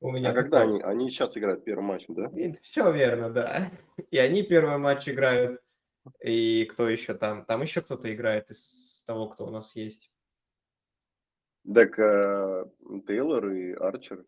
У 0.00 0.10
меня 0.10 0.30
А 0.30 0.34
когда 0.34 0.62
они? 0.62 0.80
Они 0.82 1.10
сейчас 1.10 1.36
играют 1.36 1.64
первым 1.64 1.86
матчем, 1.86 2.14
да? 2.14 2.30
Все 2.62 2.90
верно, 2.92 3.30
да. 3.30 3.70
И 4.10 4.18
они 4.18 4.42
первый 4.42 4.78
матч 4.78 5.08
играют. 5.08 5.60
И 6.24 6.64
кто 6.66 6.88
еще 6.88 7.14
там? 7.14 7.44
Там 7.44 7.62
еще 7.62 7.82
кто-то 7.82 8.12
играет 8.12 8.50
из 8.50 9.04
того, 9.06 9.28
кто 9.28 9.46
у 9.46 9.50
нас 9.50 9.74
есть. 9.76 10.10
Так 11.72 11.98
э, 11.98 12.64
Тейлор 13.06 13.50
и 13.50 13.72
Арчер. 13.72 14.24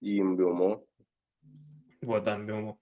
И 0.00 0.22
Мбиомо. 0.22 0.84
Вот, 2.00 2.24
да, 2.24 2.38
Бему. 2.38 2.77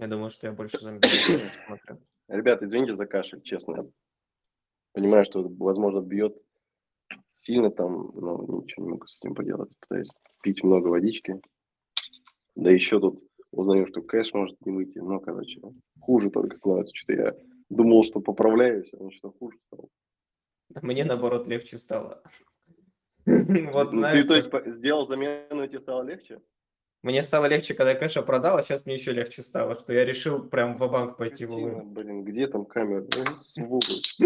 Я 0.00 0.06
думаю, 0.06 0.30
что 0.30 0.46
я 0.46 0.54
больше 0.54 0.78
смотрю. 0.78 1.98
Ребята, 2.28 2.64
извините 2.64 2.94
за 2.94 3.06
кашель, 3.06 3.42
честно. 3.42 3.86
Понимаю, 4.92 5.26
что, 5.26 5.46
возможно, 5.46 6.00
бьет 6.00 6.34
сильно 7.32 7.70
там, 7.70 8.10
но 8.14 8.62
ничего 8.62 8.86
не 8.86 8.92
могу 8.92 9.06
с 9.06 9.20
этим 9.20 9.34
поделать. 9.34 9.76
Пытаюсь 9.80 10.10
пить 10.42 10.64
много 10.64 10.88
водички. 10.88 11.38
Да 12.54 12.70
еще 12.70 12.98
тут 12.98 13.22
узнаю, 13.50 13.86
что 13.86 14.00
кэш 14.00 14.32
может 14.32 14.56
не 14.64 14.72
выйти. 14.72 14.98
Но, 14.98 15.20
короче, 15.20 15.60
хуже 16.00 16.30
только 16.30 16.56
становится. 16.56 16.94
Что-то 16.94 17.12
я 17.12 17.36
думал, 17.68 18.02
что 18.02 18.20
поправляюсь, 18.20 18.94
а 18.94 19.10
что 19.10 19.32
хуже 19.32 19.58
стало. 19.66 19.88
Мне, 20.80 21.04
наоборот, 21.04 21.46
легче 21.46 21.76
стало. 21.76 22.22
Вот, 23.26 23.92
Ну, 23.92 24.02
ты, 24.12 24.24
то 24.24 24.34
есть, 24.34 24.50
сделал 24.72 25.06
замену, 25.06 25.62
и 25.62 25.68
тебе 25.68 25.80
стало 25.80 26.04
легче? 26.04 26.40
Мне 27.02 27.22
стало 27.22 27.46
легче, 27.46 27.74
когда 27.74 27.92
я 27.92 27.98
кэша 27.98 28.22
продал, 28.22 28.58
а 28.58 28.62
сейчас 28.62 28.84
мне 28.84 28.94
еще 28.94 29.12
легче 29.12 29.42
стало, 29.42 29.74
что 29.74 29.92
я 29.92 30.04
решил 30.04 30.42
прям 30.48 30.76
в 30.76 30.90
банк 30.90 31.16
пойти 31.16 31.46
в. 31.46 31.50
Ну, 31.50 31.82
Блин, 31.84 32.24
где 32.24 32.46
там 32.46 32.66
камера? 32.66 33.06
Ну, 33.16 33.38
сволочь. 33.38 34.18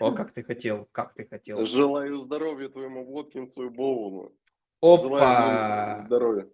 О, 0.00 0.12
как 0.12 0.32
ты 0.32 0.42
хотел, 0.42 0.88
как 0.90 1.14
ты 1.14 1.26
хотел. 1.26 1.64
Желаю 1.66 2.18
здоровья 2.18 2.68
твоему 2.68 3.04
Воткинсу 3.04 3.66
и 3.66 3.68
Боуну. 3.68 4.32
Желаю 4.82 5.14
Опа! 5.14 5.98
им 6.00 6.06
здоровья. 6.06 6.50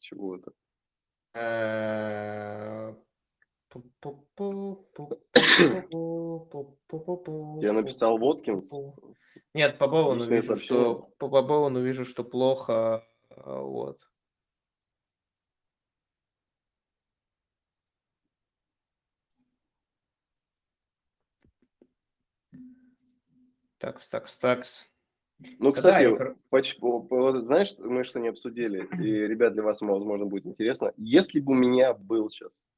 Чего 0.00 0.36
это? 0.36 0.52
Э, 1.34 2.94
Я 7.60 7.72
написал 7.72 8.18
Воткинс. 8.18 8.72
Нет, 9.54 9.78
по 9.78 9.86
Боуну 9.86 10.24
вижу, 10.24 10.56
что 10.56 11.10
по 11.18 11.28
по 11.28 11.42
Боуну 11.42 11.80
вижу, 11.80 12.04
что 12.04 12.24
плохо. 12.24 13.06
А, 13.36 13.60
Вот. 13.60 14.00
Такс, 23.78 24.08
такс, 24.08 24.38
такс. 24.38 24.90
Ну, 25.58 25.70
Да, 25.70 25.76
кстати, 25.76 26.02
я 26.04 26.16
кор- 26.16 26.36
поч- 26.48 26.78
по- 26.78 27.02
по- 27.02 27.42
знаешь, 27.42 27.76
мы 27.78 28.04
что 28.04 28.20
не 28.20 28.28
обсудили, 28.28 28.86
и, 29.02 29.10
ребят, 29.28 29.52
для 29.52 29.62
вас, 29.62 29.80
возможно, 29.82 30.24
будет 30.24 30.46
интересно. 30.46 30.92
Если 30.96 31.40
бы 31.40 31.52
у 31.52 31.54
меня 31.54 31.92
был 31.92 32.30
сейчас 32.30 32.68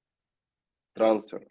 трансфер 0.95 1.47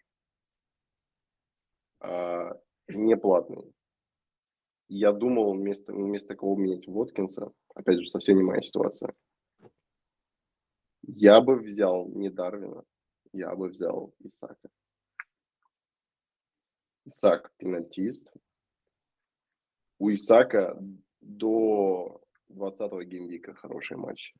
а, 2.00 2.60
неплатный, 2.88 3.72
я 4.88 5.12
думал 5.12 5.54
вместо, 5.54 5.92
вместо 5.92 6.34
кого 6.34 6.56
менять 6.56 6.86
Воткинса, 6.86 7.52
опять 7.74 8.00
же, 8.00 8.06
совсем 8.06 8.36
не 8.36 8.42
моя 8.42 8.62
ситуация, 8.62 9.14
я 11.02 11.40
бы 11.40 11.56
взял 11.56 12.08
не 12.08 12.30
Дарвина, 12.30 12.84
я 13.32 13.54
бы 13.54 13.68
взял 13.68 14.14
Исака. 14.20 14.68
Исак 17.04 17.50
пенальтист. 17.56 18.30
У 19.98 20.12
Исака 20.12 20.78
до 21.20 22.20
20-го 22.50 23.02
геймвика 23.02 23.54
хороший 23.54 23.96
матч. 23.96 24.34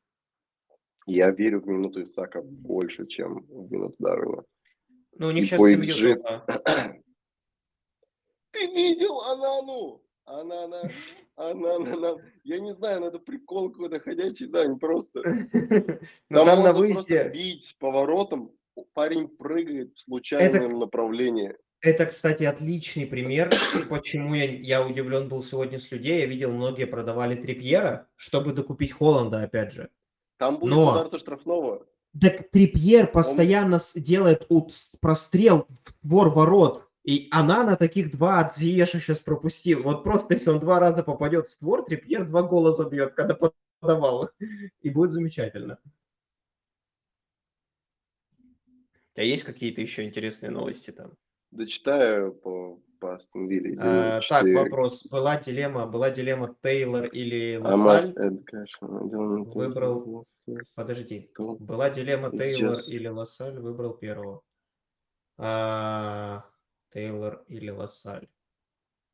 Я 1.05 1.31
верю 1.31 1.61
в 1.61 1.67
минуту 1.67 2.03
Исака 2.03 2.41
больше, 2.43 3.07
чем 3.07 3.45
в 3.47 3.71
минуту 3.71 3.95
Дарвина. 3.99 4.43
Ну, 5.13 5.27
у 5.27 5.31
них 5.31 5.45
И 5.45 5.47
сейчас 5.47 5.59
семью 5.59 5.89
XG. 5.89 7.03
Ты 8.51 8.67
видел 8.67 9.21
Анану? 9.21 10.03
Анана, 10.29 10.91
Анана, 11.35 12.21
Я 12.43 12.59
не 12.59 12.73
знаю, 12.73 13.01
но 13.01 13.07
это 13.07 13.19
прикол 13.19 13.71
какой-то 13.71 13.99
ходячий, 13.99 14.47
Дань, 14.47 14.77
просто. 14.77 15.21
Но 16.29 16.45
там 16.45 16.63
на 16.63 16.73
выезде... 16.73 17.29
бить 17.29 17.75
поворотом, 17.79 18.51
парень 18.93 19.27
прыгает 19.27 19.95
в 19.95 19.99
случайном 19.99 20.77
направлении. 20.77 21.55
Это, 21.81 22.05
кстати, 22.05 22.43
отличный 22.43 23.07
пример, 23.07 23.49
почему 23.89 24.35
я, 24.35 24.43
я 24.43 24.85
удивлен 24.85 25.29
был 25.29 25.41
сегодня 25.41 25.79
с 25.79 25.89
людей. 25.91 26.19
Я 26.19 26.25
видел, 26.25 26.51
многие 26.51 26.85
продавали 26.85 27.35
Трипьера, 27.35 28.07
чтобы 28.15 28.51
докупить 28.51 28.91
Холланда, 28.91 29.43
опять 29.43 29.71
же. 29.71 29.89
Там 30.37 30.59
будет 30.59 30.73
Но- 30.73 30.91
удар 30.91 31.07
со 31.09 31.17
штрафного. 31.17 31.85
Так 32.19 32.49
Трипьер 32.49 33.07
постоянно 33.07 33.79
с- 33.79 33.93
делает 33.93 34.47
прострел 34.99 35.67
в 35.69 36.07
двор 36.07 36.29
ворот. 36.29 36.88
И 37.09 37.27
она 37.31 37.63
на 37.63 37.75
таких 37.75 38.11
два 38.11 38.39
от 38.39 38.55
Зиеша 38.55 38.99
сейчас 38.99 39.17
пропустил. 39.17 39.81
Вот 39.81 40.03
просто 40.03 40.35
если 40.35 40.51
он 40.51 40.59
два 40.59 40.79
раза 40.79 41.01
попадет 41.01 41.47
в 41.47 41.49
створ, 41.49 41.83
Трипьер 41.83 42.23
два 42.27 42.43
гола 42.43 42.71
забьет, 42.71 43.15
когда 43.15 43.35
подавал. 43.81 44.29
И 44.81 44.91
будет 44.91 45.09
замечательно. 45.09 45.79
А 49.15 49.23
есть 49.23 49.43
какие-то 49.43 49.81
еще 49.81 50.03
интересные 50.03 50.51
новости 50.51 50.91
там? 50.91 51.13
Дочитаю 51.49 52.31
по, 52.31 52.79
по 52.99 53.15
Астон 53.15 53.47
Вилле. 53.47 53.75
А, 53.81 54.21
так, 54.21 54.45
вопрос. 54.45 55.07
Была 55.07 55.41
дилемма, 55.41 55.87
была 55.87 56.11
дилемма 56.11 56.55
Тейлор 56.61 57.05
или 57.05 57.55
Лассаль? 57.55 58.13
Выбрал... 58.81 60.27
Подожди. 60.75 61.31
Была 61.35 61.89
дилемма 61.89 62.29
Тейлор 62.29 62.77
или 62.87 63.07
Лассаль? 63.07 63.57
Выбрал 63.57 63.95
первого. 63.95 64.43
А, 65.39 66.45
Тейлор 66.93 67.43
или 67.47 67.69
Лассаль? 67.69 68.27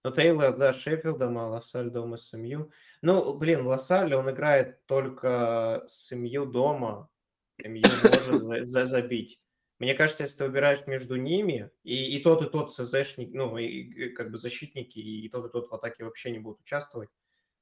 Ну, 0.03 0.11
Тейлор, 0.11 0.55
да, 0.55 0.71
Шеффилдом, 0.71 1.37
а 1.37 1.47
Лассаль 1.47 1.89
дома 1.89 2.17
с 2.17 2.29
СМЮ. 2.29 2.71
Ну, 3.01 3.37
блин, 3.37 3.65
Лассаль, 3.65 4.13
он 4.13 4.29
играет 4.29 4.85
только 4.85 5.83
с 5.87 6.07
СМЮ 6.07 6.45
дома. 6.45 7.09
МЮ 7.57 7.81
может 8.21 8.65
забить. 8.65 9.39
Мне 9.79 9.93
кажется, 9.93 10.23
если 10.23 10.37
ты 10.37 10.45
выбираешь 10.45 10.87
между 10.87 11.15
ними, 11.17 11.69
и, 11.83 12.15
и 12.15 12.23
тот, 12.23 12.41
и 12.43 12.49
тот 12.49 12.73
СЗшник, 12.73 13.33
ну, 13.33 13.57
и, 13.57 13.65
и, 13.65 14.09
как 14.09 14.31
бы 14.31 14.37
защитники, 14.37 14.99
и, 14.99 15.25
и 15.25 15.29
тот, 15.29 15.47
и 15.47 15.49
тот 15.49 15.69
в 15.69 15.73
атаке 15.73 16.05
вообще 16.05 16.31
не 16.31 16.39
будут 16.39 16.61
участвовать. 16.61 17.09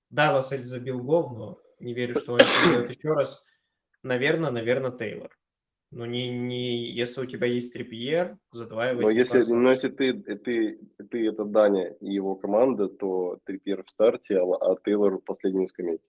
Да, 0.10 0.32
Лассель 0.32 0.62
забил 0.62 1.02
гол, 1.02 1.36
но 1.36 1.62
не 1.80 1.94
верю, 1.94 2.20
что 2.20 2.34
он 2.34 2.40
сделает 2.40 2.96
еще 2.96 3.14
раз. 3.14 3.44
Наверное, 4.04 4.52
наверное, 4.52 4.92
Тейлор. 4.92 5.32
Но 5.96 6.08
не, 6.08 6.30
не, 6.30 6.90
если 6.90 7.22
у 7.22 7.26
тебя 7.28 7.46
есть 7.46 7.72
Трипьер, 7.72 8.38
задваивай. 8.52 9.04
Но 9.04 9.10
если, 9.12 9.44
но 9.54 9.70
если 9.70 9.90
ты, 9.90 10.14
ты, 10.14 10.80
ты 11.12 11.28
это 11.28 11.46
Даня 11.46 11.94
и 12.02 12.12
его 12.12 12.36
команда, 12.36 12.90
то 12.90 13.40
Трипьер 13.46 13.84
в 13.84 13.90
старте, 13.92 14.40
а, 14.40 14.44
а 14.44 14.76
Тейлор 14.84 15.18
в 15.18 15.22
последней 15.24 15.68
скамейке. 15.68 16.04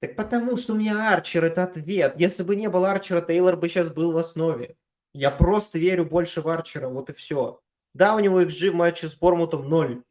Так 0.00 0.16
потому 0.16 0.56
что 0.56 0.72
у 0.72 0.76
меня 0.76 1.12
Арчер 1.12 1.44
это 1.44 1.62
ответ. 1.62 2.14
Если 2.16 2.42
бы 2.42 2.56
не 2.56 2.68
был 2.68 2.86
Арчера, 2.86 3.20
Тейлор 3.20 3.56
бы 3.56 3.68
сейчас 3.68 3.88
был 3.88 4.10
в 4.10 4.16
основе. 4.16 4.74
Я 5.14 5.30
просто 5.30 5.78
верю 5.78 6.06
больше 6.06 6.40
в 6.40 6.48
Арчера, 6.48 6.88
вот 6.88 7.08
и 7.08 7.12
все. 7.12 7.60
Да, 7.94 8.16
у 8.16 8.18
него 8.18 8.42
XG 8.42 8.70
в 8.70 8.74
матче 8.74 9.06
с 9.06 9.14
Бормутом 9.14 9.68
0. 9.68 10.02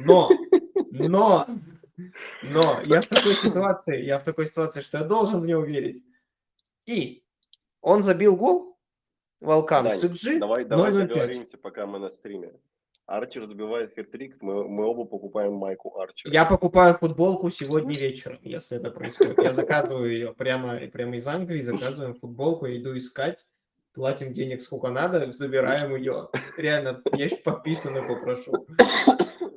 Но, 0.00 0.30
но, 0.90 1.46
но 2.42 2.80
я 2.84 3.00
в 3.00 3.06
такой 3.06 3.32
ситуации, 3.32 4.02
я 4.02 4.18
в 4.18 4.24
такой 4.24 4.46
ситуации, 4.46 4.80
что 4.80 4.98
я 4.98 5.04
должен 5.04 5.40
в 5.40 5.46
него 5.46 5.62
верить. 5.62 6.02
И 6.86 7.24
он 7.80 8.02
забил 8.02 8.36
гол, 8.36 8.76
Волкам, 9.40 9.90
с 9.90 10.02
XG 10.02 10.38
Давай, 10.38 10.64
давай 10.64 10.92
договоримся, 10.92 11.58
пока 11.58 11.86
мы 11.86 11.98
на 11.98 12.10
стриме. 12.10 12.52
Арчер 13.06 13.46
забивает 13.46 13.96
хет-трик, 13.96 14.36
мы, 14.40 14.66
мы 14.66 14.84
оба 14.84 15.04
покупаем 15.04 15.52
майку 15.52 15.96
Арчера. 16.00 16.32
Я 16.32 16.44
покупаю 16.44 16.96
футболку 16.98 17.50
сегодня 17.50 17.96
вечером, 17.96 18.40
если 18.42 18.78
это 18.78 18.90
происходит. 18.90 19.38
Я 19.38 19.52
заказываю 19.52 20.10
ее 20.10 20.34
прямо, 20.34 20.76
прямо 20.88 21.16
из 21.16 21.26
Англии, 21.28 21.60
заказываем 21.60 22.14
футболку, 22.16 22.66
иду 22.66 22.96
искать, 22.96 23.46
платим 23.92 24.32
денег 24.32 24.60
сколько 24.60 24.88
надо, 24.90 25.30
забираем 25.30 25.94
ее. 25.94 26.30
Реально, 26.56 27.00
я 27.14 27.26
еще 27.26 27.36
подписанную 27.36 28.08
попрошу. 28.08 28.66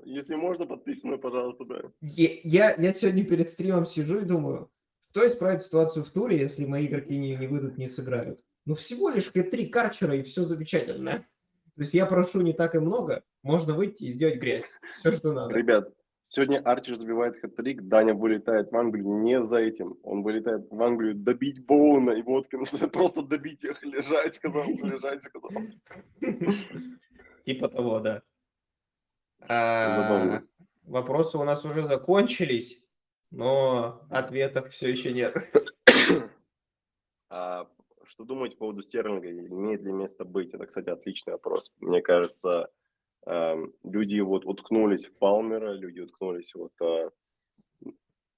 Если 0.10 0.34
можно, 0.34 0.66
подписанную, 0.66 1.20
пожалуйста, 1.20 1.66
да. 1.66 1.82
Я, 2.02 2.30
я, 2.42 2.76
я 2.76 2.94
сегодня 2.94 3.24
перед 3.24 3.48
стримом 3.48 3.86
сижу 3.86 4.20
и 4.20 4.26
думаю, 4.26 4.72
что 5.12 5.28
исправить 5.28 5.62
ситуацию 5.62 6.04
в 6.04 6.10
туре, 6.10 6.40
если 6.40 6.66
мои 6.66 6.88
игроки 6.88 7.16
не, 7.16 7.36
не 7.36 7.46
выйдут, 7.46 7.78
не 7.78 7.88
сыграют? 7.88 8.44
Ну, 8.66 8.74
всего 8.74 9.10
лишь 9.10 9.32
хет-трик 9.32 9.76
Арчера, 9.76 10.16
и 10.16 10.24
все 10.24 10.44
замечательно. 10.44 11.28
То 11.76 11.82
есть 11.84 11.94
я 11.94 12.08
прошу 12.08 12.42
не 12.42 12.54
так 12.54 12.74
и 12.74 12.80
много, 12.80 13.24
можно 13.44 13.76
выйти 13.76 14.06
и 14.06 14.12
сделать 14.12 14.38
грязь. 14.38 14.74
Все, 14.92 15.12
что 15.12 15.32
надо. 15.32 15.54
Ребят, 15.54 15.94
сегодня 16.24 16.58
Арчер 16.58 16.98
забивает 16.98 17.36
хэт-трик, 17.36 17.82
Даня 17.84 18.16
вылетает 18.16 18.72
в 18.72 18.76
Англию 18.76 19.22
не 19.22 19.46
за 19.46 19.58
этим. 19.58 19.96
Он 20.02 20.24
вылетает 20.24 20.66
в 20.72 20.82
Англию 20.82 21.14
добить 21.14 21.64
Боуна 21.64 22.14
и 22.14 22.24
Воткинса, 22.24 22.88
просто 22.92 23.22
добить 23.22 23.64
их, 23.64 23.84
лежать, 23.84 24.34
сказал, 24.34 24.68
лежать, 24.70 25.24
сказал. 25.24 25.52
Типа 27.46 27.70
того, 27.70 28.00
да. 28.00 28.24
А, 29.48 30.42
вопросы 30.84 31.38
у 31.38 31.44
нас 31.44 31.66
уже 31.66 31.84
закончились, 31.84 32.84
но 33.32 34.02
ответов 34.10 34.72
все 34.72 34.90
еще 34.90 35.12
нет. 35.12 35.36
А, 37.32 37.68
что 38.06 38.24
думаете 38.24 38.56
по 38.56 38.62
поводу 38.62 38.82
Стерлинга? 38.82 39.30
Имеет 39.30 39.84
ли 39.84 39.92
место 39.92 40.26
быть? 40.26 40.52
Это, 40.52 40.66
кстати, 40.66 40.90
отличный 40.90 41.34
вопрос. 41.34 41.72
Мне 41.80 42.02
кажется, 42.02 42.72
эм, 43.28 43.72
люди 43.84 44.20
вот 44.20 44.46
уткнулись 44.46 45.06
в 45.06 45.14
Палмера, 45.14 45.74
люди 45.74 46.00
уткнулись 46.00 46.56
вот 46.56 46.72
э, 46.82 47.12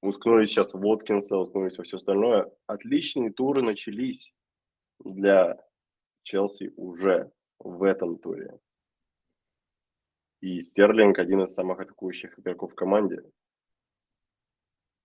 уткнулись 0.01 0.49
сейчас 0.49 0.73
в 0.73 0.79
Воткинса, 0.79 1.37
уткнулись 1.37 1.77
во 1.77 1.83
все 1.83 1.97
остальное. 1.97 2.51
Отличные 2.67 3.31
туры 3.31 3.61
начались 3.61 4.33
для 4.99 5.57
Челси 6.23 6.73
уже 6.75 7.31
в 7.59 7.83
этом 7.83 8.17
туре. 8.17 8.59
И 10.41 10.59
Стерлинг 10.59 11.19
один 11.19 11.43
из 11.43 11.53
самых 11.53 11.79
атакующих 11.79 12.37
игроков 12.39 12.71
в 12.71 12.75
команде. 12.75 13.23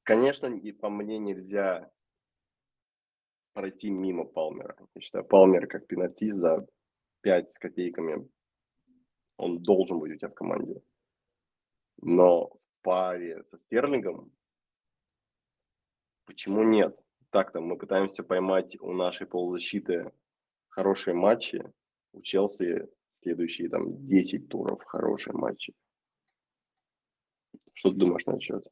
Конечно, 0.03 0.49
по 0.81 0.89
мне 0.89 1.19
нельзя 1.19 1.91
пройти 3.53 3.91
мимо 3.91 4.25
Палмера. 4.25 4.77
Я 4.95 5.01
считаю, 5.01 5.25
Палмер 5.25 5.67
как 5.67 5.87
пенальтист 5.87 6.39
за 6.39 6.67
5 7.23 7.51
с 7.51 7.59
копейками, 7.59 8.29
он 9.37 9.63
должен 9.63 9.99
быть 9.99 10.13
у 10.13 10.17
тебя 10.17 10.29
в 10.29 10.35
команде. 10.35 10.81
Но 12.01 12.49
в 12.49 12.59
паре 12.83 13.45
со 13.45 13.59
Стерлингом 13.59 14.33
почему 16.25 16.63
нет? 16.63 16.99
Так-то 17.31 17.61
мы 17.61 17.77
пытаемся 17.77 18.23
поймать 18.23 18.81
у 18.81 18.93
нашей 18.93 19.27
полузащиты 19.27 20.13
хорошие 20.69 21.15
матчи, 21.15 21.63
у 22.13 22.23
Челси 22.23 22.89
следующие 23.27 23.69
там 23.69 24.07
10 24.07 24.49
туров 24.49 24.85
хорошие 24.85 25.35
матчи. 25.35 25.75
Что 27.75 27.91
ты 27.91 27.97
думаешь 27.97 28.25
на 28.25 28.41
счет? 28.41 28.65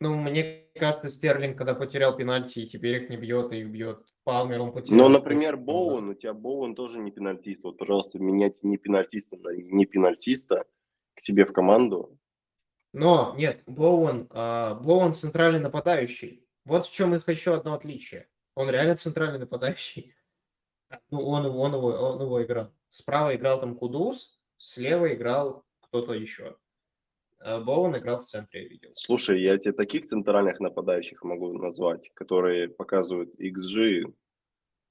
Ну, 0.00 0.16
мне 0.16 0.66
кажется, 0.74 1.08
Стерлинг, 1.08 1.56
когда 1.56 1.74
потерял 1.74 2.14
пенальти, 2.14 2.60
и 2.60 2.68
теперь 2.68 3.02
их 3.02 3.10
не 3.10 3.16
бьет, 3.16 3.52
и 3.52 3.60
их 3.60 3.70
бьет. 3.70 4.04
Палмер 4.24 4.60
он 4.60 4.72
потерял. 4.72 4.98
Ну, 4.98 5.08
например, 5.08 5.56
Боуэн, 5.56 6.10
у 6.10 6.14
тебя 6.14 6.34
Боуэн 6.34 6.74
тоже 6.74 6.98
не 6.98 7.10
пенальтист. 7.10 7.64
Вот, 7.64 7.78
пожалуйста, 7.78 8.18
меняйте 8.18 8.60
не 8.62 8.76
пенальтиста 8.76 9.36
на 9.38 9.48
не 9.48 9.86
пенальтиста 9.86 10.64
к 11.14 11.22
себе 11.22 11.46
в 11.46 11.52
команду. 11.52 12.18
Но, 12.92 13.34
нет, 13.38 13.62
Боуэн, 13.66 14.28
э, 14.30 14.74
Боуэн 14.74 15.14
центральный 15.14 15.60
нападающий. 15.60 16.46
Вот 16.66 16.84
в 16.84 16.92
чем 16.92 17.14
их 17.14 17.26
еще 17.28 17.54
одно 17.54 17.72
отличие. 17.74 18.28
Он 18.54 18.68
реально 18.68 18.96
центральный 18.96 19.38
нападающий. 19.38 20.14
Ну, 21.10 21.26
он, 21.26 21.46
он, 21.46 21.74
его, 21.74 21.88
он 21.88 22.20
его 22.20 22.42
играл. 22.42 22.72
Справа 22.88 23.34
играл 23.34 23.60
там 23.60 23.76
Кудус, 23.76 24.40
слева 24.56 25.12
играл 25.14 25.64
кто-то 25.80 26.14
еще. 26.14 26.56
Э, 27.40 27.60
Боуэн 27.60 27.96
играл 27.96 28.18
в 28.18 28.24
центре, 28.24 28.62
я 28.62 28.68
видел. 28.68 28.90
Слушай, 28.94 29.42
я 29.42 29.56
тебе 29.58 29.72
таких 29.72 30.06
центральных 30.06 30.60
нападающих 30.60 31.22
могу 31.24 31.52
назвать, 31.52 32.10
которые 32.14 32.68
показывают 32.68 33.34
XG 33.40 34.12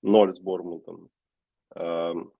0 0.01 0.33
с 0.33 0.39
Бормутом. 0.39 1.09
Эм, 1.75 2.33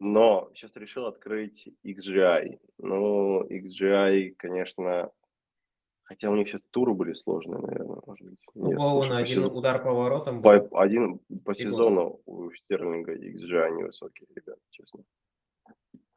но 0.00 0.50
сейчас 0.54 0.74
решил 0.76 1.06
открыть 1.06 1.68
XGI. 1.84 2.58
Ну, 2.78 3.44
XGI, 3.44 4.30
конечно, 4.36 5.10
хотя 6.08 6.30
у 6.30 6.36
них 6.36 6.48
сейчас 6.48 6.62
туры 6.70 6.94
были 6.94 7.12
сложные, 7.12 7.60
наверное, 7.60 8.00
может 8.06 8.26
быть. 8.26 8.42
У 8.54 8.72
Боуэна 8.72 9.18
один 9.18 9.42
сезон... 9.42 9.56
удар 9.56 9.82
по 9.82 9.92
воротам. 9.92 10.42
По, 10.42 10.54
один 10.80 11.20
по 11.44 11.54
сезону 11.54 12.20
у 12.24 12.50
Стерлинга 12.52 13.14
XGI 13.14 13.76
невысокий, 13.76 14.26
ребят, 14.34 14.58
честно. 14.70 15.04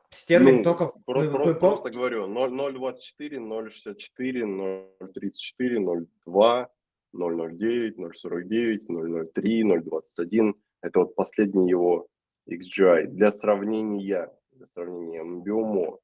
Стерлинг 0.10 0.60
ну, 0.60 0.64
только... 0.64 0.88
Про, 1.06 1.30
про, 1.30 1.46
вы, 1.46 1.56
просто 1.56 1.90
говорю, 1.90 2.28
0.24, 2.28 3.38
0.64, 3.38 4.88
0.34, 5.00 6.06
0.2, 6.26 6.68
0.09, 7.14 7.96
0.49, 7.98 8.80
0.03, 8.90 9.84
0.21. 10.18 10.54
Это 10.82 11.00
вот 11.00 11.16
последний 11.16 11.70
его 11.70 12.08
XGI. 12.50 13.08
Для 13.08 13.32
сравнения, 13.32 14.32
для 14.54 14.68
сравнения, 14.68 15.24
Мбиомо 15.24 16.00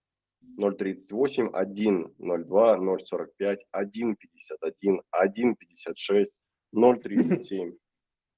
0.38, 0.59 1.49
1, 1.53 2.15
0.2, 2.19 2.77
0.45, 3.39 3.57
1.51, 3.73 5.01
1.56, 5.13 6.25
0.37. 6.75 7.77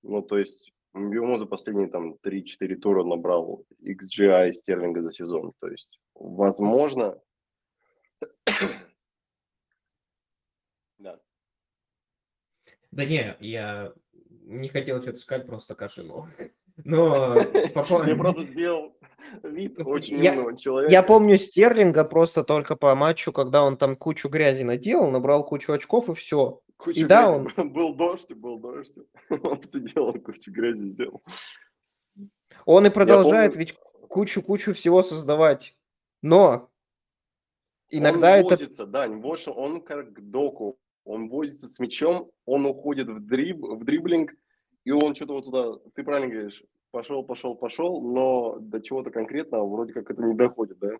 Ну, 0.03 0.21
то 0.21 0.37
есть 0.37 0.73
Мбиомо 0.93 1.39
за 1.39 1.45
последние 1.45 1.87
там 1.87 2.15
3-4 2.23 2.75
тура 2.75 3.03
набрал 3.03 3.65
XGI 3.81 4.53
Стерлинга 4.53 5.01
за 5.01 5.11
сезон. 5.11 5.53
То 5.59 5.67
есть, 5.67 5.99
возможно... 6.15 7.21
да. 10.97 11.19
Да 12.91 13.05
не, 13.05 13.37
я 13.39 13.93
не 14.49 14.67
хотел 14.67 15.01
что-то 15.01 15.19
сказать, 15.19 15.45
просто 15.45 15.75
кашлянул. 15.75 16.25
Но 16.83 17.35
Я 18.05 18.15
просто 18.15 18.43
сделал 18.43 18.95
вид 19.43 19.79
очень 19.79 20.23
Я- 20.23 20.33
умного 20.33 20.57
человека. 20.57 20.91
Я 20.91 21.03
помню 21.03 21.37
Стерлинга 21.37 22.03
просто 22.03 22.43
только 22.43 22.75
по 22.75 22.93
матчу, 22.95 23.31
когда 23.31 23.63
он 23.63 23.77
там 23.77 23.95
кучу 23.95 24.29
грязи 24.29 24.63
наделал, 24.63 25.11
набрал 25.11 25.45
кучу 25.45 25.73
очков 25.73 26.09
и 26.09 26.13
все. 26.13 26.61
Куча 26.77 27.01
и 27.01 27.03
да, 27.03 27.37
грязи. 27.37 27.69
Был 27.69 27.95
дождь, 27.95 28.31
был 28.33 28.57
дождь. 28.57 28.97
Он 29.29 29.61
сидел, 29.69 30.05
он 30.05 30.21
кучу 30.21 30.51
грязи 30.51 30.89
сделал. 30.91 31.21
Он 32.65 32.85
и 32.87 32.89
продолжает 32.89 33.55
ведь 33.55 33.75
кучу-кучу 34.07 34.73
всего 34.73 35.03
создавать. 35.03 35.75
Но 36.21 36.69
иногда 37.89 38.33
он 38.33 38.39
это... 38.39 38.49
возится, 38.49 38.85
да, 38.85 39.07
он 39.07 39.81
как 39.81 40.29
доку. 40.29 40.77
Он 41.05 41.29
возится 41.29 41.67
с 41.67 41.79
мячом, 41.79 42.29
он 42.45 42.65
уходит 42.65 43.07
в, 43.07 43.19
дриб, 43.19 43.63
в 43.63 43.83
дриблинг, 43.83 44.33
и 44.85 44.91
он 44.91 45.15
что-то 45.15 45.33
вот 45.33 45.45
туда, 45.45 45.77
ты 45.95 46.03
правильно 46.03 46.31
говоришь, 46.33 46.63
пошел, 46.91 47.23
пошел, 47.23 47.55
пошел, 47.55 48.01
но 48.01 48.57
до 48.59 48.81
чего-то 48.81 49.11
конкретного 49.11 49.67
вроде 49.67 49.93
как 49.93 50.09
это 50.11 50.21
не 50.21 50.35
доходит, 50.35 50.79
да? 50.79 50.97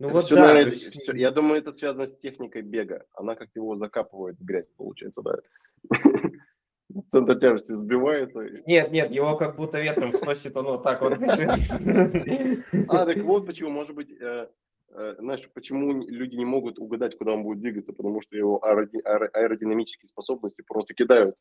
Ну 0.00 0.08
Это 0.08 0.14
вот 0.16 0.24
всё, 0.26 0.36
да, 0.36 0.42
наверное, 0.46 0.72
есть- 0.72 0.94
всё- 0.94 1.12
я 1.14 1.30
думаю, 1.32 1.58
это 1.60 1.72
связано 1.72 2.06
с 2.06 2.18
техникой 2.18 2.62
бега. 2.62 3.04
Она 3.14 3.34
как 3.34 3.48
его 3.56 3.76
закапывает 3.76 4.38
в 4.38 4.44
грязь, 4.44 4.70
получается, 4.76 5.22
да. 5.22 5.38
Центр 7.08 7.38
тяжести 7.38 7.74
сбивается. 7.74 8.40
Нет, 8.66 8.92
нет, 8.92 9.10
его 9.10 9.36
как 9.36 9.56
будто 9.56 9.80
ветром 9.80 10.12
сносит, 10.12 10.56
он 10.56 10.66
вот 10.66 10.82
так 10.84 11.02
вот. 11.02 11.14
А, 12.88 13.06
так 13.06 13.18
вот 13.18 13.46
почему, 13.46 13.70
может 13.70 13.94
быть, 13.94 14.12
э, 14.12 14.48
э, 14.90 15.14
знаешь, 15.18 15.48
почему 15.54 15.92
люди 15.92 16.36
не 16.36 16.44
могут 16.46 16.78
угадать, 16.78 17.16
куда 17.18 17.32
он 17.32 17.42
будет 17.42 17.60
двигаться, 17.60 17.92
потому 17.92 18.20
что 18.22 18.36
его 18.36 18.60
аэроди- 18.64 19.02
аэро- 19.04 19.30
аэродинамические 19.32 20.08
способности 20.08 20.62
просто 20.66 20.94
кидают 20.94 21.36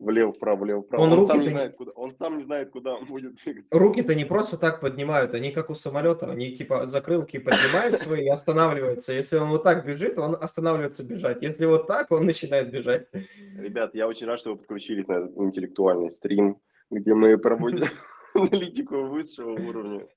влево, 0.00 0.32
вправо, 0.32 0.64
влево, 0.64 0.82
вправо. 0.82 1.02
Он 1.02 1.12
Он, 1.12 1.26
сам 1.26 1.40
не 1.40 1.46
знает, 1.46 1.76
куда, 1.76 1.92
он 1.92 2.14
сам 2.14 2.38
не 2.38 2.42
знает, 2.42 2.70
куда 2.70 2.94
он 2.94 3.04
будет 3.06 3.36
двигаться. 3.36 3.78
Руки-то 3.78 4.14
не 4.14 4.24
просто 4.24 4.56
так 4.56 4.80
поднимают, 4.80 5.34
они 5.34 5.52
как 5.52 5.70
у 5.70 5.74
самолета, 5.74 6.30
они 6.30 6.54
типа 6.56 6.86
закрылки 6.86 7.38
поднимают 7.38 7.98
свои 7.98 8.24
и 8.24 8.28
останавливаются. 8.28 9.12
Если 9.12 9.36
он 9.36 9.50
вот 9.50 9.62
так 9.62 9.86
бежит, 9.86 10.18
он 10.18 10.36
останавливается 10.40 11.04
бежать. 11.04 11.42
Если 11.42 11.66
вот 11.66 11.86
так, 11.86 12.10
он 12.10 12.24
начинает 12.24 12.70
бежать. 12.70 13.08
Ребят, 13.56 13.94
я 13.94 14.08
очень 14.08 14.26
рад, 14.26 14.40
что 14.40 14.52
вы 14.52 14.56
подключились 14.56 15.06
на 15.06 15.14
этот 15.14 15.36
интеллектуальный 15.36 16.10
стрим, 16.10 16.58
где 16.90 17.14
мы 17.14 17.38
проводим 17.38 17.88
аналитику 18.34 19.04
высшего 19.06 19.52
уровня. 19.52 20.08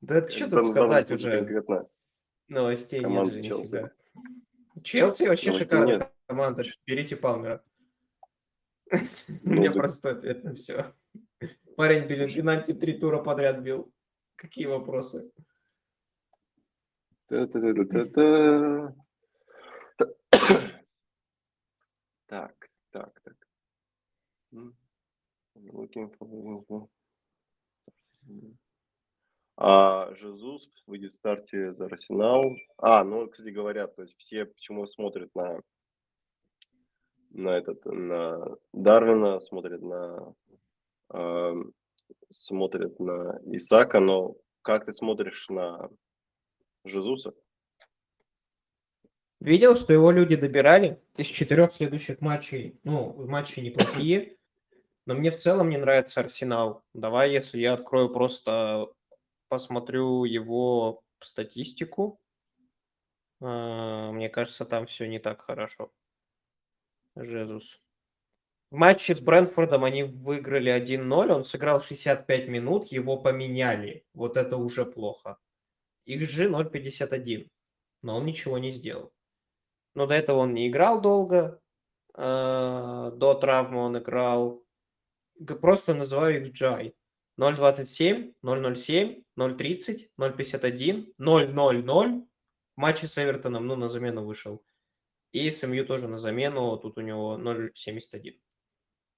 Да 0.00 0.16
это 0.16 0.30
что 0.30 0.50
тут 0.50 0.66
сказать 0.66 1.10
уже? 1.10 1.38
Конкретно. 1.38 1.86
Новостей 2.48 3.02
нет 3.02 3.32
же 3.32 3.42
Челси. 3.42 3.62
нифига. 3.62 3.90
Челси 4.82 5.22
вообще 5.24 5.52
шикарная 5.52 6.10
команда. 6.26 6.64
Берите 6.86 7.16
Палмера. 7.16 7.62
У 8.94 9.48
Ну, 9.48 9.54
меня 9.54 9.72
простой 9.72 10.12
ответ 10.12 10.44
на 10.44 10.54
все. 10.54 10.94
Парень 11.76 12.06
пенальти 12.08 12.72
три 12.72 12.98
тура 12.98 13.22
подряд 13.22 13.60
бил. 13.62 13.92
Какие 14.36 14.66
вопросы? 14.66 15.30
Так, 22.26 22.68
так, 22.90 23.20
так. 23.22 23.36
А 29.56 30.12
Жезус 30.14 30.68
выйдет 30.86 31.12
в 31.12 31.14
старте 31.14 31.72
за 31.74 31.84
Арсенал. 31.86 32.56
А, 32.76 33.04
ну, 33.04 33.28
кстати 33.28 33.50
говоря, 33.50 33.86
то 33.86 34.02
есть 34.02 34.16
все 34.18 34.46
почему 34.46 34.86
смотрят 34.86 35.30
на 35.34 35.60
на 37.34 37.50
этот 37.50 37.84
на 37.84 38.56
Дарвина, 38.72 39.40
смотрят 39.40 39.82
на 39.82 40.34
ам, 41.08 41.72
смотрят 42.30 42.98
на 42.98 43.40
Исака, 43.44 44.00
но 44.00 44.36
как 44.62 44.86
ты 44.86 44.92
смотришь 44.92 45.48
на 45.48 45.90
Жезуса? 46.84 47.34
Видел, 49.40 49.76
что 49.76 49.92
его 49.92 50.10
люди 50.10 50.36
добирали 50.36 51.02
из 51.16 51.26
четырех 51.26 51.74
следующих 51.74 52.20
матчей. 52.20 52.80
Ну, 52.82 53.12
матчи 53.26 53.60
неплохие. 53.60 54.38
Но 55.06 55.14
мне 55.14 55.30
в 55.30 55.36
целом 55.36 55.68
не 55.68 55.76
нравится 55.76 56.20
Арсенал. 56.20 56.82
Давай, 56.94 57.30
если 57.30 57.58
я 57.58 57.74
открою 57.74 58.08
просто, 58.08 58.88
посмотрю 59.48 60.24
его 60.24 61.02
статистику. 61.20 62.18
А, 63.42 64.12
Мне 64.12 64.30
кажется, 64.30 64.64
там 64.64 64.86
все 64.86 65.06
не 65.06 65.18
так 65.18 65.42
хорошо. 65.42 65.92
Жезус. 67.16 67.80
В 68.70 68.76
матче 68.76 69.14
с 69.14 69.20
Брэнфордом 69.20 69.84
они 69.84 70.02
выиграли 70.02 70.72
1-0. 70.72 71.30
Он 71.30 71.44
сыграл 71.44 71.80
65 71.80 72.48
минут, 72.48 72.86
его 72.88 73.16
поменяли. 73.16 74.04
Вот 74.14 74.36
это 74.36 74.56
уже 74.56 74.84
плохо. 74.84 75.38
XG 76.08 76.48
0.51. 76.48 77.48
Но 78.02 78.16
он 78.16 78.26
ничего 78.26 78.58
не 78.58 78.70
сделал. 78.70 79.12
Но 79.94 80.06
до 80.06 80.14
этого 80.14 80.38
он 80.38 80.54
не 80.54 80.68
играл 80.68 81.00
долго. 81.00 81.60
э, 82.16 83.10
До 83.14 83.34
травмы 83.34 83.80
он 83.80 83.98
играл. 83.98 84.64
Просто 85.60 85.94
называю 85.94 86.50
Джай. 86.52 86.94
0.27, 87.40 88.34
0.07, 88.44 89.24
0.30, 89.38 90.08
0.51, 90.18 91.14
0.00. 91.18 92.26
В 92.76 92.80
матче 92.80 93.06
с 93.06 93.18
Эвертоном, 93.18 93.66
ну, 93.66 93.76
на 93.76 93.88
замену 93.88 94.24
вышел. 94.24 94.62
И 95.34 95.50
с 95.50 95.66
МЮ 95.66 95.84
тоже 95.84 96.06
на 96.06 96.16
замену. 96.16 96.76
Тут 96.76 96.96
у 96.96 97.00
него 97.00 97.36
0.71. 97.36 98.38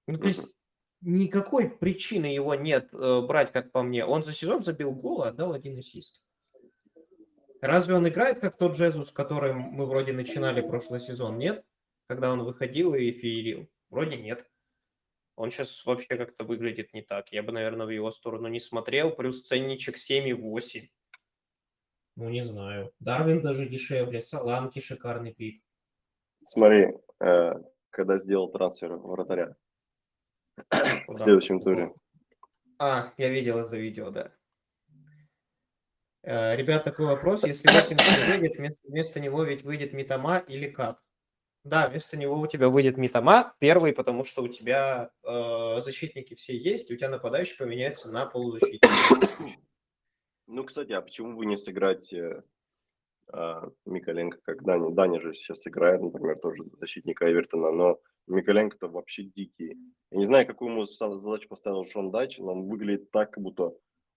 Ну, 0.06 0.18
то 0.18 0.26
есть 0.26 0.46
никакой 1.02 1.68
причины 1.68 2.24
его 2.24 2.54
нет 2.54 2.88
э, 2.94 3.20
брать, 3.20 3.52
как 3.52 3.70
по 3.70 3.82
мне. 3.82 4.02
Он 4.06 4.24
за 4.24 4.32
сезон 4.32 4.62
забил 4.62 4.92
гол 4.92 5.24
и 5.24 5.28
отдал 5.28 5.52
один 5.52 5.78
ассист. 5.78 6.22
Разве 7.60 7.94
он 7.94 8.08
играет 8.08 8.40
как 8.40 8.56
тот 8.56 8.76
Джезус, 8.76 9.08
с 9.08 9.12
которым 9.12 9.58
мы 9.58 9.84
вроде 9.84 10.14
начинали 10.14 10.62
прошлый 10.62 11.00
сезон? 11.00 11.36
Нет? 11.36 11.62
Когда 12.06 12.32
он 12.32 12.44
выходил 12.44 12.94
и 12.94 13.12
феерил? 13.12 13.68
Вроде 13.90 14.16
нет. 14.16 14.50
Он 15.34 15.50
сейчас 15.50 15.84
вообще 15.84 16.16
как-то 16.16 16.44
выглядит 16.44 16.94
не 16.94 17.02
так. 17.02 17.30
Я 17.30 17.42
бы, 17.42 17.52
наверное, 17.52 17.84
в 17.84 17.90
его 17.90 18.10
сторону 18.10 18.48
не 18.48 18.60
смотрел. 18.60 19.10
Плюс 19.10 19.42
ценничек 19.42 19.96
7,8. 19.96 20.88
Ну, 22.16 22.30
не 22.30 22.42
знаю. 22.42 22.94
Дарвин 23.00 23.42
даже 23.42 23.68
дешевле. 23.68 24.22
Саланки 24.22 24.78
шикарный 24.78 25.34
пик. 25.34 25.65
Смотри, 26.46 26.94
э, 27.20 27.52
когда 27.90 28.18
сделал 28.18 28.50
трансфер 28.50 28.96
вратаря 28.96 29.56
в 30.70 31.06
Куда? 31.06 31.24
следующем 31.24 31.60
туре. 31.60 31.92
А, 32.78 33.12
я 33.16 33.30
видел 33.30 33.58
это 33.58 33.76
видео, 33.76 34.10
да. 34.10 34.32
Э, 36.22 36.56
Ребят, 36.56 36.84
такой 36.84 37.06
вопрос. 37.06 37.44
Если 37.44 37.68
Воткинс 37.68 38.28
не 38.28 38.32
выйдет, 38.32 38.56
вместо, 38.56 38.88
вместо 38.88 39.20
него 39.20 39.44
ведь 39.44 39.62
выйдет 39.62 39.92
Митама 39.92 40.38
или 40.38 40.68
как? 40.68 41.00
Да, 41.64 41.88
вместо 41.88 42.16
него 42.16 42.38
у 42.38 42.46
тебя 42.46 42.68
выйдет 42.68 42.96
Митама, 42.96 43.54
первый, 43.58 43.92
потому 43.92 44.24
что 44.24 44.42
у 44.42 44.48
тебя 44.48 45.10
э, 45.24 45.80
защитники 45.80 46.34
все 46.34 46.56
есть, 46.56 46.90
у 46.90 46.96
тебя 46.96 47.08
нападающий 47.08 47.56
поменяется 47.56 48.10
на 48.10 48.26
полузащитника. 48.26 48.88
Ну, 50.46 50.62
кстати, 50.64 50.92
а 50.92 51.00
почему 51.00 51.36
бы 51.36 51.44
не 51.44 51.56
сыграть 51.56 52.12
э, 52.12 52.44
Миколенко, 53.84 54.38
как 54.42 54.62
Даня? 54.62 54.90
Даня 54.90 55.20
же 55.20 55.34
сейчас 55.34 55.66
играет, 55.66 56.00
например, 56.00 56.38
тоже 56.38 56.64
защитника 56.78 57.30
Эвертона, 57.30 57.72
но 57.72 57.98
Миколенко-то 58.28 58.88
вообще 58.88 59.24
дикий. 59.24 59.76
Я 60.10 60.18
не 60.18 60.26
знаю, 60.26 60.46
какую 60.46 60.72
ему 60.72 60.84
задачу 60.84 61.48
поставил 61.48 61.84
Шон 61.84 62.10
Дач, 62.10 62.38
но 62.38 62.52
он 62.52 62.68
выглядит 62.68 63.10
так, 63.10 63.32
как 63.32 63.42
будто 63.42 63.72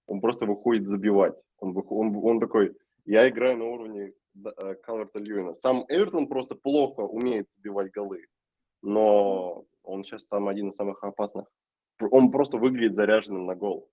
он 0.06 0.22
просто 0.22 0.46
выходит 0.46 0.88
забивать. 0.88 1.44
Он, 1.60 1.76
он, 1.88 2.16
он 2.16 2.40
такой, 2.40 2.76
я 3.06 3.30
играю 3.30 3.58
на 3.58 3.66
уровне 3.66 4.14
э, 4.36 4.76
Калверта 4.84 5.20
Льюина. 5.20 5.54
Сам 5.54 5.86
Эвертон 5.88 6.28
просто 6.28 6.56
плохо 6.56 7.02
умеет 7.02 7.52
забивать 7.52 7.92
голы, 7.92 8.26
но 8.82 9.66
он 9.84 10.04
сейчас 10.04 10.28
сам 10.28 10.48
один 10.48 10.70
из 10.70 10.76
самых 10.76 11.04
опасных. 11.04 11.46
Он 12.00 12.32
просто 12.32 12.58
выглядит 12.58 12.96
заряженным 12.96 13.46
на 13.46 13.56
гол. 13.56 13.90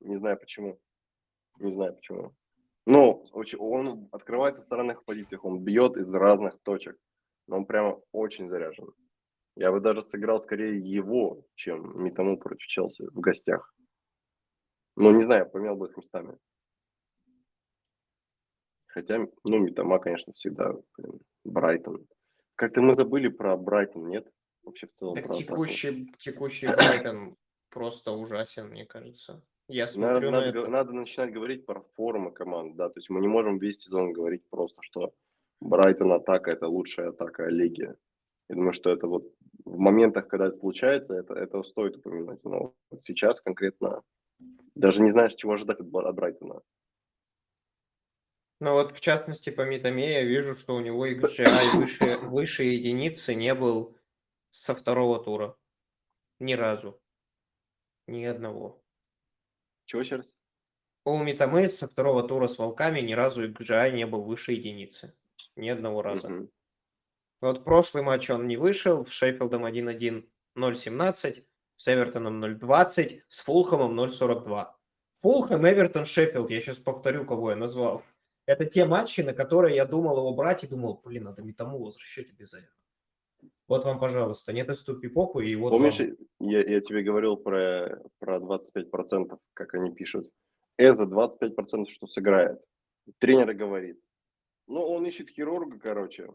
Не 0.00 0.16
знаю 0.16 0.38
почему. 0.38 0.78
Не 1.58 1.72
знаю 1.72 1.94
почему. 1.94 2.34
Ну, 2.86 3.24
он 3.58 4.08
открывается 4.12 4.62
в 4.62 4.64
странных 4.64 5.04
позициях, 5.04 5.44
он 5.44 5.60
бьет 5.60 5.96
из 5.96 6.14
разных 6.14 6.58
точек. 6.62 6.98
Но 7.46 7.56
он 7.58 7.66
прямо 7.66 8.00
очень 8.12 8.48
заряжен. 8.48 8.92
Я 9.56 9.70
бы 9.70 9.80
даже 9.80 10.02
сыграл 10.02 10.38
скорее 10.40 10.78
его, 10.78 11.44
чем 11.54 12.02
Митому 12.02 12.38
против 12.38 12.66
Челси 12.66 13.06
в 13.10 13.20
гостях. 13.20 13.74
Ну, 14.96 15.10
не 15.12 15.24
знаю, 15.24 15.48
поменял 15.48 15.76
бы 15.76 15.88
их 15.88 15.96
местами. 15.96 16.38
Хотя, 18.86 19.26
ну, 19.42 19.58
Митама, 19.58 19.98
конечно, 19.98 20.32
всегда 20.34 20.72
блин, 20.96 21.20
Брайтон. 21.44 22.06
Как-то 22.54 22.80
мы 22.80 22.94
забыли 22.94 23.28
про 23.28 23.56
Брайтон, 23.56 24.08
нет? 24.08 24.30
Вообще 24.62 24.86
в 24.86 24.92
целом 24.92 25.16
Так 25.16 25.32
текущий, 25.32 26.12
текущий 26.18 26.68
Брайтон 26.68 27.36
просто 27.70 28.12
ужасен, 28.12 28.68
мне 28.68 28.86
кажется. 28.86 29.44
Я 29.68 29.84
Надо, 29.84 29.92
смотрю 29.92 30.30
на 30.30 30.40
надо 30.40 30.58
это. 30.58 30.70
надо 30.70 30.92
начинать 30.92 31.32
говорить 31.32 31.64
про 31.64 31.80
формы 31.96 32.32
команд, 32.32 32.76
да, 32.76 32.90
то 32.90 32.98
есть 32.98 33.08
мы 33.08 33.20
не 33.20 33.28
можем 33.28 33.58
весь 33.58 33.80
сезон 33.80 34.12
говорить 34.12 34.42
просто, 34.50 34.82
что 34.82 35.14
Брайтон 35.60 36.12
атака 36.12 36.50
это 36.50 36.68
лучшая 36.68 37.08
атака 37.08 37.46
лиги. 37.46 37.94
Я 38.50 38.56
думаю, 38.56 38.74
что 38.74 38.90
это 38.90 39.06
вот 39.06 39.32
в 39.64 39.78
моментах, 39.78 40.28
когда 40.28 40.48
это 40.48 40.56
случается, 40.56 41.16
это, 41.16 41.32
это 41.32 41.62
стоит 41.62 41.96
упомянуть. 41.96 42.44
Но 42.44 42.74
вот 42.90 43.04
сейчас 43.04 43.40
конкретно 43.40 44.02
даже 44.74 45.00
не 45.00 45.10
знаешь, 45.10 45.34
чего 45.34 45.52
ожидать 45.54 45.80
от, 45.80 45.94
от 45.94 46.14
Брайтона. 46.14 46.60
Ну 48.60 48.72
вот, 48.72 48.92
в 48.92 49.00
частности, 49.00 49.48
по 49.50 49.62
Митаме 49.62 50.12
я 50.12 50.24
вижу, 50.24 50.54
что 50.54 50.74
у 50.74 50.80
него 50.80 51.06
XGI 51.06 51.76
выше, 51.76 52.18
выше 52.26 52.62
единицы 52.64 53.34
не 53.34 53.54
был 53.54 53.96
со 54.50 54.74
второго 54.74 55.22
тура. 55.22 55.56
Ни 56.38 56.52
разу. 56.52 57.00
Ни 58.06 58.24
одного. 58.24 58.83
Чего 59.86 60.02
еще 60.02 60.16
раз? 60.16 60.34
У 61.04 61.18
Митаме 61.18 61.68
со 61.68 61.86
второго 61.86 62.26
тура 62.26 62.46
с 62.46 62.58
волками 62.58 63.00
ни 63.00 63.12
разу 63.12 63.46
XGI 63.46 63.92
не 63.92 64.06
был 64.06 64.22
выше 64.22 64.52
единицы. 64.52 65.14
Ни 65.56 65.68
одного 65.68 66.02
раза. 66.02 66.28
Мгм. 66.28 66.50
Вот 67.40 67.64
прошлый 67.64 68.02
матч 68.02 68.30
он 68.30 68.46
не 68.46 68.56
вышел, 68.56 69.04
с 69.04 69.10
Шеффилдом 69.10 69.66
1-1 69.66 70.26
0-17, 70.56 71.44
с 71.76 71.88
Эвертоном 71.88 72.42
0-20, 72.42 73.22
с 73.28 73.40
Фулхэмом 73.40 73.94
0-42. 73.94 74.74
Фулхэм, 75.20 75.66
Эвертон, 75.66 76.04
Шеффилд, 76.04 76.50
я 76.50 76.60
сейчас 76.60 76.78
повторю, 76.78 77.26
кого 77.26 77.50
я 77.50 77.56
назвал. 77.56 78.02
Это 78.46 78.66
те 78.66 78.84
матчи, 78.84 79.22
на 79.22 79.32
которые 79.32 79.74
я 79.74 79.86
думал 79.86 80.18
его 80.18 80.34
брать 80.34 80.64
и 80.64 80.66
думал, 80.66 81.00
блин, 81.04 81.24
надо 81.24 81.42
Митаму 81.42 81.82
возвращать 81.82 82.30
обязательно. 82.30 82.72
Вот 83.68 83.84
вам, 83.84 83.98
пожалуйста, 83.98 84.52
нет 84.52 84.74
ступи 84.76 85.08
попы, 85.08 85.46
и 85.46 85.56
вот 85.56 85.70
Помнишь, 85.70 85.98
вам. 85.98 86.16
я, 86.40 86.62
я 86.62 86.80
тебе 86.80 87.02
говорил 87.02 87.36
про, 87.36 88.02
про 88.18 88.38
25%, 88.38 89.38
как 89.54 89.74
они 89.74 89.90
пишут. 89.92 90.28
Эза 90.76 91.04
25% 91.04 91.86
что 91.88 92.06
сыграет. 92.06 92.60
Тренер 93.18 93.54
говорит. 93.54 93.98
Ну, 94.66 94.82
он 94.82 95.06
ищет 95.06 95.30
хирурга, 95.30 95.78
короче. 95.78 96.30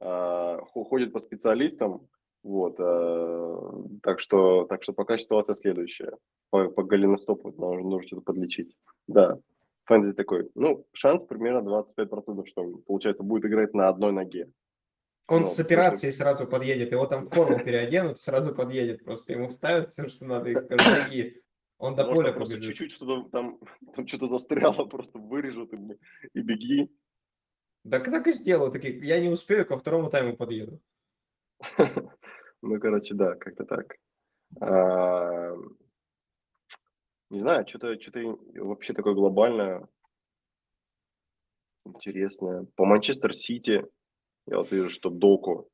а, 0.00 0.58
хо- 0.72 0.84
ходит 0.84 1.12
по 1.12 1.20
специалистам. 1.20 2.08
Вот. 2.42 2.74
а, 2.80 3.84
так, 4.02 4.18
что, 4.20 4.64
так 4.64 4.82
что 4.82 4.92
пока 4.92 5.18
ситуация 5.18 5.54
следующая. 5.54 6.16
По, 6.50 6.68
по 6.68 6.82
голеностопу 6.82 7.50
нужно, 7.52 7.82
нужно 7.88 8.06
что-то 8.06 8.22
подлечить. 8.22 8.76
Да. 9.06 9.38
Фэнтези 9.84 10.14
такой. 10.14 10.50
Ну, 10.54 10.86
шанс 10.92 11.24
примерно 11.24 11.68
25%, 11.68 12.46
что 12.46 12.62
он, 12.62 12.82
получается, 12.82 13.22
будет 13.22 13.44
играть 13.44 13.74
на 13.74 13.88
одной 13.88 14.12
ноге. 14.12 14.50
Он 15.28 15.42
ну, 15.42 15.46
с 15.46 15.58
операцией 15.60 16.12
сразу 16.12 16.46
подъедет, 16.46 16.92
его 16.92 17.06
там 17.06 17.26
в 17.26 17.34
форму 17.34 17.58
переоденут, 17.64 18.18
сразу 18.18 18.54
подъедет, 18.54 19.04
просто 19.04 19.32
ему 19.32 19.48
вставят 19.50 19.92
все, 19.92 20.08
что 20.08 20.24
надо, 20.24 20.50
и 20.50 20.54
скажут, 20.56 21.08
беги. 21.08 21.42
Он 21.78 21.94
до 21.96 22.04
Может, 22.04 22.16
поля 22.16 22.32
просто 22.32 22.54
побежит. 22.54 22.76
чуть-чуть 22.76 22.92
что-то 22.92 23.28
там, 23.30 23.58
там 23.94 24.06
что-то 24.06 24.28
застряло, 24.28 24.84
просто 24.86 25.18
вырежут 25.18 25.72
и, 25.72 25.98
и 26.34 26.42
беги. 26.42 26.90
Так 27.88 28.04
так 28.04 28.26
и 28.26 28.32
сделаю, 28.32 28.70
такие, 28.70 28.98
я 29.04 29.20
не 29.20 29.28
успею, 29.28 29.66
ко 29.66 29.78
второму 29.78 30.10
тайму 30.10 30.36
подъеду. 30.36 30.80
Ну, 32.64 32.78
короче, 32.78 33.14
да, 33.14 33.34
как-то 33.34 33.64
так. 33.64 33.96
А, 34.60 35.52
Не 37.30 37.40
знаю, 37.40 37.66
что-то 37.66 38.00
что 38.00 38.38
вообще 38.54 38.92
такое 38.92 39.14
глобальное, 39.14 39.88
интересное. 41.84 42.66
По 42.76 42.84
Манчестер 42.84 43.34
Сити 43.34 43.84
я 44.46 44.58
вот 44.58 44.70
вижу, 44.70 44.90
что 44.90 45.10
Доку. 45.10 45.68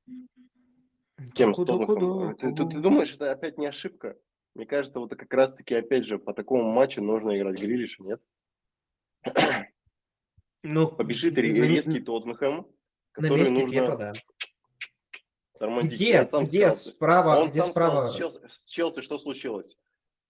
С 1.20 1.32
кем? 1.32 1.54
С 1.54 1.58
Доку, 1.58 1.96
доку. 1.96 2.34
Ты, 2.34 2.46
ты- 2.48 2.52
ты 2.52 2.64
доку. 2.64 2.80
думаешь, 2.80 3.14
это 3.14 3.32
опять 3.32 3.58
не 3.58 3.66
ошибка? 3.66 4.16
Мне 4.54 4.66
кажется, 4.66 5.00
вот 5.00 5.10
как 5.14 5.32
раз-таки, 5.32 5.74
опять 5.74 6.04
же, 6.04 6.18
по 6.18 6.32
такому 6.32 6.62
матчу 6.70 7.02
нужно 7.02 7.34
играть 7.34 7.58
Грилиша, 7.60 8.02
нет? 8.02 8.20
Ну, 10.62 10.88
Побежит 10.90 11.34
на- 11.34 11.40
ре- 11.42 11.50
резкий 11.68 12.00
Тоттенхэм, 12.00 12.56
на 12.56 12.64
который 13.14 13.38
месте 13.50 13.54
нужно 13.60 13.70
Пепа, 13.80 13.96
да. 13.96 14.12
тормозить. 15.58 15.92
Где, 15.92 16.26
где 16.42 16.70
справа, 16.72 17.40
Он 17.40 17.50
где 17.50 17.62
справа? 17.62 18.08
с 18.08 18.16
Челси, 18.16 18.40
с 18.48 18.68
Челси 18.68 19.02
что 19.02 19.18
случилось? 19.18 19.76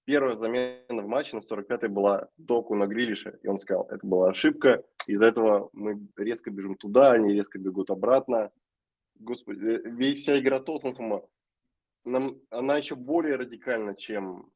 Первая 0.09 0.37
замена 0.37 1.03
в 1.03 1.07
матче 1.07 1.37
на 1.37 1.41
45-й 1.41 1.89
была 1.89 2.31
доку 2.39 2.75
на 2.75 2.87
Грилише, 2.87 3.39
и 3.43 3.47
он 3.47 3.59
сказал, 3.59 3.87
это 3.91 4.07
была 4.07 4.31
ошибка, 4.31 4.83
из-за 5.07 5.27
этого 5.27 5.69
мы 5.75 6.01
резко 6.17 6.51
бежим 6.51 6.77
туда, 6.77 7.13
они 7.13 7.35
резко 7.35 7.59
бегут 7.59 7.91
обратно. 7.91 8.51
Господи, 9.17 9.67
э, 9.67 9.81
ведь 9.85 10.21
вся 10.21 10.39
игра 10.39 10.61
Тоттенхэма, 10.61 11.29
нам, 12.07 12.41
она 12.49 12.79
еще 12.79 12.95
более 12.95 13.37
радикальна, 13.37 13.95
чем 13.95 14.51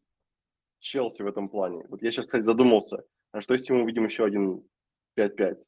Челси 0.79 1.21
в 1.21 1.27
этом 1.27 1.51
плане. 1.51 1.85
Вот 1.91 2.01
я 2.01 2.13
сейчас, 2.13 2.25
кстати, 2.25 2.45
задумался, 2.45 3.05
а 3.31 3.43
что 3.43 3.53
если 3.53 3.75
мы 3.75 3.83
увидим 3.83 4.07
еще 4.07 4.25
один 4.25 4.67
5-5 5.19 5.59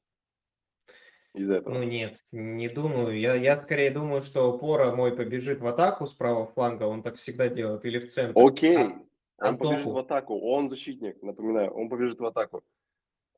из 1.35 1.51
этого? 1.51 1.75
Ну 1.75 1.83
нет, 1.83 2.25
не 2.33 2.71
думаю. 2.71 3.21
Я, 3.21 3.35
я 3.35 3.63
скорее 3.63 3.91
думаю, 3.91 4.23
что 4.23 4.57
Пора 4.57 4.95
мой 4.95 5.15
побежит 5.15 5.61
в 5.61 5.67
атаку 5.67 6.07
с 6.07 6.15
правого 6.15 6.47
фланга, 6.47 6.85
он 6.85 7.03
так 7.03 7.17
всегда 7.17 7.51
делает, 7.51 7.85
или 7.85 7.99
в 7.99 8.11
центр. 8.11 8.33
Окей, 8.35 8.79
А- 8.79 9.05
он 9.51 9.59
побежит 9.59 9.87
в 9.87 9.99
атаку, 9.99 10.41
он 10.41 10.69
защитник, 10.71 11.23
напоминаю, 11.23 11.71
он 11.73 11.89
побежит 11.89 12.21
в 12.21 12.25
атаку. 12.25 12.65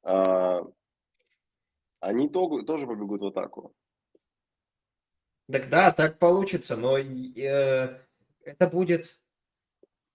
А, 0.02 0.62
они 2.00 2.28
то- 2.28 2.62
тоже 2.62 2.86
побегут 2.86 3.22
в 3.22 3.26
атаку. 3.26 3.74
Так 5.50 5.68
да, 5.68 5.92
так 5.92 6.18
получится, 6.18 6.76
но 6.76 6.98
э, 6.98 8.00
это 8.44 8.66
будет... 8.66 9.20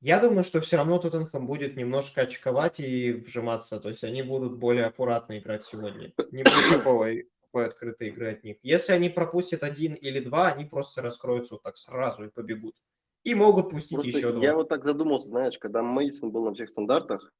Я 0.01 0.19
думаю, 0.19 0.43
что 0.43 0.61
все 0.61 0.77
равно 0.77 0.97
Тоттенхэм 0.97 1.45
будет 1.45 1.77
немножко 1.77 2.21
очковать 2.21 2.79
и 2.79 3.13
вжиматься. 3.13 3.79
То 3.79 3.89
есть 3.89 4.03
они 4.03 4.23
будут 4.23 4.57
более 4.57 4.85
аккуратно 4.85 5.37
играть 5.37 5.63
сегодня. 5.63 6.11
Не 6.31 6.43
будет 6.43 6.69
такого 6.77 7.07
такой 7.51 7.67
открытой 7.67 8.07
игры 8.07 8.31
от 8.31 8.43
них. 8.43 8.57
Если 8.63 8.93
они 8.93 9.09
пропустят 9.09 9.61
один 9.63 9.93
или 9.93 10.19
два, 10.19 10.47
они 10.47 10.65
просто 10.65 11.01
раскроются 11.01 11.55
вот 11.55 11.63
так 11.63 11.77
сразу 11.77 12.25
и 12.25 12.29
побегут. 12.29 12.75
И 13.23 13.35
могут 13.35 13.69
пустить 13.69 13.97
Просто 13.97 14.17
еще 14.17 14.31
два. 14.31 14.43
я 14.43 14.55
вот 14.55 14.69
так 14.69 14.83
задумался, 14.83 15.27
знаешь, 15.27 15.57
когда 15.59 15.83
Мейсон 15.83 16.31
был 16.31 16.45
на 16.45 16.53
всех 16.53 16.69
стандартах, 16.69 17.31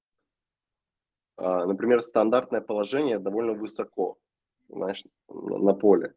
а, 1.37 1.65
например, 1.65 2.01
стандартное 2.01 2.61
положение 2.61 3.17
довольно 3.17 3.53
высоко, 3.53 4.17
знаешь, 4.69 5.03
на, 5.27 5.57
на 5.57 5.73
поле. 5.73 6.13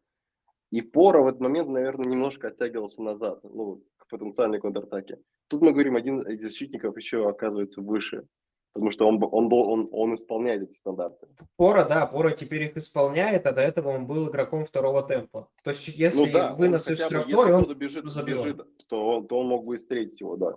И 0.71 0.81
Пора 0.81 1.21
в 1.21 1.27
этот 1.27 1.41
момент, 1.41 1.69
наверное, 1.69 2.07
немножко 2.07 2.49
оттягивался 2.49 3.01
назад, 3.01 3.39
ну, 3.43 3.83
к 3.97 4.07
потенциальной 4.07 4.59
контратаке. 4.59 5.19
Тут 5.47 5.61
мы 5.61 5.71
говорим, 5.71 5.95
один 5.95 6.21
из 6.21 6.41
защитников 6.41 6.95
еще 6.97 7.27
оказывается 7.27 7.81
выше, 7.81 8.27
потому 8.75 8.91
что 8.91 9.07
он, 9.07 9.23
он, 9.31 9.47
он, 9.51 9.89
он 9.93 10.15
исполняет 10.15 10.63
эти 10.63 10.73
стандарты. 10.73 11.27
Пора, 11.55 11.85
да, 11.85 12.05
Пора 12.05 12.31
теперь 12.31 12.63
их 12.63 12.75
исполняет, 12.75 13.47
а 13.47 13.53
до 13.53 13.61
этого 13.61 13.87
он 13.89 14.05
был 14.05 14.29
игроком 14.29 14.65
второго 14.65 15.01
темпа. 15.01 15.49
То 15.63 15.69
есть 15.69 15.87
если 15.87 16.25
ну 16.25 16.31
да, 16.31 16.53
вынос 16.53 16.89
из 16.89 17.01
штрафной, 17.01 17.53
он 17.53 17.63
кто-то 17.63 17.79
бежит, 17.79 18.05
забивает. 18.05 18.57
бежит, 18.57 18.87
то 18.89 19.07
он, 19.07 19.27
то 19.27 19.39
он 19.39 19.47
мог 19.47 19.65
бы 19.65 19.75
и 19.75 19.77
встретить 19.77 20.19
его, 20.19 20.35
да. 20.35 20.55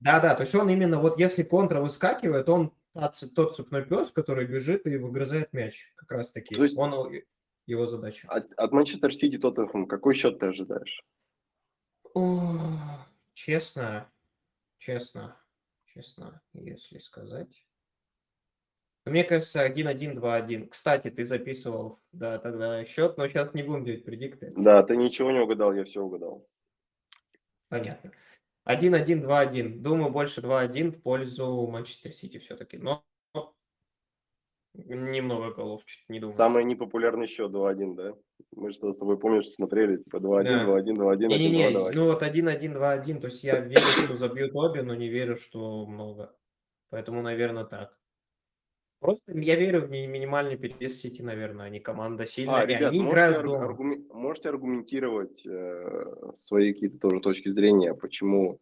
Да, 0.00 0.20
да, 0.20 0.34
то 0.34 0.42
есть 0.42 0.54
он 0.54 0.68
именно 0.68 1.00
вот 1.00 1.18
если 1.18 1.42
контра 1.42 1.80
выскакивает, 1.80 2.50
он 2.50 2.70
тот 3.34 3.56
цепной 3.56 3.86
пес, 3.86 4.12
который 4.12 4.46
бежит 4.46 4.86
и 4.86 4.98
выгрызает 4.98 5.54
мяч, 5.54 5.90
как 5.96 6.12
раз 6.12 6.32
таки. 6.32 6.54
То 6.54 6.64
есть- 6.64 6.76
Он 6.76 6.92
о- 6.92 7.10
его 7.66 7.86
задача. 7.86 8.28
От, 8.28 8.52
от 8.58 8.72
Манчестер 8.72 9.14
Сити 9.14 9.38
Тоттенхэм 9.38 9.86
какой 9.86 10.14
счет 10.14 10.38
ты 10.38 10.46
ожидаешь? 10.48 11.02
Ох, 12.12 12.52
Честно, 13.32 14.12
честно, 14.76 15.36
честно, 15.94 16.42
если 16.52 16.98
сказать. 16.98 17.64
Мне 19.06 19.22
кажется, 19.22 19.66
1-1, 19.66 20.14
2-1. 20.14 20.68
Кстати, 20.68 21.10
ты 21.10 21.24
записывал, 21.24 21.98
да, 22.12 22.38
тогда 22.38 22.84
счет, 22.84 23.18
но 23.18 23.28
сейчас 23.28 23.52
не 23.52 23.62
будем 23.62 23.84
делать 23.84 24.04
предикты. 24.04 24.52
Да, 24.56 24.82
ты 24.82 24.96
ничего 24.96 25.30
не 25.30 25.40
угадал, 25.40 25.74
я 25.74 25.84
все 25.84 26.02
угадал. 26.02 26.48
Понятно. 27.68 28.12
1-1, 28.66 29.22
2-1. 29.22 29.80
Думаю, 29.80 30.10
больше 30.10 30.40
2-1 30.40 30.92
в 30.92 31.02
пользу 31.02 31.66
Манчестер 31.66 32.12
Сити 32.12 32.38
все-таки. 32.38 32.78
Но 32.78 33.04
немного 34.74 35.52
голов, 35.54 35.84
чуть 35.84 36.04
не 36.08 36.20
думаю. 36.20 36.34
Самый 36.34 36.64
непопулярный 36.64 37.26
счет 37.28 37.50
2-1, 37.52 37.94
да? 37.94 38.14
Мы 38.54 38.70
же 38.70 38.76
с 38.92 38.98
тобой, 38.98 39.18
помнишь, 39.18 39.48
смотрели, 39.50 39.98
типа 39.98 40.18
2-1, 40.18 40.44
Да. 40.44 40.64
2-1, 40.66 40.96
2-1, 40.96 41.28
Не-не-не, 41.28 41.68
1-2, 41.70 41.72
2-1. 41.72 41.92
ну 41.94 42.04
вот 42.06 42.22
1-1, 42.22 42.72
2-1, 42.74 43.20
то 43.20 43.26
есть 43.28 43.44
я 43.44 43.60
верю, 43.60 43.76
что 43.76 44.16
забьют 44.16 44.50
обе, 44.54 44.82
но 44.82 44.94
не 44.94 45.08
верю, 45.08 45.36
что 45.36 45.86
много. 45.86 46.34
Поэтому, 46.90 47.22
наверное, 47.22 47.64
так. 47.64 47.96
Просто 49.00 49.32
я 49.38 49.56
верю 49.56 49.82
в 49.82 49.90
ми- 49.90 50.06
минимальный 50.06 50.56
перевес 50.56 50.98
Сити, 51.00 51.20
наверное, 51.20 51.66
они 51.66 51.78
команда 51.78 52.26
сильная, 52.26 52.60
А, 52.60 52.64
и 52.64 52.68
ребят, 52.68 52.90
они 52.90 53.00
можете, 53.00 53.10
играют 53.12 53.38
аргу- 53.38 53.48
дома. 53.48 54.04
можете 54.14 54.48
аргументировать 54.48 55.46
э, 55.46 56.04
свои 56.36 56.72
какие-то 56.72 56.98
тоже 56.98 57.20
точки 57.20 57.50
зрения, 57.50 57.92
почему, 57.94 58.60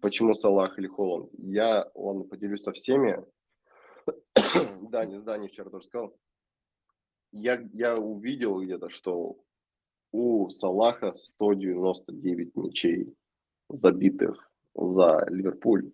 почему 0.00 0.34
Салах 0.34 0.78
или 0.78 0.88
Холланд? 0.88 1.30
Я, 1.38 1.88
ладно, 1.94 2.24
поделюсь 2.24 2.62
со 2.62 2.72
всеми. 2.72 3.22
Дани, 4.90 5.16
с 5.16 5.22
Дани 5.22 5.48
вчера 5.48 5.70
тоже 5.70 5.86
сказал. 5.86 6.16
Я, 7.32 7.66
я 7.72 7.96
увидел 7.96 8.60
где-то, 8.60 8.90
что 8.90 9.38
у 10.12 10.50
Салаха 10.50 11.14
199 11.14 12.56
мячей 12.56 13.16
забитых 13.68 14.50
за 14.74 15.26
Ливерпуль. 15.30 15.90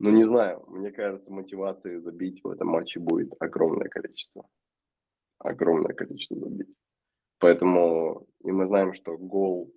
Ну, 0.00 0.10
не 0.10 0.24
знаю, 0.24 0.64
мне 0.68 0.92
кажется, 0.92 1.32
мотивации 1.32 1.98
забить 1.98 2.42
в 2.42 2.48
этом 2.48 2.68
матче 2.68 3.00
будет 3.00 3.32
огромное 3.40 3.88
количество. 3.88 4.48
Огромное 5.38 5.92
количество 5.92 6.38
забить. 6.38 6.76
Поэтому, 7.38 8.26
и 8.40 8.52
мы 8.52 8.66
знаем, 8.66 8.94
что 8.94 9.16
гол 9.18 9.72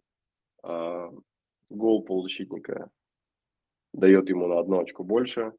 а, 0.64 1.12
гол 1.70 2.04
полузащитника 2.04 2.90
дает 3.94 4.30
ему 4.30 4.48
на 4.48 4.60
одно 4.60 4.80
очко 4.80 5.04
больше. 5.04 5.54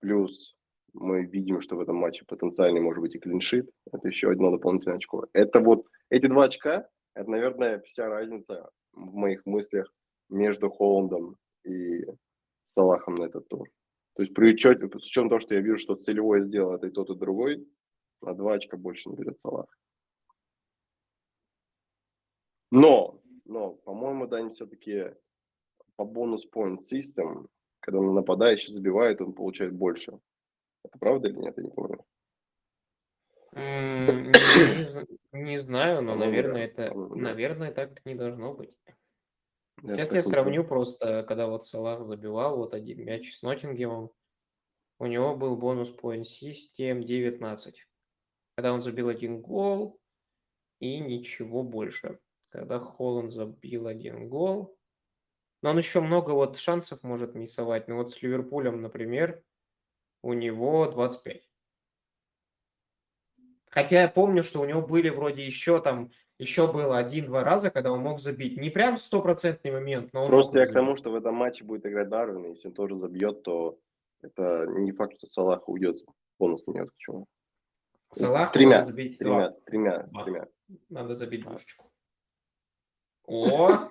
Плюс 0.00 0.56
мы 0.92 1.24
видим, 1.24 1.60
что 1.60 1.76
в 1.76 1.80
этом 1.80 1.96
матче 1.96 2.24
потенциальный 2.26 2.80
может 2.80 3.00
быть 3.00 3.14
и 3.14 3.18
клиншит. 3.18 3.70
Это 3.92 4.08
еще 4.08 4.30
одно 4.30 4.50
дополнительное 4.50 4.96
очко. 4.96 5.26
Это 5.32 5.60
вот 5.60 5.86
эти 6.08 6.26
два 6.26 6.44
очка, 6.44 6.88
это, 7.14 7.30
наверное, 7.30 7.80
вся 7.80 8.08
разница 8.08 8.70
в 8.92 9.14
моих 9.14 9.44
мыслях 9.46 9.92
между 10.28 10.70
Холландом 10.70 11.36
и 11.64 12.04
Салахом 12.64 13.16
на 13.16 13.24
этот 13.24 13.48
тур. 13.48 13.68
То 14.14 14.22
есть 14.22 14.34
при 14.34 14.52
учете, 14.52 14.88
с 14.88 15.06
учетом 15.06 15.28
того, 15.28 15.40
что 15.40 15.54
я 15.54 15.60
вижу, 15.60 15.78
что 15.78 15.94
целевое 15.94 16.44
это 16.44 16.86
и 16.86 16.90
тот, 16.90 17.10
и 17.10 17.14
другой, 17.14 17.66
на 18.20 18.34
два 18.34 18.54
очка 18.54 18.76
больше 18.76 19.08
не 19.08 19.16
берет 19.16 19.38
Салах. 19.40 19.66
Но, 22.70 23.20
но, 23.44 23.72
по-моему, 23.72 24.26
Дань 24.26 24.50
все-таки 24.50 25.14
по 25.96 26.04
бонус 26.04 26.46
point 26.46 26.80
system, 26.80 27.46
когда 27.80 28.00
нападающий 28.00 28.72
забивает, 28.72 29.20
он 29.20 29.32
получает 29.32 29.72
больше. 29.72 30.18
Это 30.84 30.98
правда 30.98 31.28
или 31.28 31.36
нет, 31.36 31.56
я 31.56 31.62
не 31.62 31.70
помню. 31.70 32.04
Не, 35.32 35.58
знаю, 35.58 36.02
но, 36.02 36.14
наверное, 36.14 36.66
это, 36.66 36.92
наверное, 36.94 37.72
так 37.72 38.04
не 38.04 38.14
должно 38.14 38.54
быть. 38.54 38.70
Сейчас 39.82 40.12
я 40.12 40.22
сравню 40.22 40.64
просто, 40.64 41.24
когда 41.24 41.46
вот 41.46 41.64
Салах 41.64 42.04
забивал 42.04 42.58
вот 42.58 42.74
один 42.74 43.04
мяч 43.04 43.32
с 43.32 43.42
Ноттингемом, 43.42 44.10
у 44.98 45.06
него 45.06 45.36
был 45.36 45.56
бонус 45.56 45.90
point 45.90 46.24
system 46.24 47.02
19. 47.02 47.86
Когда 48.54 48.72
он 48.72 48.82
забил 48.82 49.08
один 49.08 49.40
гол 49.40 49.98
и 50.78 50.98
ничего 50.98 51.62
больше. 51.62 52.18
Когда 52.50 52.78
Холланд 52.78 53.32
забил 53.32 53.86
один 53.86 54.28
гол, 54.28 54.76
но 55.62 55.70
он 55.70 55.78
еще 55.78 56.00
много 56.00 56.30
вот 56.30 56.58
шансов 56.58 57.02
может 57.02 57.34
миссовать. 57.34 57.88
Ну 57.88 57.96
вот 57.96 58.10
с 58.10 58.22
Ливерпулем, 58.22 58.80
например, 58.80 59.42
у 60.22 60.32
него 60.32 60.86
25. 60.86 61.42
Хотя 63.70 64.02
я 64.02 64.08
помню, 64.08 64.42
что 64.42 64.60
у 64.60 64.64
него 64.64 64.82
были 64.82 65.10
вроде 65.10 65.44
еще 65.44 65.80
там, 65.80 66.10
еще 66.38 66.72
было 66.72 66.98
один-два 66.98 67.44
раза, 67.44 67.70
когда 67.70 67.92
он 67.92 68.00
мог 68.00 68.18
забить. 68.18 68.56
Не 68.56 68.70
прям 68.70 68.96
стопроцентный 68.96 69.70
момент, 69.70 70.12
но 70.12 70.22
он 70.22 70.28
Просто 70.28 70.58
я 70.58 70.64
к 70.64 70.68
забить. 70.68 70.74
тому, 70.74 70.96
что 70.96 71.10
в 71.10 71.14
этом 71.14 71.34
матче 71.34 71.64
будет 71.64 71.86
играть 71.86 72.08
Дарвин, 72.08 72.46
если 72.46 72.68
он 72.68 72.74
тоже 72.74 72.96
забьет, 72.96 73.42
то 73.42 73.78
это 74.22 74.66
не 74.66 74.92
факт, 74.92 75.14
что 75.18 75.28
Салах 75.28 75.68
уйдет 75.68 75.98
с 75.98 76.04
бонусом, 76.38 76.74
нет, 76.74 76.88
почему. 76.92 77.26
Салаху 78.12 78.50
с 78.50 78.52
тремя, 78.52 78.70
надо 78.78 78.86
забить 78.86 79.12
с 79.12 79.16
тремя, 79.16 79.52
с 79.52 79.62
тремя, 79.62 80.08
с 80.08 80.24
тремя. 80.24 80.48
Надо 80.88 81.14
забить 81.14 81.42
двушечку. 81.42 81.92
О! 83.26 83.88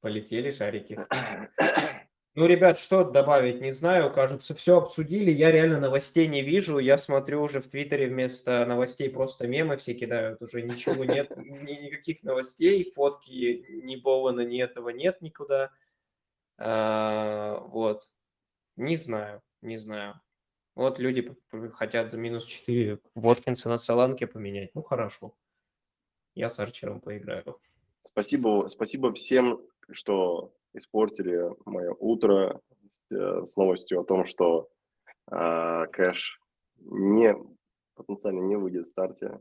Полетели 0.00 0.50
шарики. 0.52 0.98
Ну, 2.36 2.46
ребят, 2.46 2.78
что 2.78 3.02
добавить, 3.02 3.60
не 3.60 3.72
знаю, 3.72 4.12
кажется, 4.12 4.54
все 4.54 4.78
обсудили. 4.78 5.32
Я 5.32 5.50
реально 5.50 5.80
новостей 5.80 6.28
не 6.28 6.42
вижу. 6.42 6.78
Я 6.78 6.96
смотрю 6.96 7.42
уже 7.42 7.60
в 7.60 7.66
Твиттере 7.66 8.06
вместо 8.06 8.64
новостей 8.66 9.10
просто 9.10 9.48
мемы 9.48 9.76
все 9.78 9.94
кидают. 9.94 10.40
Уже 10.40 10.62
ничего 10.62 11.04
нет, 11.04 11.30
ни- 11.36 11.86
никаких 11.86 12.22
новостей, 12.22 12.92
фотки 12.94 13.66
ни 13.82 13.96
Боуэна, 13.96 14.42
ни 14.42 14.62
этого 14.62 14.90
нет 14.90 15.20
никуда. 15.20 15.72
А, 16.56 17.58
Вот. 17.66 18.08
Не 18.76 18.94
знаю, 18.94 19.42
не 19.60 19.76
знаю. 19.76 20.20
Вот 20.76 21.00
люди 21.00 21.34
хотят 21.72 22.12
за 22.12 22.16
минус 22.16 22.46
4 22.46 23.00
Воткинса 23.16 23.68
на 23.68 23.76
Саланке 23.76 24.28
поменять. 24.28 24.70
Ну, 24.74 24.82
хорошо. 24.82 25.34
Я 26.36 26.48
с 26.48 26.60
Арчером 26.60 27.00
поиграю. 27.00 27.58
Спасибо, 28.02 28.68
спасибо 28.68 29.12
всем, 29.12 29.60
что 29.92 30.52
испортили 30.72 31.50
мое 31.64 31.94
утро 31.98 32.60
с, 32.90 33.14
э, 33.14 33.46
с 33.46 33.56
новостью 33.56 34.00
о 34.00 34.04
том, 34.04 34.24
что 34.24 34.68
а, 35.30 35.86
Кэш 35.86 36.40
не 36.78 37.34
потенциально 37.94 38.40
не 38.40 38.56
выйдет 38.56 38.86
в 38.86 38.90
старте. 38.90 39.40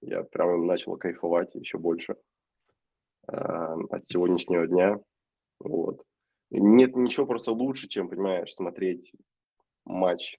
Я 0.00 0.22
прямо 0.22 0.56
начал 0.56 0.96
кайфовать 0.96 1.54
еще 1.54 1.78
больше 1.78 2.16
а, 3.26 3.74
от 3.90 4.06
сегодняшнего 4.06 4.66
дня. 4.66 5.00
Вот. 5.60 6.02
Нет 6.50 6.96
ничего 6.96 7.26
просто 7.26 7.52
лучше, 7.52 7.88
чем, 7.88 8.08
понимаешь, 8.08 8.54
смотреть 8.54 9.12
матч 9.84 10.38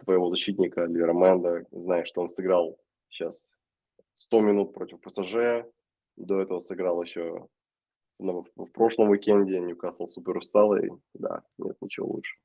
твоего 0.00 0.30
защитника 0.30 0.84
Ливерменда, 0.84 1.66
зная, 1.70 2.04
что 2.04 2.22
он 2.22 2.30
сыграл 2.30 2.78
сейчас 3.08 3.50
100 4.14 4.40
минут 4.40 4.74
против 4.74 5.00
ПСЖ, 5.00 5.68
до 6.16 6.40
этого 6.40 6.60
сыграл 6.60 7.02
еще 7.02 7.46
на- 8.18 8.44
в, 8.56 8.66
прошлом 8.72 9.10
уикенде, 9.10 9.60
Ньюкасл 9.60 10.06
супер 10.06 10.36
усталый, 10.36 10.90
да, 11.14 11.42
нет 11.58 11.76
ничего 11.80 12.08
лучше. 12.08 12.36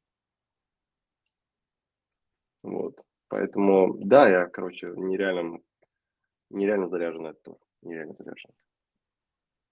Вот, 2.61 2.99
поэтому, 3.27 3.97
да, 3.99 4.29
я, 4.29 4.45
короче, 4.47 4.93
нереально, 4.95 5.59
нереально 6.49 6.87
заряжен 6.87 7.25
этот 7.27 7.43
тур, 7.43 7.59
нереально 7.81 8.15
заряжен. 8.17 8.51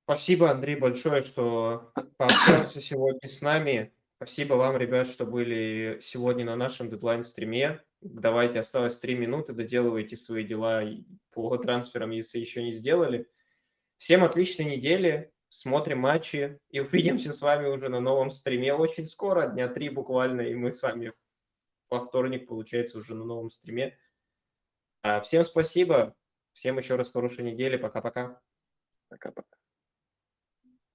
Спасибо, 0.04 0.52
Андрей, 0.52 0.76
большое, 0.76 1.24
что 1.24 1.94
пообщался 2.18 2.82
сегодня 2.82 3.30
с 3.30 3.42
нами. 3.42 3.94
Спасибо 4.18 4.56
вам, 4.56 4.78
ребят, 4.78 5.08
что 5.08 5.26
были 5.26 6.00
сегодня 6.02 6.46
на 6.46 6.56
нашем 6.56 6.90
дедлайн-стриме. 6.90 7.82
Давайте, 8.02 8.60
осталось 8.60 9.00
три 9.00 9.16
минуты, 9.16 9.54
доделывайте 9.54 10.18
свои 10.18 10.44
дела 10.44 10.84
и 10.84 11.06
по 11.32 11.56
трансферам, 11.58 12.10
если 12.10 12.40
еще 12.40 12.62
не 12.62 12.74
сделали. 12.74 13.30
Всем 13.98 14.24
отличной 14.24 14.66
недели, 14.66 15.32
смотрим 15.52 16.00
матчи 16.00 16.60
и 16.70 16.80
увидимся 16.82 17.34
с 17.34 17.42
вами 17.42 17.68
уже 17.68 17.90
на 17.90 18.00
новом 18.00 18.32
стриме 18.32 18.74
очень 18.74 19.06
скоро, 19.06 19.48
дня 19.48 19.68
три 19.68 19.90
буквально, 19.90 20.42
и 20.42 20.56
мы 20.56 20.72
с 20.72 20.82
вами 20.82 21.14
во 21.90 22.06
вторник, 22.06 22.48
получается, 22.48 22.98
уже 22.98 23.14
на 23.14 23.26
новом 23.26 23.52
стриме. 23.52 23.98
А, 25.04 25.20
Всем 25.22 25.44
спасибо, 25.44 26.16
всем 26.54 26.78
еще 26.78 26.96
раз 26.96 27.12
хорошей 27.12 27.44
недели, 27.44 27.78
пока-пока. 27.78 28.42
Пока-пока. 29.10 29.61